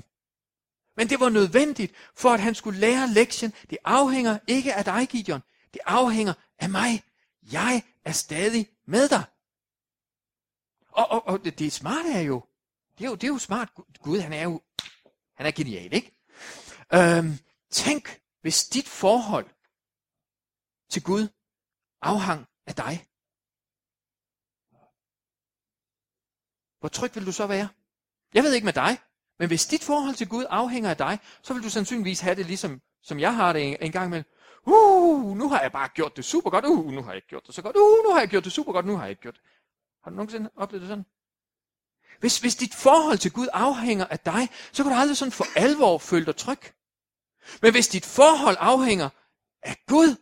Men 0.98 1.10
det 1.10 1.20
var 1.20 1.30
nødvendigt, 1.30 1.94
for 2.16 2.30
at 2.30 2.40
han 2.40 2.56
skulle 2.56 2.80
lære 2.80 3.10
lektien. 3.10 3.54
Det 3.70 3.78
afhænger 3.86 4.38
ikke 4.48 4.74
af 4.74 4.86
dig, 4.86 5.08
Gideon. 5.10 5.42
Det 5.74 5.82
afhænger 5.86 6.34
af 6.60 6.70
mig. 6.70 7.04
Jeg 7.52 7.84
er 8.06 8.12
stadig 8.12 8.70
med 8.86 9.10
dig. 9.10 9.24
Og, 10.88 11.12
og, 11.12 11.28
og 11.28 11.44
det, 11.44 11.60
det 11.60 11.72
smarte 11.72 12.12
er 12.14 12.22
jo, 12.22 12.46
det 12.98 13.06
er 13.06 13.10
jo, 13.10 13.16
det 13.16 13.24
er 13.24 13.28
jo 13.28 13.38
smart. 13.38 13.70
Gud, 14.02 14.20
han 14.20 14.34
er 14.34 14.44
jo, 14.44 14.62
han 15.36 15.46
er 15.46 15.52
genial, 15.52 15.94
ikke? 15.94 16.12
Øhm, 16.94 17.40
tænk, 17.70 18.22
hvis 18.42 18.64
dit 18.68 18.88
forhold 18.88 19.50
til 20.90 21.04
Gud 21.04 21.28
afhang 22.02 22.48
af 22.66 22.76
dig. 22.76 23.08
Hvor 26.80 26.90
tryg 26.90 27.16
vil 27.16 27.26
du 27.26 27.32
så 27.32 27.48
være? 27.48 27.70
Jeg 28.34 28.44
ved 28.44 28.54
ikke 28.54 28.66
med 28.66 28.74
dig, 28.74 28.98
men 29.40 29.48
hvis 29.48 29.66
dit 29.66 29.84
forhold 29.84 30.16
til 30.16 30.30
Gud 30.30 30.46
afhænger 30.50 30.90
af 30.90 30.98
dig, 30.98 31.20
så 31.42 31.54
vil 31.54 31.64
du 31.64 31.70
sandsynligvis 31.70 32.20
have 32.20 32.36
det 32.36 32.46
ligesom, 32.46 32.82
som 33.02 33.20
jeg 33.20 33.36
har 33.36 33.54
det 33.54 33.68
en, 33.68 33.78
en 33.82 33.92
gang 33.92 34.06
imellem. 34.06 34.26
Uh, 34.66 35.38
nu 35.38 35.50
har 35.50 35.62
jeg 35.62 35.72
bare 35.72 35.88
gjort 35.88 36.18
det 36.18 36.26
super 36.26 36.50
godt. 36.50 36.66
Uh, 36.66 36.92
nu 36.92 37.02
har 37.02 37.12
jeg 37.12 37.16
ikke 37.16 37.28
gjort 37.28 37.48
det 37.48 37.56
så 37.56 37.62
godt. 37.62 37.76
Uh, 37.76 38.06
nu 38.06 38.14
har 38.14 38.20
jeg 38.20 38.30
gjort 38.30 38.44
det 38.44 38.52
super 38.52 38.74
godt. 38.74 38.86
Nu 38.86 38.96
har 38.96 39.04
jeg 39.04 39.10
ikke 39.10 39.22
gjort 39.22 39.34
det. 39.34 39.44
Har 40.04 40.12
du 40.12 40.16
nogensinde 40.16 40.50
oplevet 40.56 40.82
det 40.82 40.90
sådan? 40.90 41.06
Hvis, 42.20 42.40
hvis 42.40 42.56
dit 42.56 42.76
forhold 42.76 43.18
til 43.18 43.32
Gud 43.32 43.48
afhænger 43.54 44.06
af 44.06 44.20
dig, 44.20 44.50
så 44.72 44.84
kan 44.84 44.92
du 44.92 44.98
aldrig 44.98 45.18
sådan 45.18 45.32
for 45.32 45.46
alvor 45.56 45.98
føle 45.98 46.26
dig 46.26 46.36
tryg. 46.36 46.60
Men 47.62 47.72
hvis 47.72 47.88
dit 47.88 48.06
forhold 48.06 48.58
afhænger 48.60 49.10
af 49.64 49.78
Gud, 49.88 50.16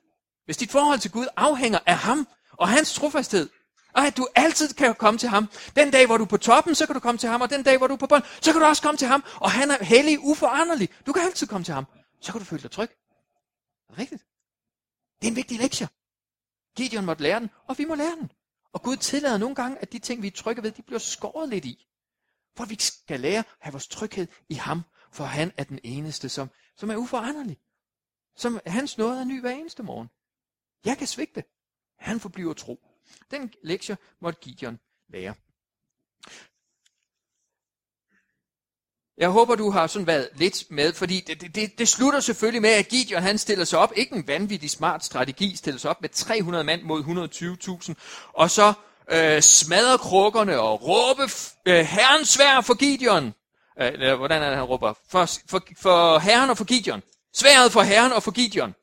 hvis 0.45 0.57
dit 0.57 0.71
forhold 0.71 0.99
til 0.99 1.11
Gud 1.11 1.27
afhænger 1.35 1.79
af 1.85 1.97
ham 1.97 2.27
og 2.51 2.69
hans 2.69 2.93
trofasthed, 2.93 3.49
og 3.93 4.07
at 4.07 4.17
du 4.17 4.27
altid 4.35 4.73
kan 4.73 4.95
komme 4.95 5.17
til 5.17 5.29
ham. 5.29 5.49
Den 5.75 5.91
dag, 5.91 6.05
hvor 6.05 6.17
du 6.17 6.23
er 6.23 6.27
på 6.27 6.37
toppen, 6.37 6.75
så 6.75 6.85
kan 6.85 6.93
du 6.93 6.99
komme 6.99 7.17
til 7.17 7.29
ham, 7.29 7.41
og 7.41 7.49
den 7.49 7.63
dag, 7.63 7.77
hvor 7.77 7.87
du 7.87 7.93
er 7.93 7.97
på 7.97 8.07
bunden, 8.07 8.29
så 8.41 8.51
kan 8.51 8.61
du 8.61 8.67
også 8.67 8.81
komme 8.81 8.97
til 8.97 9.07
ham. 9.07 9.23
Og 9.35 9.51
han 9.51 9.71
er 9.71 9.83
hellig, 9.83 10.19
uforanderlig. 10.19 10.89
Du 11.05 11.13
kan 11.13 11.23
altid 11.23 11.47
komme 11.47 11.65
til 11.65 11.73
ham. 11.73 11.85
Så 12.21 12.31
kan 12.31 12.39
du 12.39 12.45
føle 12.45 12.61
dig 12.61 12.71
tryg. 12.71 12.89
Er 13.89 13.93
det 13.93 13.99
rigtigt? 13.99 14.23
Det 15.21 15.27
er 15.27 15.31
en 15.31 15.35
vigtig 15.35 15.59
lektie. 15.59 15.87
Gideon 16.75 17.05
måtte 17.05 17.23
lære 17.23 17.39
den, 17.39 17.49
og 17.67 17.77
vi 17.77 17.85
må 17.85 17.95
lære 17.95 18.15
den. 18.15 18.31
Og 18.73 18.81
Gud 18.81 18.97
tillader 18.97 19.37
nogle 19.37 19.55
gange, 19.55 19.77
at 19.77 19.91
de 19.91 19.99
ting, 19.99 20.21
vi 20.21 20.27
er 20.27 20.31
trygge 20.31 20.63
ved, 20.63 20.71
de 20.71 20.81
bliver 20.81 20.99
skåret 20.99 21.49
lidt 21.49 21.65
i. 21.65 21.87
For 22.55 22.65
vi 22.65 22.77
skal 22.79 23.19
lære 23.19 23.39
at 23.39 23.45
have 23.59 23.71
vores 23.71 23.87
tryghed 23.87 24.27
i 24.49 24.53
ham, 24.53 24.81
for 25.11 25.23
han 25.23 25.51
er 25.57 25.63
den 25.63 25.79
eneste, 25.83 26.29
som, 26.29 26.49
som 26.75 26.89
er 26.89 26.95
uforanderlig. 26.95 27.57
Som 28.35 28.59
hans 28.65 28.97
nåde 28.97 29.19
er 29.19 29.23
ny 29.23 29.41
hver 29.41 29.51
eneste 29.51 29.83
morgen. 29.83 30.09
Jeg 30.85 30.97
kan 30.97 31.07
svigte. 31.07 31.43
Han 31.97 32.19
forbliver 32.19 32.53
tro. 32.53 32.87
Den 33.31 33.53
lektie 33.63 33.97
måtte 34.19 34.39
Gideon 34.39 34.79
lære. 35.07 35.35
Jeg 39.19 39.29
håber, 39.29 39.55
du 39.55 39.71
har 39.71 39.87
sådan 39.87 40.07
været 40.07 40.29
lidt 40.35 40.63
med, 40.69 40.93
fordi 40.93 41.23
det, 41.27 41.55
det, 41.55 41.79
det 41.79 41.87
slutter 41.87 42.19
selvfølgelig 42.19 42.61
med, 42.61 42.69
at 42.69 42.87
Gideon 42.87 43.23
han 43.23 43.37
stiller 43.37 43.65
sig 43.65 43.79
op, 43.79 43.93
ikke 43.95 44.15
en 44.15 44.27
vanvittig 44.27 44.69
smart 44.69 45.05
strategi, 45.05 45.55
stiller 45.55 45.79
sig 45.79 45.89
op 45.89 46.01
med 46.01 46.09
300 46.09 46.63
mand 46.63 46.81
mod 46.83 47.03
120.000, 47.89 47.93
og 48.33 48.51
så 48.51 48.73
øh, 49.11 49.41
smadrer 49.41 49.97
krukkerne 49.97 50.59
og 50.59 50.87
råbe 50.87 51.23
øh, 51.65 51.85
herren 51.85 52.25
svær 52.25 52.61
for 52.61 52.73
Gideon. 52.73 53.33
Øh, 53.81 54.17
hvordan 54.17 54.41
er 54.41 54.47
det, 54.47 54.57
han 54.57 54.65
råber? 54.65 54.93
For, 55.11 55.25
for, 55.49 55.61
for 55.81 56.19
herren 56.19 56.49
og 56.49 56.57
for 56.57 56.65
Gideon. 56.65 57.01
Sværet 57.35 57.71
for 57.71 57.81
herren 57.81 58.11
og 58.11 58.23
for 58.23 58.31
Gideon. 58.31 58.73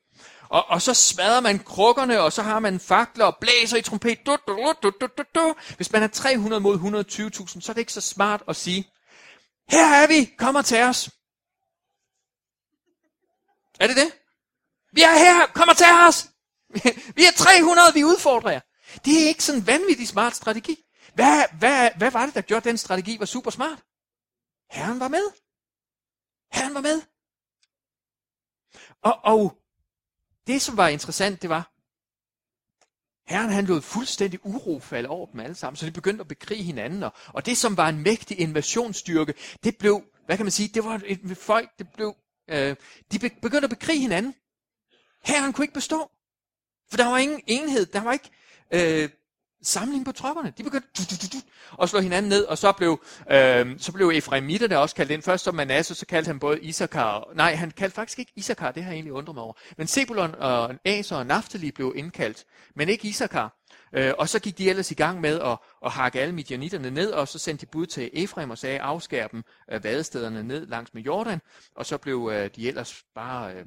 Og, 0.48 0.64
og 0.68 0.82
så 0.82 0.94
smadrer 0.94 1.40
man 1.40 1.58
krukkerne, 1.58 2.20
og 2.20 2.32
så 2.32 2.42
har 2.42 2.58
man 2.58 2.80
fakler 2.80 3.24
og 3.24 3.36
blæser 3.40 3.76
i 3.76 3.82
trompet. 3.82 4.18
Du, 4.26 4.36
du, 4.48 4.74
du, 4.82 4.90
du, 5.00 5.06
du, 5.18 5.22
du. 5.34 5.54
Hvis 5.76 5.92
man 5.92 6.02
er 6.02 6.06
300 6.06 6.60
mod 6.60 6.78
120.000, 6.78 7.60
så 7.60 7.72
er 7.72 7.74
det 7.74 7.78
ikke 7.78 7.92
så 7.92 8.00
smart 8.00 8.42
at 8.48 8.56
sige, 8.56 8.88
her 9.68 9.86
er 10.02 10.06
vi, 10.06 10.34
kom 10.38 10.54
og 10.54 10.64
tag 10.64 10.84
os. 10.84 11.10
Er 13.80 13.86
det 13.86 13.96
det? 13.96 14.18
Vi 14.92 15.02
er 15.02 15.18
her, 15.18 15.46
kom 15.46 15.68
og 15.68 15.76
tag 15.76 16.06
os. 16.08 16.28
Vi 17.16 17.24
er 17.24 17.32
300, 17.36 17.94
vi 17.94 18.04
udfordrer 18.04 18.50
jer. 18.50 18.60
Det 19.04 19.22
er 19.22 19.28
ikke 19.28 19.44
sådan 19.44 19.60
en 19.60 19.66
vanvittig 19.66 20.08
smart 20.08 20.36
strategi. 20.36 20.84
Hvad, 21.14 21.44
hvad, 21.58 21.90
hvad 21.96 22.10
var 22.10 22.26
det, 22.26 22.34
der 22.34 22.40
gjorde, 22.40 22.58
at 22.58 22.64
den 22.64 22.78
strategi 22.78 23.18
var 23.18 23.26
super 23.26 23.50
smart? 23.50 23.82
Herren 24.70 25.00
var 25.00 25.08
med. 25.08 25.30
Herren 26.52 26.74
var 26.74 26.80
med. 26.80 27.02
Og, 29.02 29.20
og 29.24 29.58
det, 30.46 30.62
som 30.62 30.76
var 30.76 30.88
interessant, 30.88 31.42
det 31.42 31.50
var, 31.50 31.72
Herren 33.26 33.50
han 33.50 33.64
lod 33.64 33.80
fuldstændig 33.80 34.40
uro 34.46 34.80
falde 34.80 35.08
over 35.08 35.26
dem 35.26 35.40
alle 35.40 35.54
sammen, 35.54 35.76
så 35.76 35.86
de 35.86 35.90
begyndte 35.90 36.20
at 36.20 36.28
bekrige 36.28 36.62
hinanden. 36.62 37.02
Og, 37.02 37.12
og 37.26 37.46
det, 37.46 37.56
som 37.56 37.76
var 37.76 37.88
en 37.88 38.02
mægtig 38.02 38.40
invasionsstyrke, 38.40 39.34
det 39.64 39.78
blev, 39.78 40.02
hvad 40.26 40.36
kan 40.36 40.46
man 40.46 40.50
sige, 40.50 40.68
det 40.74 40.84
var 40.84 41.00
et 41.06 41.36
folk, 41.38 41.70
det 41.78 41.86
blev, 41.94 42.14
øh, 42.50 42.76
de 43.12 43.18
begyndte 43.18 43.64
at 43.64 43.70
bekrige 43.70 44.00
hinanden. 44.00 44.34
Herren 45.24 45.52
kunne 45.52 45.64
ikke 45.64 45.74
bestå. 45.74 46.10
For 46.90 46.96
der 46.96 47.06
var 47.06 47.18
ingen 47.18 47.40
enhed, 47.46 47.86
der 47.86 48.02
var 48.02 48.12
ikke 48.12 48.30
øh, 48.70 49.08
samling 49.66 50.04
på 50.04 50.12
tropperne. 50.12 50.52
De 50.58 50.62
begyndte 50.62 50.88
du, 50.98 51.02
du, 51.02 51.16
du, 51.22 51.26
du, 51.32 51.42
at 51.82 51.88
slå 51.88 52.00
hinanden 52.00 52.28
ned, 52.28 52.44
og 52.44 52.58
så 52.58 52.72
blev, 52.72 53.04
øh, 53.30 53.78
så 53.78 53.92
blev 53.92 54.10
Efraimitterne 54.14 54.78
også 54.78 54.94
kaldt 54.94 55.10
ind. 55.10 55.22
Først 55.22 55.44
som 55.44 55.54
Manasse, 55.54 55.94
så 55.94 56.06
kaldte 56.06 56.28
han 56.28 56.38
både 56.38 56.60
Isakar, 56.60 57.28
nej, 57.34 57.54
han 57.54 57.70
kaldte 57.70 57.94
faktisk 57.94 58.18
ikke 58.18 58.32
Isakar, 58.36 58.72
det 58.72 58.82
har 58.82 58.90
jeg 58.90 58.96
egentlig 58.96 59.12
undret 59.12 59.34
mig 59.34 59.44
over. 59.44 59.54
Men 59.76 59.86
Sebulon 59.86 60.34
og 60.34 60.74
Aser 60.84 61.16
og 61.16 61.26
Naftali 61.26 61.70
blev 61.70 61.92
indkaldt, 61.96 62.44
men 62.74 62.88
ikke 62.88 63.08
Isakar. 63.08 63.56
Øh, 63.92 64.12
og 64.18 64.28
så 64.28 64.38
gik 64.38 64.58
de 64.58 64.70
ellers 64.70 64.90
i 64.90 64.94
gang 64.94 65.20
med 65.20 65.40
at, 65.40 65.58
at 65.84 65.92
hakke 65.92 66.20
alle 66.20 66.34
midjanitterne 66.34 66.90
ned, 66.90 67.10
og 67.10 67.28
så 67.28 67.38
sendte 67.38 67.66
de 67.66 67.70
bud 67.70 67.86
til 67.86 68.10
Efraim 68.12 68.50
og 68.50 68.58
sagde, 68.58 68.80
afskær 68.80 69.26
dem 69.26 69.44
øh, 69.70 69.84
vadestederne 69.84 70.42
ned 70.42 70.66
langs 70.66 70.94
med 70.94 71.02
Jordan, 71.02 71.40
og 71.74 71.86
så 71.86 71.98
blev 71.98 72.30
øh, 72.32 72.50
de 72.56 72.68
ellers 72.68 73.02
bare 73.14 73.54
øh, 73.54 73.66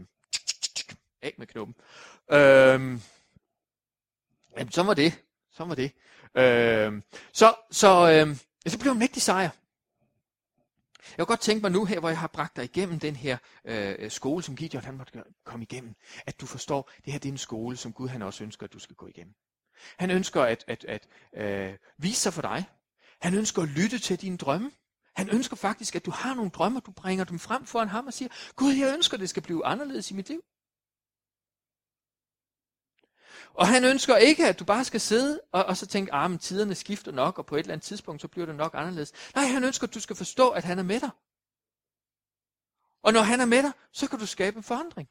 af 1.21 1.33
med 1.38 1.47
knuppen. 1.47 1.75
Øh, 2.31 2.99
jamen, 4.57 4.71
så 4.71 4.83
var 4.83 4.93
det. 4.93 5.13
Så 5.59 5.65
var 5.65 5.75
det. 5.75 5.91
Øh, 6.35 7.01
så, 7.33 7.55
så, 7.71 8.11
øh, 8.11 8.35
så 8.67 8.79
blev 8.79 8.89
det 8.89 8.95
en 8.95 8.99
mægtig 8.99 9.21
sejr. 9.21 9.49
Jeg 11.17 11.17
kunne 11.17 11.25
godt 11.25 11.39
tænke 11.39 11.61
mig 11.61 11.71
nu 11.71 11.85
her, 11.85 11.99
hvor 11.99 12.09
jeg 12.09 12.19
har 12.19 12.27
bragt 12.27 12.55
dig 12.55 12.63
igennem 12.63 12.99
den 12.99 13.15
her 13.15 13.37
øh, 13.65 14.11
skole, 14.11 14.43
som 14.43 14.55
Gideon 14.55 14.83
han 14.83 14.97
måtte 14.97 15.23
komme 15.45 15.63
igennem, 15.63 15.95
at 16.25 16.41
du 16.41 16.45
forstår, 16.45 16.89
at 16.97 17.05
det 17.05 17.13
her 17.13 17.19
det 17.19 17.29
er 17.29 17.33
en 17.33 17.37
skole, 17.37 17.77
som 17.77 17.93
Gud 17.93 18.07
han 18.07 18.21
også 18.21 18.43
ønsker, 18.43 18.63
at 18.63 18.73
du 18.73 18.79
skal 18.79 18.95
gå 18.95 19.07
igennem. 19.07 19.33
Han 19.97 20.11
ønsker 20.11 20.41
at, 20.41 20.65
at, 20.67 20.85
at 20.85 21.07
øh, 21.37 21.77
vise 21.97 22.21
sig 22.21 22.33
for 22.33 22.41
dig. 22.41 22.65
Han 23.21 23.33
ønsker 23.33 23.61
at 23.61 23.69
lytte 23.69 23.99
til 23.99 24.21
dine 24.21 24.37
drømme. 24.37 24.71
Han 25.15 25.29
ønsker 25.29 25.55
faktisk, 25.55 25.95
at 25.95 26.05
du 26.05 26.11
har 26.11 26.33
nogle 26.33 26.51
drømme, 26.51 26.79
du 26.79 26.91
bringer 26.91 27.25
dem 27.25 27.39
frem 27.39 27.65
foran 27.65 27.89
ham 27.89 28.07
og 28.07 28.13
siger, 28.13 28.29
Gud, 28.55 28.73
jeg 28.73 28.93
ønsker, 28.93 29.13
at 29.13 29.21
det 29.21 29.29
skal 29.29 29.43
blive 29.43 29.65
anderledes 29.65 30.11
i 30.11 30.13
mit 30.13 30.29
liv. 30.29 30.43
Og 33.59 33.67
han 33.67 33.85
ønsker 33.85 34.15
ikke, 34.15 34.47
at 34.47 34.59
du 34.59 34.65
bare 34.65 34.85
skal 34.85 35.01
sidde 35.01 35.41
og, 35.51 35.65
og 35.65 35.77
så 35.77 35.87
tænke, 35.87 36.13
at 36.13 36.31
ah, 36.31 36.39
tiderne 36.39 36.75
skifter 36.75 37.12
nok, 37.12 37.37
og 37.37 37.45
på 37.45 37.55
et 37.55 37.60
eller 37.60 37.73
andet 37.73 37.85
tidspunkt, 37.85 38.21
så 38.21 38.27
bliver 38.27 38.45
det 38.45 38.55
nok 38.55 38.71
anderledes. 38.75 39.13
Nej, 39.35 39.45
han 39.45 39.63
ønsker, 39.63 39.87
at 39.87 39.93
du 39.93 39.99
skal 39.99 40.15
forstå, 40.15 40.49
at 40.49 40.63
han 40.63 40.79
er 40.79 40.83
med 40.83 40.99
dig. 40.99 41.10
Og 43.03 43.13
når 43.13 43.21
han 43.21 43.39
er 43.39 43.45
med 43.45 43.63
dig, 43.63 43.71
så 43.91 44.07
kan 44.07 44.19
du 44.19 44.25
skabe 44.25 44.57
en 44.57 44.63
forandring. 44.63 45.10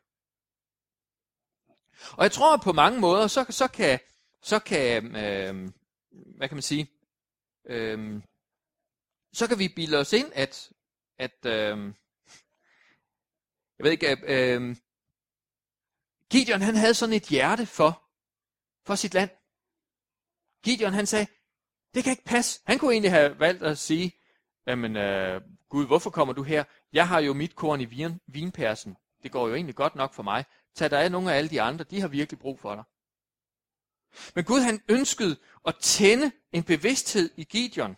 Og 2.12 2.22
jeg 2.22 2.32
tror, 2.32 2.54
at 2.54 2.60
på 2.60 2.72
mange 2.72 3.00
måder, 3.00 3.26
så, 3.26 3.46
så 3.50 3.68
kan, 3.68 3.98
så 4.42 4.58
kan 4.58 5.16
øh, 5.16 5.70
hvad 6.10 6.48
kan 6.48 6.56
man 6.56 6.62
sige, 6.62 6.90
øh, 7.66 8.22
så 9.32 9.46
kan 9.46 9.58
vi 9.58 9.72
bilde 9.76 9.98
os 9.98 10.12
ind, 10.12 10.32
at, 10.34 10.70
at 11.18 11.46
øh, 11.46 11.92
jeg 13.78 13.84
ved 13.84 13.90
ikke, 13.90 14.16
øh, 14.22 14.76
Gideon 16.30 16.60
han 16.60 16.74
havde 16.74 16.94
sådan 16.94 17.14
et 17.14 17.22
hjerte 17.28 17.66
for, 17.66 18.07
for 18.88 18.94
sit 18.94 19.14
land. 19.14 19.30
Gideon 20.64 20.92
han 20.92 21.06
sagde, 21.06 21.26
det 21.94 22.04
kan 22.04 22.10
ikke 22.10 22.24
passe. 22.24 22.60
Han 22.64 22.78
kunne 22.78 22.92
egentlig 22.92 23.10
have 23.10 23.38
valgt 23.38 23.62
at 23.62 23.78
sige, 23.78 24.12
jamen 24.66 24.96
øh, 24.96 25.40
Gud, 25.68 25.86
hvorfor 25.86 26.10
kommer 26.10 26.34
du 26.34 26.42
her? 26.42 26.64
Jeg 26.92 27.08
har 27.08 27.20
jo 27.20 27.32
mit 27.32 27.54
korn 27.56 27.80
i 27.80 27.84
vin, 27.84 28.20
vinpersen. 28.26 28.96
Det 29.22 29.32
går 29.32 29.48
jo 29.48 29.54
egentlig 29.54 29.74
godt 29.74 29.94
nok 29.94 30.14
for 30.14 30.22
mig. 30.22 30.44
Tag 30.74 30.90
dig 30.90 31.02
af 31.02 31.10
nogle 31.10 31.32
af 31.32 31.36
alle 31.36 31.50
de 31.50 31.62
andre, 31.62 31.84
de 31.84 32.00
har 32.00 32.08
virkelig 32.08 32.38
brug 32.38 32.60
for 32.60 32.74
dig. 32.74 32.84
Men 34.34 34.44
Gud 34.44 34.60
han 34.60 34.82
ønskede 34.88 35.36
at 35.66 35.76
tænde 35.80 36.32
en 36.52 36.62
bevidsthed 36.62 37.30
i 37.36 37.44
Gideon 37.44 37.96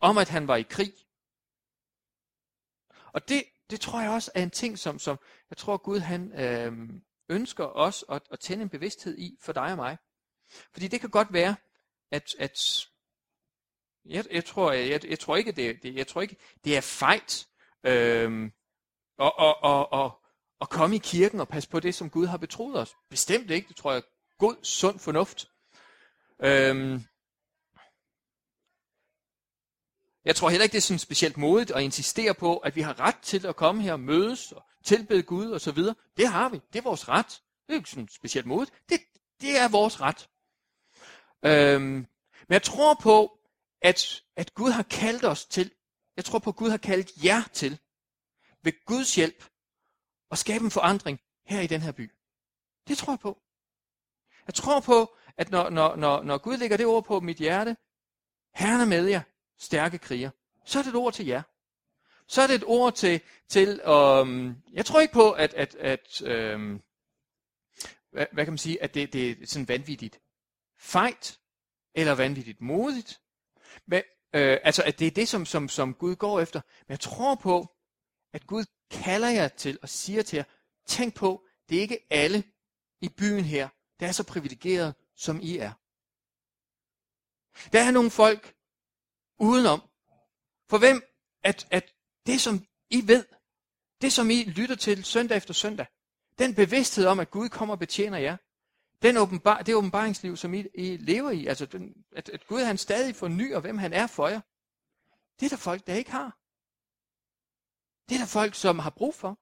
om, 0.00 0.18
at 0.18 0.28
han 0.28 0.48
var 0.48 0.56
i 0.56 0.62
krig. 0.62 0.92
Og 3.12 3.28
det 3.28 3.44
det 3.70 3.80
tror 3.80 4.00
jeg 4.00 4.10
også 4.10 4.30
er 4.34 4.42
en 4.42 4.50
ting, 4.50 4.78
som, 4.78 4.98
som 4.98 5.18
jeg 5.50 5.56
tror 5.56 5.76
Gud 5.76 5.98
han 5.98 6.32
øh, 6.40 6.72
ønsker 7.28 7.64
os 7.64 8.04
at, 8.08 8.22
at 8.30 8.40
tænde 8.40 8.62
en 8.62 8.68
bevidsthed 8.68 9.18
i 9.18 9.36
for 9.40 9.52
dig 9.52 9.70
og 9.70 9.76
mig. 9.76 9.98
Fordi 10.72 10.88
det 10.88 11.00
kan 11.00 11.10
godt 11.10 11.32
være, 11.32 11.56
at, 12.10 12.34
at 12.38 12.86
jeg, 14.04 14.24
jeg, 14.30 14.44
tror, 14.44 14.72
jeg, 14.72 15.04
jeg 15.04 15.18
tror 15.18 15.36
ikke, 15.36 15.52
det, 15.52 15.82
det, 15.82 15.94
jeg 15.94 16.06
tror 16.06 16.22
ikke, 16.22 16.36
det 16.64 16.76
er 16.76 16.80
fejt 16.80 17.46
øh, 17.84 18.50
og, 19.18 19.38
og, 19.38 19.62
og, 19.62 19.92
og, 19.92 20.20
at 20.60 20.68
komme 20.68 20.96
i 20.96 20.98
kirken 20.98 21.40
og 21.40 21.48
passe 21.48 21.68
på 21.68 21.80
det, 21.80 21.94
som 21.94 22.10
Gud 22.10 22.26
har 22.26 22.36
betroet 22.36 22.78
os. 22.78 22.96
Bestemt 23.10 23.50
ikke, 23.50 23.68
det 23.68 23.76
tror 23.76 23.92
jeg 23.92 24.02
god, 24.38 24.56
sund 24.62 24.98
fornuft. 24.98 25.48
Øhm, 26.42 27.04
jeg 30.24 30.36
tror 30.36 30.50
heller 30.50 30.62
ikke, 30.62 30.72
det 30.72 30.78
er 30.78 30.82
sådan 30.82 30.98
specielt 30.98 31.36
modigt 31.36 31.70
at 31.70 31.82
insistere 31.82 32.34
på, 32.34 32.58
at 32.58 32.76
vi 32.76 32.80
har 32.80 33.00
ret 33.00 33.18
til 33.22 33.46
at 33.46 33.56
komme 33.56 33.82
her 33.82 33.92
og 33.92 34.00
mødes 34.00 34.52
og 34.52 34.62
tilbede 34.84 35.22
Gud 35.22 35.50
og 35.50 35.60
så 35.60 35.72
videre. 35.72 35.94
Det 36.16 36.28
har 36.28 36.48
vi. 36.48 36.60
Det 36.72 36.78
er 36.78 36.82
vores 36.82 37.08
ret. 37.08 37.42
Det 37.66 37.72
er 37.72 37.76
ikke 37.76 37.90
sådan 37.90 38.08
specielt 38.08 38.46
modigt. 38.46 38.88
Det, 38.88 39.00
det 39.40 39.58
er 39.58 39.68
vores 39.68 40.00
ret. 40.00 40.28
Øhm, 41.44 42.06
men 42.48 42.52
jeg 42.52 42.62
tror 42.62 42.94
på, 43.02 43.38
at, 43.82 44.22
at 44.36 44.54
Gud 44.54 44.70
har 44.70 44.82
kaldt 44.82 45.24
os 45.24 45.46
til, 45.46 45.72
jeg 46.16 46.24
tror 46.24 46.38
på, 46.38 46.50
at 46.50 46.56
Gud 46.56 46.70
har 46.70 46.76
kaldt 46.76 47.24
jer 47.24 47.42
til, 47.52 47.78
ved 48.62 48.84
Guds 48.84 49.14
hjælp, 49.14 49.44
at 50.30 50.38
skabe 50.38 50.64
en 50.64 50.70
forandring 50.70 51.20
her 51.46 51.60
i 51.60 51.66
den 51.66 51.80
her 51.80 51.92
by. 51.92 52.10
Det 52.88 52.98
tror 52.98 53.12
jeg 53.12 53.20
på. 53.20 53.42
Jeg 54.46 54.54
tror 54.54 54.80
på, 54.80 55.16
at 55.36 55.50
når, 55.50 55.70
når, 55.70 55.96
når, 55.96 56.22
når 56.22 56.38
Gud 56.38 56.56
lægger 56.56 56.76
det 56.76 56.86
ord 56.86 57.04
på 57.04 57.20
mit 57.20 57.36
hjerte, 57.36 57.76
Herren 58.54 58.80
er 58.80 58.84
med 58.84 59.06
jer, 59.06 59.22
stærke 59.58 59.98
kriger, 59.98 60.30
så 60.64 60.78
er 60.78 60.82
det 60.82 60.90
et 60.90 60.96
ord 60.96 61.12
til 61.12 61.26
jer. 61.26 61.42
Så 62.28 62.42
er 62.42 62.46
det 62.46 62.54
et 62.54 62.64
ord 62.66 62.94
til, 62.94 63.20
til 63.48 63.88
um, 63.88 64.56
jeg 64.72 64.86
tror 64.86 65.00
ikke 65.00 65.14
på, 65.14 65.32
at, 65.32 65.54
at, 65.54 65.74
at 65.74 66.22
um, 66.54 66.82
hvad, 68.10 68.26
hvad 68.32 68.44
kan 68.44 68.52
man 68.52 68.58
sige, 68.58 68.82
at 68.82 68.94
det, 68.94 69.12
det 69.12 69.30
er 69.30 69.46
sådan 69.46 69.68
vanvittigt 69.68 70.20
fejt, 70.78 71.40
eller 71.94 72.12
vanvittigt 72.14 72.60
modigt. 72.60 73.20
Men, 73.86 74.02
øh, 74.34 74.58
altså, 74.62 74.82
at 74.82 74.98
det 74.98 75.06
er 75.06 75.10
det, 75.10 75.28
som, 75.28 75.46
som, 75.46 75.68
som 75.68 75.94
Gud 75.94 76.16
går 76.16 76.40
efter. 76.40 76.60
Men 76.86 76.90
jeg 76.90 77.00
tror 77.00 77.34
på, 77.34 77.74
at 78.32 78.46
Gud 78.46 78.64
kalder 78.90 79.28
jer 79.28 79.48
til 79.48 79.78
og 79.82 79.88
siger 79.88 80.22
til 80.22 80.36
jer, 80.36 80.44
tænk 80.86 81.14
på, 81.14 81.44
det 81.68 81.76
er 81.76 81.80
ikke 81.80 82.06
alle 82.10 82.44
i 83.00 83.08
byen 83.08 83.44
her, 83.44 83.68
der 84.00 84.06
er 84.06 84.12
så 84.12 84.24
privilegeret, 84.24 84.94
som 85.16 85.40
I 85.42 85.56
er. 85.56 85.72
Der 87.72 87.82
er 87.82 87.90
nogle 87.90 88.10
folk 88.10 88.54
udenom, 89.38 89.80
for 90.68 90.78
hvem 90.78 91.02
at, 91.42 91.66
at 91.70 91.93
det, 92.26 92.40
som 92.40 92.66
I 92.90 93.08
ved, 93.08 93.24
det, 94.00 94.12
som 94.12 94.30
I 94.30 94.44
lytter 94.44 94.76
til 94.76 95.04
søndag 95.04 95.36
efter 95.36 95.54
søndag, 95.54 95.86
den 96.38 96.54
bevidsthed 96.54 97.06
om, 97.06 97.20
at 97.20 97.30
Gud 97.30 97.48
kommer 97.48 97.74
og 97.74 97.78
betjener 97.78 98.18
jer, 98.18 98.36
den 99.02 99.16
åbenbar, 99.16 99.62
det 99.62 99.74
åbenbaringsliv, 99.74 100.36
som 100.36 100.54
I, 100.54 100.66
I 100.74 100.96
lever 100.96 101.30
i, 101.30 101.46
altså 101.46 101.66
den, 101.66 102.04
at, 102.12 102.28
at 102.28 102.46
Gud 102.46 102.60
han 102.60 102.78
stadig 102.78 103.16
fornyer, 103.16 103.60
hvem 103.60 103.78
han 103.78 103.92
er 103.92 104.06
for 104.06 104.28
jer, 104.28 104.40
det 105.40 105.46
er 105.46 105.50
der 105.50 105.56
folk, 105.56 105.86
der 105.86 105.94
ikke 105.94 106.10
har. 106.10 106.38
Det 108.08 108.14
er 108.14 108.18
der 108.18 108.26
folk, 108.26 108.54
som 108.54 108.78
har 108.78 108.90
brug 108.90 109.14
for. 109.14 109.38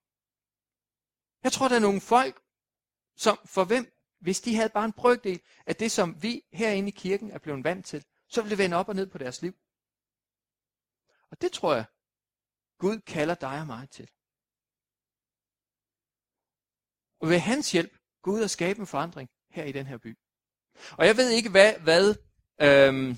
Jeg 1.44 1.52
tror, 1.52 1.68
der 1.68 1.76
er 1.76 1.80
nogle 1.80 2.00
folk, 2.00 2.42
som 3.16 3.38
for 3.44 3.64
hvem, 3.64 3.92
hvis 4.20 4.40
de 4.40 4.56
havde 4.56 4.68
bare 4.68 4.84
en 4.84 4.92
brøkdel 4.92 5.40
af 5.66 5.76
det, 5.76 5.90
som 5.92 6.22
vi 6.22 6.44
herinde 6.52 6.88
i 6.88 6.96
kirken 6.96 7.30
er 7.30 7.38
blevet 7.38 7.64
vant 7.64 7.86
til, 7.86 8.04
så 8.28 8.42
ville 8.42 8.50
det 8.50 8.58
vende 8.58 8.76
op 8.76 8.88
og 8.88 8.94
ned 8.94 9.06
på 9.06 9.18
deres 9.18 9.42
liv. 9.42 9.52
Og 11.30 11.40
det 11.40 11.52
tror 11.52 11.74
jeg, 11.74 11.84
Gud 12.82 13.00
kalder 13.00 13.34
dig 13.34 13.60
og 13.60 13.66
mig 13.66 13.90
til. 13.90 14.10
Og 17.20 17.28
ved 17.28 17.38
hans 17.38 17.72
hjælp 17.72 17.92
gå 18.22 18.30
ud 18.30 18.42
og 18.42 18.50
skabe 18.50 18.80
en 18.80 18.86
forandring 18.86 19.30
her 19.50 19.64
i 19.64 19.72
den 19.72 19.86
her 19.86 19.98
by. 19.98 20.18
Og 20.98 21.06
jeg 21.06 21.16
ved 21.16 21.30
ikke, 21.30 21.50
hvad, 21.50 21.74
hvad, 21.78 22.14
øhm, 22.60 23.16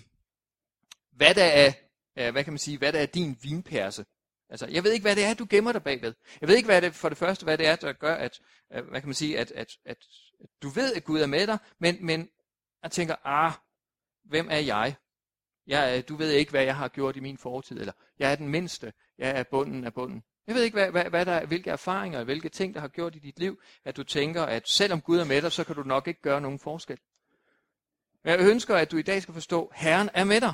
hvad 1.11 1.35
der 1.35 1.45
er, 1.45 1.73
øh, 2.19 2.33
hvad 2.33 2.45
kan 2.45 2.53
man 2.53 2.59
sige, 2.59 2.79
hvad 2.79 2.93
der 2.93 3.01
er 3.01 3.07
din 3.07 3.39
vinperse. 3.43 4.05
Altså, 4.49 4.67
jeg 4.67 4.85
ved 4.85 4.93
ikke, 4.93 5.05
hvad 5.05 5.17
det 5.17 5.25
er, 5.25 5.35
du 5.35 5.47
gemmer 5.51 5.73
dig 5.73 5.83
bagved. 5.83 6.15
Jeg 6.41 6.49
ved 6.49 6.57
ikke, 6.57 6.67
hvad 6.67 6.83
det 6.83 6.95
for 6.95 7.09
det 7.09 7.19
første, 7.19 7.45
hvad 7.45 7.59
det 7.59 7.67
er, 7.67 7.77
der 7.77 7.93
gør, 7.93 8.15
at, 8.15 8.41
øh, 8.73 8.89
hvad 8.89 9.01
kan 9.01 9.09
man 9.09 9.15
sige, 9.15 9.39
at, 9.39 9.51
at, 9.51 9.79
at, 9.85 9.99
at 10.41 10.49
du 10.63 10.69
ved, 10.69 10.95
at 10.95 11.05
Gud 11.05 11.21
er 11.21 11.27
med 11.27 11.47
dig, 11.47 11.59
men, 11.79 12.07
men 12.07 12.31
jeg 12.83 12.93
tænker, 12.93 13.17
ah, 13.25 13.53
hvem 14.25 14.49
er 14.51 14.59
jeg? 14.59 14.97
jeg? 15.67 16.09
Du 16.09 16.17
ved 16.17 16.31
ikke, 16.31 16.51
hvad 16.51 16.65
jeg 16.65 16.77
har 16.77 16.89
gjort 16.89 17.17
i 17.17 17.21
min 17.21 17.39
fortid, 17.39 17.81
eller 17.81 17.93
jeg 18.19 18.33
er 18.33 18.37
den 18.37 18.49
mindste, 18.49 18.93
jeg 19.19 19.39
er 19.39 19.43
bunden 19.43 19.85
af 19.85 19.95
bunden. 19.95 20.23
Jeg 20.47 20.55
ved 20.55 20.63
ikke, 20.63 20.75
hvad, 20.75 20.91
hvad, 20.91 21.05
hvad 21.05 21.27
der, 21.27 21.47
hvilke 21.47 21.71
erfaringer 21.71 22.19
og 22.19 22.25
hvilke 22.25 22.49
ting, 22.49 22.75
der 22.75 22.81
har 22.81 22.89
gjort 22.89 23.17
i 23.17 23.19
dit 23.19 23.39
liv, 23.39 23.61
at 23.85 23.97
du 23.97 24.03
tænker, 24.03 24.43
at 24.43 24.69
selvom 24.69 25.01
Gud 25.01 25.19
er 25.19 25.25
med 25.25 25.43
dig, 25.43 25.53
så 25.53 25.65
kan 25.65 25.75
du 25.75 25.83
nok 25.83 26.09
ikke 26.09 26.23
gøre 26.23 26.41
nogen 26.41 26.59
forskel. 26.59 26.99
Men 28.25 28.31
jeg 28.33 28.41
ønsker, 28.41 28.77
at 28.77 28.91
du 28.91 28.97
i 28.97 29.03
dag 29.03 29.23
skal 29.23 29.35
forstå, 29.35 29.67
at 29.67 29.79
Herren 29.79 30.11
er 30.15 30.25
med 30.25 30.41
dig. 30.41 30.53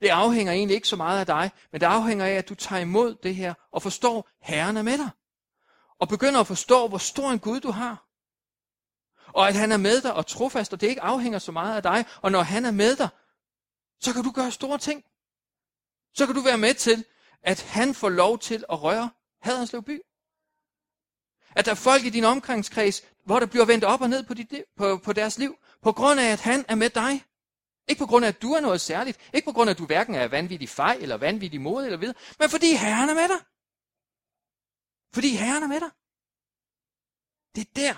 Det 0.00 0.08
afhænger 0.08 0.52
egentlig 0.52 0.74
ikke 0.74 0.88
så 0.88 0.96
meget 0.96 1.20
af 1.20 1.26
dig, 1.26 1.50
men 1.72 1.80
det 1.80 1.86
afhænger 1.86 2.24
af, 2.24 2.32
at 2.32 2.48
du 2.48 2.54
tager 2.54 2.82
imod 2.82 3.14
det 3.14 3.34
her 3.34 3.54
og 3.72 3.82
forstår, 3.82 4.18
at 4.18 4.24
Herren 4.40 4.76
er 4.76 4.82
med 4.82 4.98
dig. 4.98 5.10
Og 5.98 6.08
begynder 6.08 6.40
at 6.40 6.46
forstå, 6.46 6.88
hvor 6.88 6.98
stor 6.98 7.30
en 7.30 7.38
Gud 7.38 7.60
du 7.60 7.70
har. 7.70 8.04
Og 9.32 9.48
at 9.48 9.54
han 9.54 9.72
er 9.72 9.76
med 9.76 10.00
dig 10.00 10.14
og 10.14 10.26
trofast, 10.26 10.72
og 10.72 10.80
det 10.80 10.86
ikke 10.86 11.02
afhænger 11.02 11.38
så 11.38 11.52
meget 11.52 11.76
af 11.76 11.82
dig. 11.82 12.04
Og 12.22 12.32
når 12.32 12.40
han 12.40 12.64
er 12.64 12.70
med 12.70 12.96
dig, 12.96 13.08
så 14.00 14.12
kan 14.12 14.22
du 14.22 14.30
gøre 14.30 14.50
store 14.50 14.78
ting. 14.78 15.04
Så 16.18 16.26
kan 16.26 16.34
du 16.34 16.40
være 16.40 16.58
med 16.58 16.74
til, 16.74 17.04
at 17.42 17.60
han 17.62 17.94
får 17.94 18.08
lov 18.08 18.38
til 18.38 18.64
at 18.72 18.82
røre 18.82 19.10
Haderslev 19.40 19.82
by. 19.82 20.00
At 21.56 21.64
der 21.64 21.70
er 21.70 21.82
folk 21.88 22.04
i 22.04 22.10
din 22.10 22.24
omgangskreds, 22.24 23.04
hvor 23.24 23.40
der 23.40 23.46
bliver 23.46 23.64
vendt 23.64 23.84
op 23.84 24.00
og 24.00 24.10
ned 24.10 24.26
på, 24.26 24.34
dit 24.34 24.52
liv, 24.52 24.64
på, 24.76 24.98
på 25.04 25.12
deres 25.12 25.38
liv, 25.38 25.58
på 25.82 25.92
grund 25.92 26.20
af, 26.20 26.32
at 26.32 26.40
han 26.40 26.64
er 26.68 26.74
med 26.74 26.90
dig. 26.90 27.24
Ikke 27.88 27.98
på 27.98 28.06
grund 28.06 28.24
af, 28.24 28.28
at 28.28 28.42
du 28.42 28.52
er 28.52 28.60
noget 28.60 28.80
særligt. 28.80 29.30
Ikke 29.34 29.44
på 29.44 29.52
grund 29.52 29.70
af, 29.70 29.74
at 29.74 29.78
du 29.78 29.86
hverken 29.86 30.14
er 30.14 30.28
vanvittig 30.28 30.68
fej, 30.68 30.98
eller 31.00 31.16
vanvittig 31.16 31.60
mod, 31.60 31.84
eller 31.84 31.98
videre. 31.98 32.16
Men 32.38 32.48
fordi 32.50 32.70
Herren 32.76 33.08
er 33.08 33.14
med 33.14 33.28
dig. 33.28 33.40
Fordi 35.14 35.30
Herren 35.36 35.62
er 35.62 35.68
med 35.68 35.80
dig. 35.80 35.90
Det 37.54 37.62
er 37.68 37.72
der, 37.74 37.94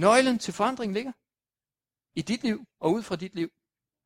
nøglen 0.00 0.38
til 0.38 0.54
forandring 0.54 0.92
ligger. 0.92 1.12
I 2.14 2.22
dit 2.22 2.42
liv, 2.42 2.58
og 2.80 2.92
ud 2.92 3.02
fra 3.02 3.16
dit 3.16 3.34
liv. 3.34 3.50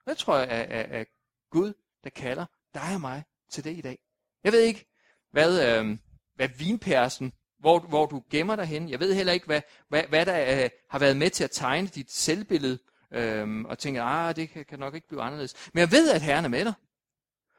Det 0.07 0.19
tror 0.19 0.37
jeg 0.37 0.49
er, 0.49 0.65
er, 0.79 1.01
er 1.01 1.05
Gud, 1.51 1.73
der 2.05 2.11
kalder 2.11 2.47
dig 2.75 2.95
og 2.95 3.01
mig 3.01 3.25
til 3.55 3.65
det 3.65 3.77
i 3.77 3.81
dag. 3.81 3.99
Jeg 4.45 4.53
ved 4.53 4.61
ikke, 4.61 4.87
hvad, 5.33 5.81
øh, 5.81 5.99
hvad 6.37 6.49
vinpersen, 6.59 7.33
hvor, 7.61 7.79
hvor 7.79 8.07
du 8.07 8.23
gemmer 8.31 8.57
dig 8.57 8.67
hen. 8.67 8.89
Jeg 8.89 9.01
ved 9.01 9.15
heller 9.15 9.33
ikke, 9.33 9.47
hvad, 9.47 9.61
hvad, 9.89 10.03
hvad 10.09 10.27
der 10.27 10.65
øh, 10.65 10.71
har 10.91 10.99
været 10.99 11.17
med 11.17 11.31
til 11.31 11.45
at 11.45 11.51
tegne 11.51 11.89
dit 11.89 12.13
selvbillede 12.13 12.79
øh, 13.13 13.61
og 13.61 13.79
tænker, 13.79 14.03
ah, 14.03 14.37
det 14.37 14.51
kan, 14.51 14.65
kan 14.65 14.79
nok 14.79 14.95
ikke 14.95 15.09
blive 15.09 15.23
anderledes. 15.23 15.55
Men 15.73 15.81
jeg 15.81 15.93
ved, 15.93 16.11
at 16.11 16.23
Herren 16.23 16.45
er 16.45 16.49
med 16.49 16.65
dig. 16.65 16.75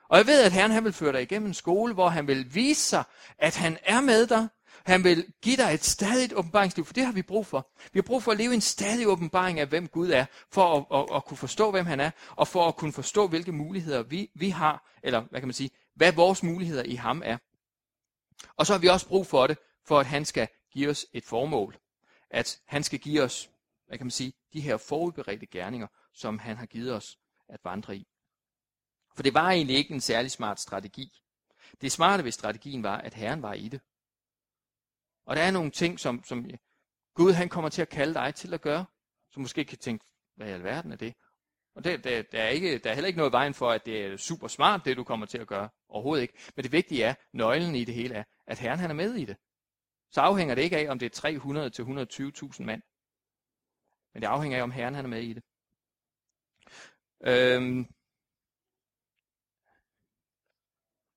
Og 0.10 0.18
jeg 0.18 0.28
ved, 0.28 0.44
at 0.44 0.52
Herren 0.52 0.72
han 0.72 0.84
vil 0.84 0.94
føre 0.94 1.12
dig 1.14 1.22
igennem 1.22 1.48
en 1.48 1.54
skole, 1.54 1.94
hvor 1.94 2.10
han 2.10 2.28
vil 2.28 2.56
vise 2.56 2.82
sig, 2.82 3.04
at 3.38 3.56
han 3.56 3.78
er 3.84 4.02
med 4.02 4.28
dig. 4.28 4.48
Han 4.86 5.04
vil 5.04 5.26
give 5.42 5.58
dig 5.58 5.74
et 5.74 5.84
stadigt 5.84 6.34
åbenbaringsliv, 6.34 6.86
for 6.86 6.94
det 6.94 7.06
har 7.06 7.12
vi 7.12 7.22
brug 7.22 7.46
for. 7.46 7.72
Vi 7.94 8.00
har 8.00 8.02
brug 8.02 8.24
for 8.24 8.32
at 8.32 8.38
leve 8.38 8.54
en 8.54 8.62
stadig 8.62 9.08
åbenbaring 9.08 9.60
af, 9.60 9.68
hvem 9.68 9.88
Gud 9.88 10.10
er, 10.10 10.26
for 10.52 10.78
at, 10.78 11.00
at, 11.00 11.16
at 11.16 11.26
kunne 11.26 11.38
forstå, 11.38 11.72
hvem 11.72 11.86
han 11.86 12.00
er, 12.00 12.12
og 12.36 12.48
for 12.48 12.68
at 12.68 12.76
kunne 12.76 12.94
forstå, 12.94 13.28
hvilke 13.28 13.52
muligheder 13.52 14.04
vi, 14.04 14.30
vi 14.36 14.50
har, 14.50 14.92
eller 15.04 15.22
hvad 15.30 15.42
kan 15.42 15.48
man 15.48 15.54
sige, 15.54 15.70
hvad 15.96 16.14
vores 16.14 16.44
muligheder 16.44 16.84
i 16.84 16.96
ham 16.96 17.22
er. 17.26 17.38
Og 18.58 18.66
så 18.66 18.74
har 18.74 18.80
vi 18.80 18.88
også 18.88 19.08
brug 19.08 19.28
for 19.28 19.48
det, 19.48 19.58
for 19.88 20.00
at 20.00 20.06
han 20.06 20.26
skal 20.26 20.48
give 20.72 20.90
os 20.90 21.06
et 21.14 21.24
formål. 21.24 21.78
At 22.30 22.62
han 22.66 22.84
skal 22.84 23.00
give 23.00 23.22
os 23.22 23.50
hvad 23.88 23.98
kan 23.98 24.06
man 24.06 24.12
sige, 24.12 24.34
de 24.54 24.62
her 24.62 24.78
forudberedte 24.78 25.46
gerninger, 25.46 25.88
som 26.14 26.40
han 26.40 26.58
har 26.58 26.66
givet 26.66 26.94
os 26.94 27.20
at 27.50 27.60
vandre 27.64 27.96
i. 27.96 28.08
For 29.16 29.24
det 29.24 29.34
var 29.34 29.52
egentlig 29.52 29.76
ikke 29.76 29.94
en 29.94 30.02
særlig 30.02 30.32
smart 30.32 30.60
strategi. 30.60 31.22
Det 31.82 31.92
smarte 31.92 32.24
ved 32.24 32.32
strategien 32.32 32.84
var, 32.84 32.98
at 32.98 33.14
Herren 33.14 33.42
var 33.42 33.54
i 33.54 33.68
det. 33.68 33.82
Og 35.26 35.36
der 35.36 35.42
er 35.42 35.52
nogle 35.52 35.72
ting, 35.72 36.00
som, 36.00 36.24
som 36.24 36.46
Gud 37.14 37.34
han 37.34 37.50
kommer 37.50 37.70
til 37.70 37.82
at 37.82 37.90
kalde 37.90 38.14
dig 38.14 38.36
til 38.36 38.54
at 38.54 38.62
gøre, 38.62 38.86
som 39.32 39.42
måske 39.42 39.66
kan 39.66 39.78
tænke, 39.78 40.06
hvad 40.36 40.48
i 40.48 40.52
alverden 40.52 40.92
er 40.92 40.96
det? 40.96 41.16
Og 41.76 41.84
det, 41.84 42.04
det, 42.04 42.32
der, 42.32 42.44
er 42.44 42.50
ikke, 42.50 42.78
der 42.78 42.90
er 42.90 42.94
heller 42.94 43.08
ikke 43.08 43.18
noget 43.18 43.32
vejen 43.32 43.54
for, 43.54 43.72
at 43.72 43.86
det 43.86 44.06
er 44.06 44.18
super 44.18 44.48
smart, 44.48 44.86
det 44.86 44.98
du 44.98 45.04
kommer 45.04 45.26
til 45.26 45.38
at 45.38 45.48
gøre. 45.48 45.70
Overhovedet 45.90 46.22
ikke. 46.22 46.52
Men 46.56 46.64
det 46.64 46.72
vigtige 46.72 47.04
er, 47.04 47.16
nøglen 47.34 47.76
i 47.76 47.86
det 47.86 47.96
hele 47.96 48.16
er, 48.16 48.24
at 48.48 48.60
Herren 48.60 48.80
han 48.80 48.90
er 48.90 48.96
med 48.96 49.14
i 49.14 49.26
det. 49.26 49.38
Så 50.12 50.22
afhænger 50.22 50.56
det 50.56 50.62
ikke 50.62 50.78
af, 50.78 50.92
om 50.92 51.00
det 51.00 51.06
er 51.06 51.10
300 51.10 51.70
til 51.70 51.84
120.000 51.84 52.64
mand. 52.64 52.82
Men 54.14 54.22
det 54.22 54.28
afhænger 54.28 54.58
af, 54.58 54.64
om 54.64 54.72
Herren 54.72 54.96
han 54.96 55.06
er 55.06 55.10
med 55.10 55.22
i 55.22 55.34
det. 55.34 55.44
Øhm. 57.22 57.86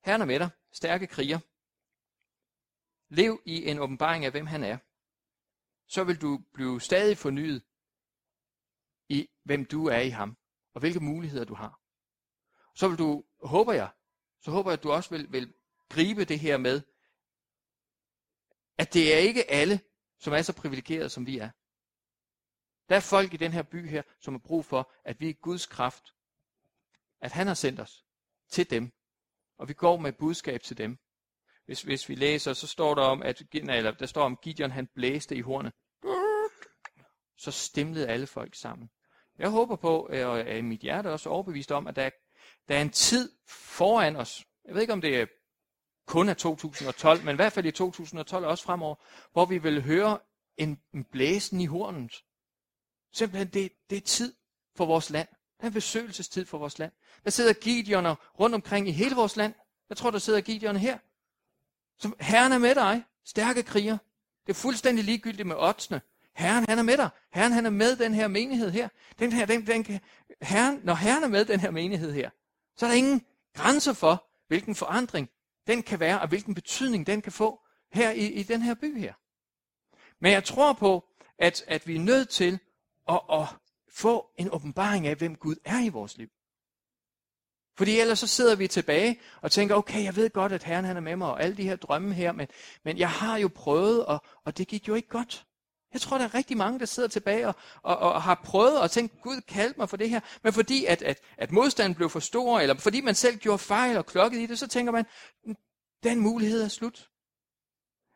Herren 0.05 0.21
er 0.21 0.25
med 0.25 0.39
dig. 0.39 0.51
Stærke 0.73 1.07
kriger. 1.07 1.39
Lev 3.15 3.43
i 3.45 3.71
en 3.71 3.79
åbenbaring 3.79 4.25
af, 4.25 4.31
hvem 4.31 4.47
han 4.47 4.65
er. 4.65 4.79
Så 5.89 6.05
vil 6.05 6.21
du 6.21 6.39
blive 6.55 6.81
stadig 6.81 7.19
fornyet 7.19 7.63
i, 9.09 9.29
hvem 9.45 9.65
du 9.65 9.87
er 9.87 9.99
i 9.99 10.09
ham, 10.09 10.37
og 10.75 10.81
hvilke 10.81 11.01
muligheder 11.01 11.45
du 11.45 11.55
har. 11.55 11.81
Så 12.75 12.89
vil 12.89 12.99
du, 12.99 13.25
håber 13.43 13.73
jeg, 13.73 13.91
så 14.41 14.51
håber 14.51 14.71
jeg, 14.71 14.79
at 14.79 14.83
du 14.83 14.93
også 14.93 15.11
vil, 15.11 15.33
vil 15.33 15.55
gribe 15.89 16.25
det 16.25 16.41
her 16.41 16.57
med, 16.57 16.83
at 18.79 18.95
det 18.95 19.15
er 19.15 19.19
ikke 19.19 19.51
alle, 19.51 19.81
som 20.19 20.33
er 20.33 20.43
så 20.43 20.53
privilegerede, 20.53 21.09
som 21.09 21.27
vi 21.27 21.39
er. 21.39 21.51
Der 22.89 22.97
er 22.97 23.01
folk 23.01 23.35
i 23.35 23.37
den 23.37 23.53
her 23.53 23.63
by 23.63 23.89
her, 23.89 24.03
som 24.21 24.35
har 24.35 24.39
brug 24.39 24.65
for, 24.65 24.93
at 25.05 25.21
vi 25.21 25.29
er 25.29 25.35
Guds 25.35 25.67
kraft. 25.67 26.15
At 27.21 27.33
han 27.33 27.47
har 27.47 27.55
sendt 27.55 27.81
os 27.81 28.05
til 28.49 28.71
dem. 28.71 28.93
Og 29.59 29.69
vi 29.69 29.75
går 29.75 29.97
med 29.97 30.13
budskab 30.13 30.63
til 30.63 30.79
dem. 30.79 30.99
Hvis, 31.67 31.83
hvis 31.83 32.09
vi 32.09 32.15
læser, 32.15 32.53
så 32.53 32.67
står 32.67 32.95
der 32.95 33.03
om, 33.03 33.23
at 33.23 33.43
eller 33.55 33.91
der 33.91 34.07
står 34.07 34.23
om, 34.23 34.37
Gideon 34.37 34.71
han 34.71 34.87
blæste 34.87 35.37
i 35.37 35.41
hornet. 35.41 35.73
Så 37.37 37.51
stemlede 37.51 38.09
alle 38.09 38.27
folk 38.27 38.55
sammen. 38.55 38.91
Jeg 39.39 39.49
håber 39.51 39.77
på, 39.77 40.09
øh, 40.11 40.29
og 40.29 40.39
er 40.39 40.57
i 40.57 40.61
mit 40.61 40.81
hjerte 40.81 41.13
også 41.13 41.29
overbevist 41.29 41.73
om, 41.73 41.87
at 41.87 41.97
der, 41.97 42.11
der 42.69 42.77
er 42.77 42.83
en 42.83 42.91
tid 42.91 43.33
foran 43.47 44.17
os. 44.17 44.47
Jeg 44.65 44.75
ved 44.75 44.81
ikke, 44.81 44.93
om 44.93 45.01
det 45.01 45.21
er 45.21 45.27
kun 46.07 46.29
af 46.29 46.37
2012, 46.37 47.25
men 47.25 47.35
i 47.35 47.37
hvert 47.37 47.53
fald 47.53 47.67
i 47.67 47.71
2012 47.71 48.45
og 48.45 48.51
også 48.51 48.65
fremover, 48.65 48.95
hvor 49.33 49.47
vi 49.47 49.59
vil 49.59 49.83
høre 49.83 50.19
en, 50.57 50.81
en 50.95 51.05
blæsen 51.05 51.61
i 51.61 51.67
hornet. 51.67 52.25
Simpelthen, 53.13 53.49
det, 53.49 53.73
det 53.91 53.97
er 53.97 54.01
tid 54.01 54.35
for 54.77 54.87
vores 54.87 55.11
land. 55.11 55.29
Det 55.29 55.63
er 55.63 55.67
en 55.67 55.73
besøgelsestid 55.73 56.47
for 56.47 56.59
vores 56.59 56.79
land. 56.79 56.93
Der 57.25 57.31
sidder 57.31 57.53
Gideoner 57.53 58.15
rundt 58.41 58.55
omkring 58.55 58.89
i 58.89 58.93
hele 58.93 59.15
vores 59.15 59.37
land. 59.37 59.55
Jeg 59.89 59.97
tror, 59.97 60.11
der 60.11 60.19
sidder 60.19 60.41
Gideoner 60.41 60.81
her. 60.81 60.99
Som 61.99 62.17
Herren 62.21 62.53
er 62.53 62.59
med 62.59 62.75
dig. 62.75 63.05
Stærke 63.25 63.63
kriger. 63.63 63.99
Det 64.47 64.53
er 64.53 64.59
fuldstændig 64.59 65.05
ligegyldigt 65.05 65.49
med 65.49 65.57
oddsene. 65.59 66.01
Herren 66.39 66.65
han 66.69 66.79
er 66.79 66.83
med 66.83 66.97
dig. 66.97 67.11
Herren 67.33 67.53
han 67.53 67.67
er 67.67 67.71
med 67.71 67.97
den 67.97 68.15
her 68.15 68.29
menighed 68.29 68.71
her. 68.71 68.89
Den 69.19 69.33
her 69.33 69.47
den, 69.47 69.67
den 69.67 70.01
Herren, 70.43 70.81
når 70.85 70.95
Herren 70.95 71.25
er 71.25 71.29
med 71.29 71.45
den 71.45 71.61
her 71.61 71.71
menighed 71.71 72.13
her, 72.13 72.31
så 72.77 72.87
er 72.87 72.91
der 72.91 72.97
ingen 72.97 73.23
grænser 73.55 73.93
for, 73.93 74.27
hvilken 74.49 74.75
forandring 74.75 75.31
den 75.67 75.83
kan 75.83 76.01
være, 76.01 76.21
og 76.21 76.29
hvilken 76.29 76.55
betydning 76.55 77.07
den 77.07 77.23
kan 77.23 77.33
få 77.33 77.61
her 77.93 78.11
i, 78.11 78.27
i 78.27 78.43
den 78.43 78.63
her 78.63 78.75
by 78.75 78.99
her. 78.99 79.15
Men 80.21 80.33
jeg 80.33 80.45
tror 80.45 80.73
på, 80.73 81.05
at, 81.39 81.65
at 81.67 81.87
vi 81.87 81.97
er 81.97 82.01
nødt 82.01 82.29
til 82.29 82.59
at, 83.09 83.21
at 83.33 83.47
få 83.93 84.31
en 84.39 84.51
åbenbaring 84.53 85.07
af, 85.07 85.17
hvem 85.17 85.37
Gud 85.37 85.57
er 85.65 85.85
i 85.85 85.89
vores 85.89 86.17
liv. 86.17 86.29
Fordi 87.77 88.01
ellers 88.01 88.19
så 88.19 88.27
sidder 88.27 88.57
vi 88.57 88.69
tilbage 88.69 89.21
og 89.43 89.51
tænker, 89.51 89.75
okay, 89.75 90.05
jeg 90.05 90.17
ved 90.17 90.31
godt, 90.31 90.53
at 90.53 90.65
Herren 90.65 90.85
han 90.85 90.97
er 90.97 91.01
med 91.01 91.17
mig, 91.17 91.29
og 91.29 91.43
alle 91.43 91.57
de 91.57 91.63
her 91.63 91.77
drømme 91.77 92.15
her, 92.15 92.33
men, 92.33 92.49
men 92.85 92.99
jeg 92.99 93.11
har 93.11 93.37
jo 93.37 93.49
prøvet, 93.55 94.07
og, 94.07 94.23
og 94.45 94.59
det 94.59 94.69
gik 94.69 94.89
jo 94.89 94.95
ikke 94.95 95.09
godt. 95.09 95.48
Jeg 95.93 96.01
tror, 96.01 96.19
der 96.19 96.25
er 96.25 96.35
rigtig 96.35 96.57
mange, 96.57 96.79
der 96.79 96.87
sidder 96.87 97.09
tilbage 97.09 97.49
og, 97.49 97.55
og, 97.83 97.99
og 97.99 98.23
har 98.23 98.41
prøvet 98.45 98.81
og 98.81 98.91
tænkt, 98.91 99.23
Gud 99.23 99.41
kaldte 99.41 99.79
mig 99.79 99.89
for 99.89 99.97
det 99.97 100.11
her. 100.11 100.21
Men 100.43 100.53
fordi 100.53 100.85
at, 100.85 101.03
at, 101.03 101.21
at 101.37 101.53
modstanden 101.53 101.95
blev 101.95 102.11
for 102.11 102.21
stor, 102.21 102.61
eller 102.61 102.75
fordi 102.75 103.01
man 103.01 103.15
selv 103.15 103.37
gjorde 103.37 103.59
fejl 103.59 103.97
og 103.97 104.07
klokkede 104.07 104.43
i 104.43 104.47
det, 104.47 104.59
så 104.59 104.67
tænker 104.67 104.93
man, 104.93 105.07
den 106.03 106.21
mulighed 106.21 106.63
er 106.63 106.69
slut. 106.69 107.09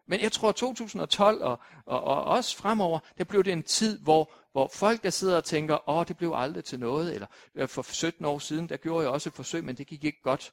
Men 0.07 0.21
jeg 0.21 0.33
tror, 0.33 0.53
2012 0.53 1.43
og, 1.43 1.61
og, 1.87 2.05
og 2.05 2.25
også 2.25 2.57
fremover, 2.57 2.99
der 3.19 3.25
blev 3.25 3.45
det 3.45 3.53
en 3.53 3.63
tid, 3.63 3.99
hvor, 3.99 4.33
hvor 4.53 4.71
folk, 4.75 5.03
der 5.03 5.11
sidder 5.11 5.37
og 5.37 5.45
tænker, 5.45 5.89
åh, 5.91 6.05
det 6.09 6.17
blev 6.17 6.33
aldrig 6.35 6.65
til 6.65 6.81
noget, 6.81 7.15
eller 7.15 7.27
øh, 7.55 7.69
for 7.69 7.83
17 7.83 8.25
år 8.25 8.39
siden, 8.39 8.69
der 8.69 8.77
gjorde 8.77 9.05
jeg 9.05 9.13
også 9.13 9.29
et 9.29 9.35
forsøg, 9.35 9.65
men 9.65 9.77
det 9.77 9.87
gik 9.87 10.05
ikke 10.05 10.23
godt. 10.23 10.53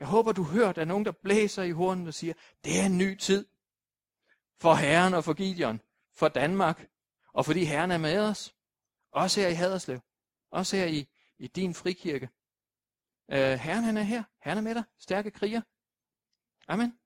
Jeg 0.00 0.08
håber, 0.08 0.32
du 0.32 0.42
hører, 0.42 0.68
at 0.68 0.76
der 0.76 0.82
er 0.82 0.86
nogen, 0.86 1.04
der 1.04 1.12
blæser 1.12 1.62
i 1.62 1.70
hornen 1.70 2.06
og 2.06 2.14
siger, 2.14 2.34
det 2.64 2.80
er 2.80 2.86
en 2.86 2.98
ny 2.98 3.18
tid 3.18 3.46
for 4.60 4.74
Herren 4.74 5.14
og 5.14 5.24
for 5.24 5.32
Gideon, 5.32 5.80
for 6.14 6.28
Danmark, 6.28 6.88
og 7.32 7.44
fordi 7.44 7.64
Herren 7.64 7.90
er 7.90 7.98
med 7.98 8.18
os. 8.18 8.54
Også 9.12 9.40
her 9.40 9.48
i 9.48 9.54
Haderslev. 9.54 10.00
Også 10.50 10.76
her 10.76 10.86
i, 10.86 11.08
i 11.38 11.46
din 11.46 11.74
frikirke. 11.74 12.28
Øh, 13.30 13.58
herren 13.58 13.84
han 13.84 13.96
er 13.96 14.02
her. 14.02 14.22
Herren 14.42 14.58
er 14.58 14.62
med 14.62 14.74
dig. 14.74 14.84
Stærke 14.98 15.30
kriger. 15.30 15.60
Amen. 16.68 16.98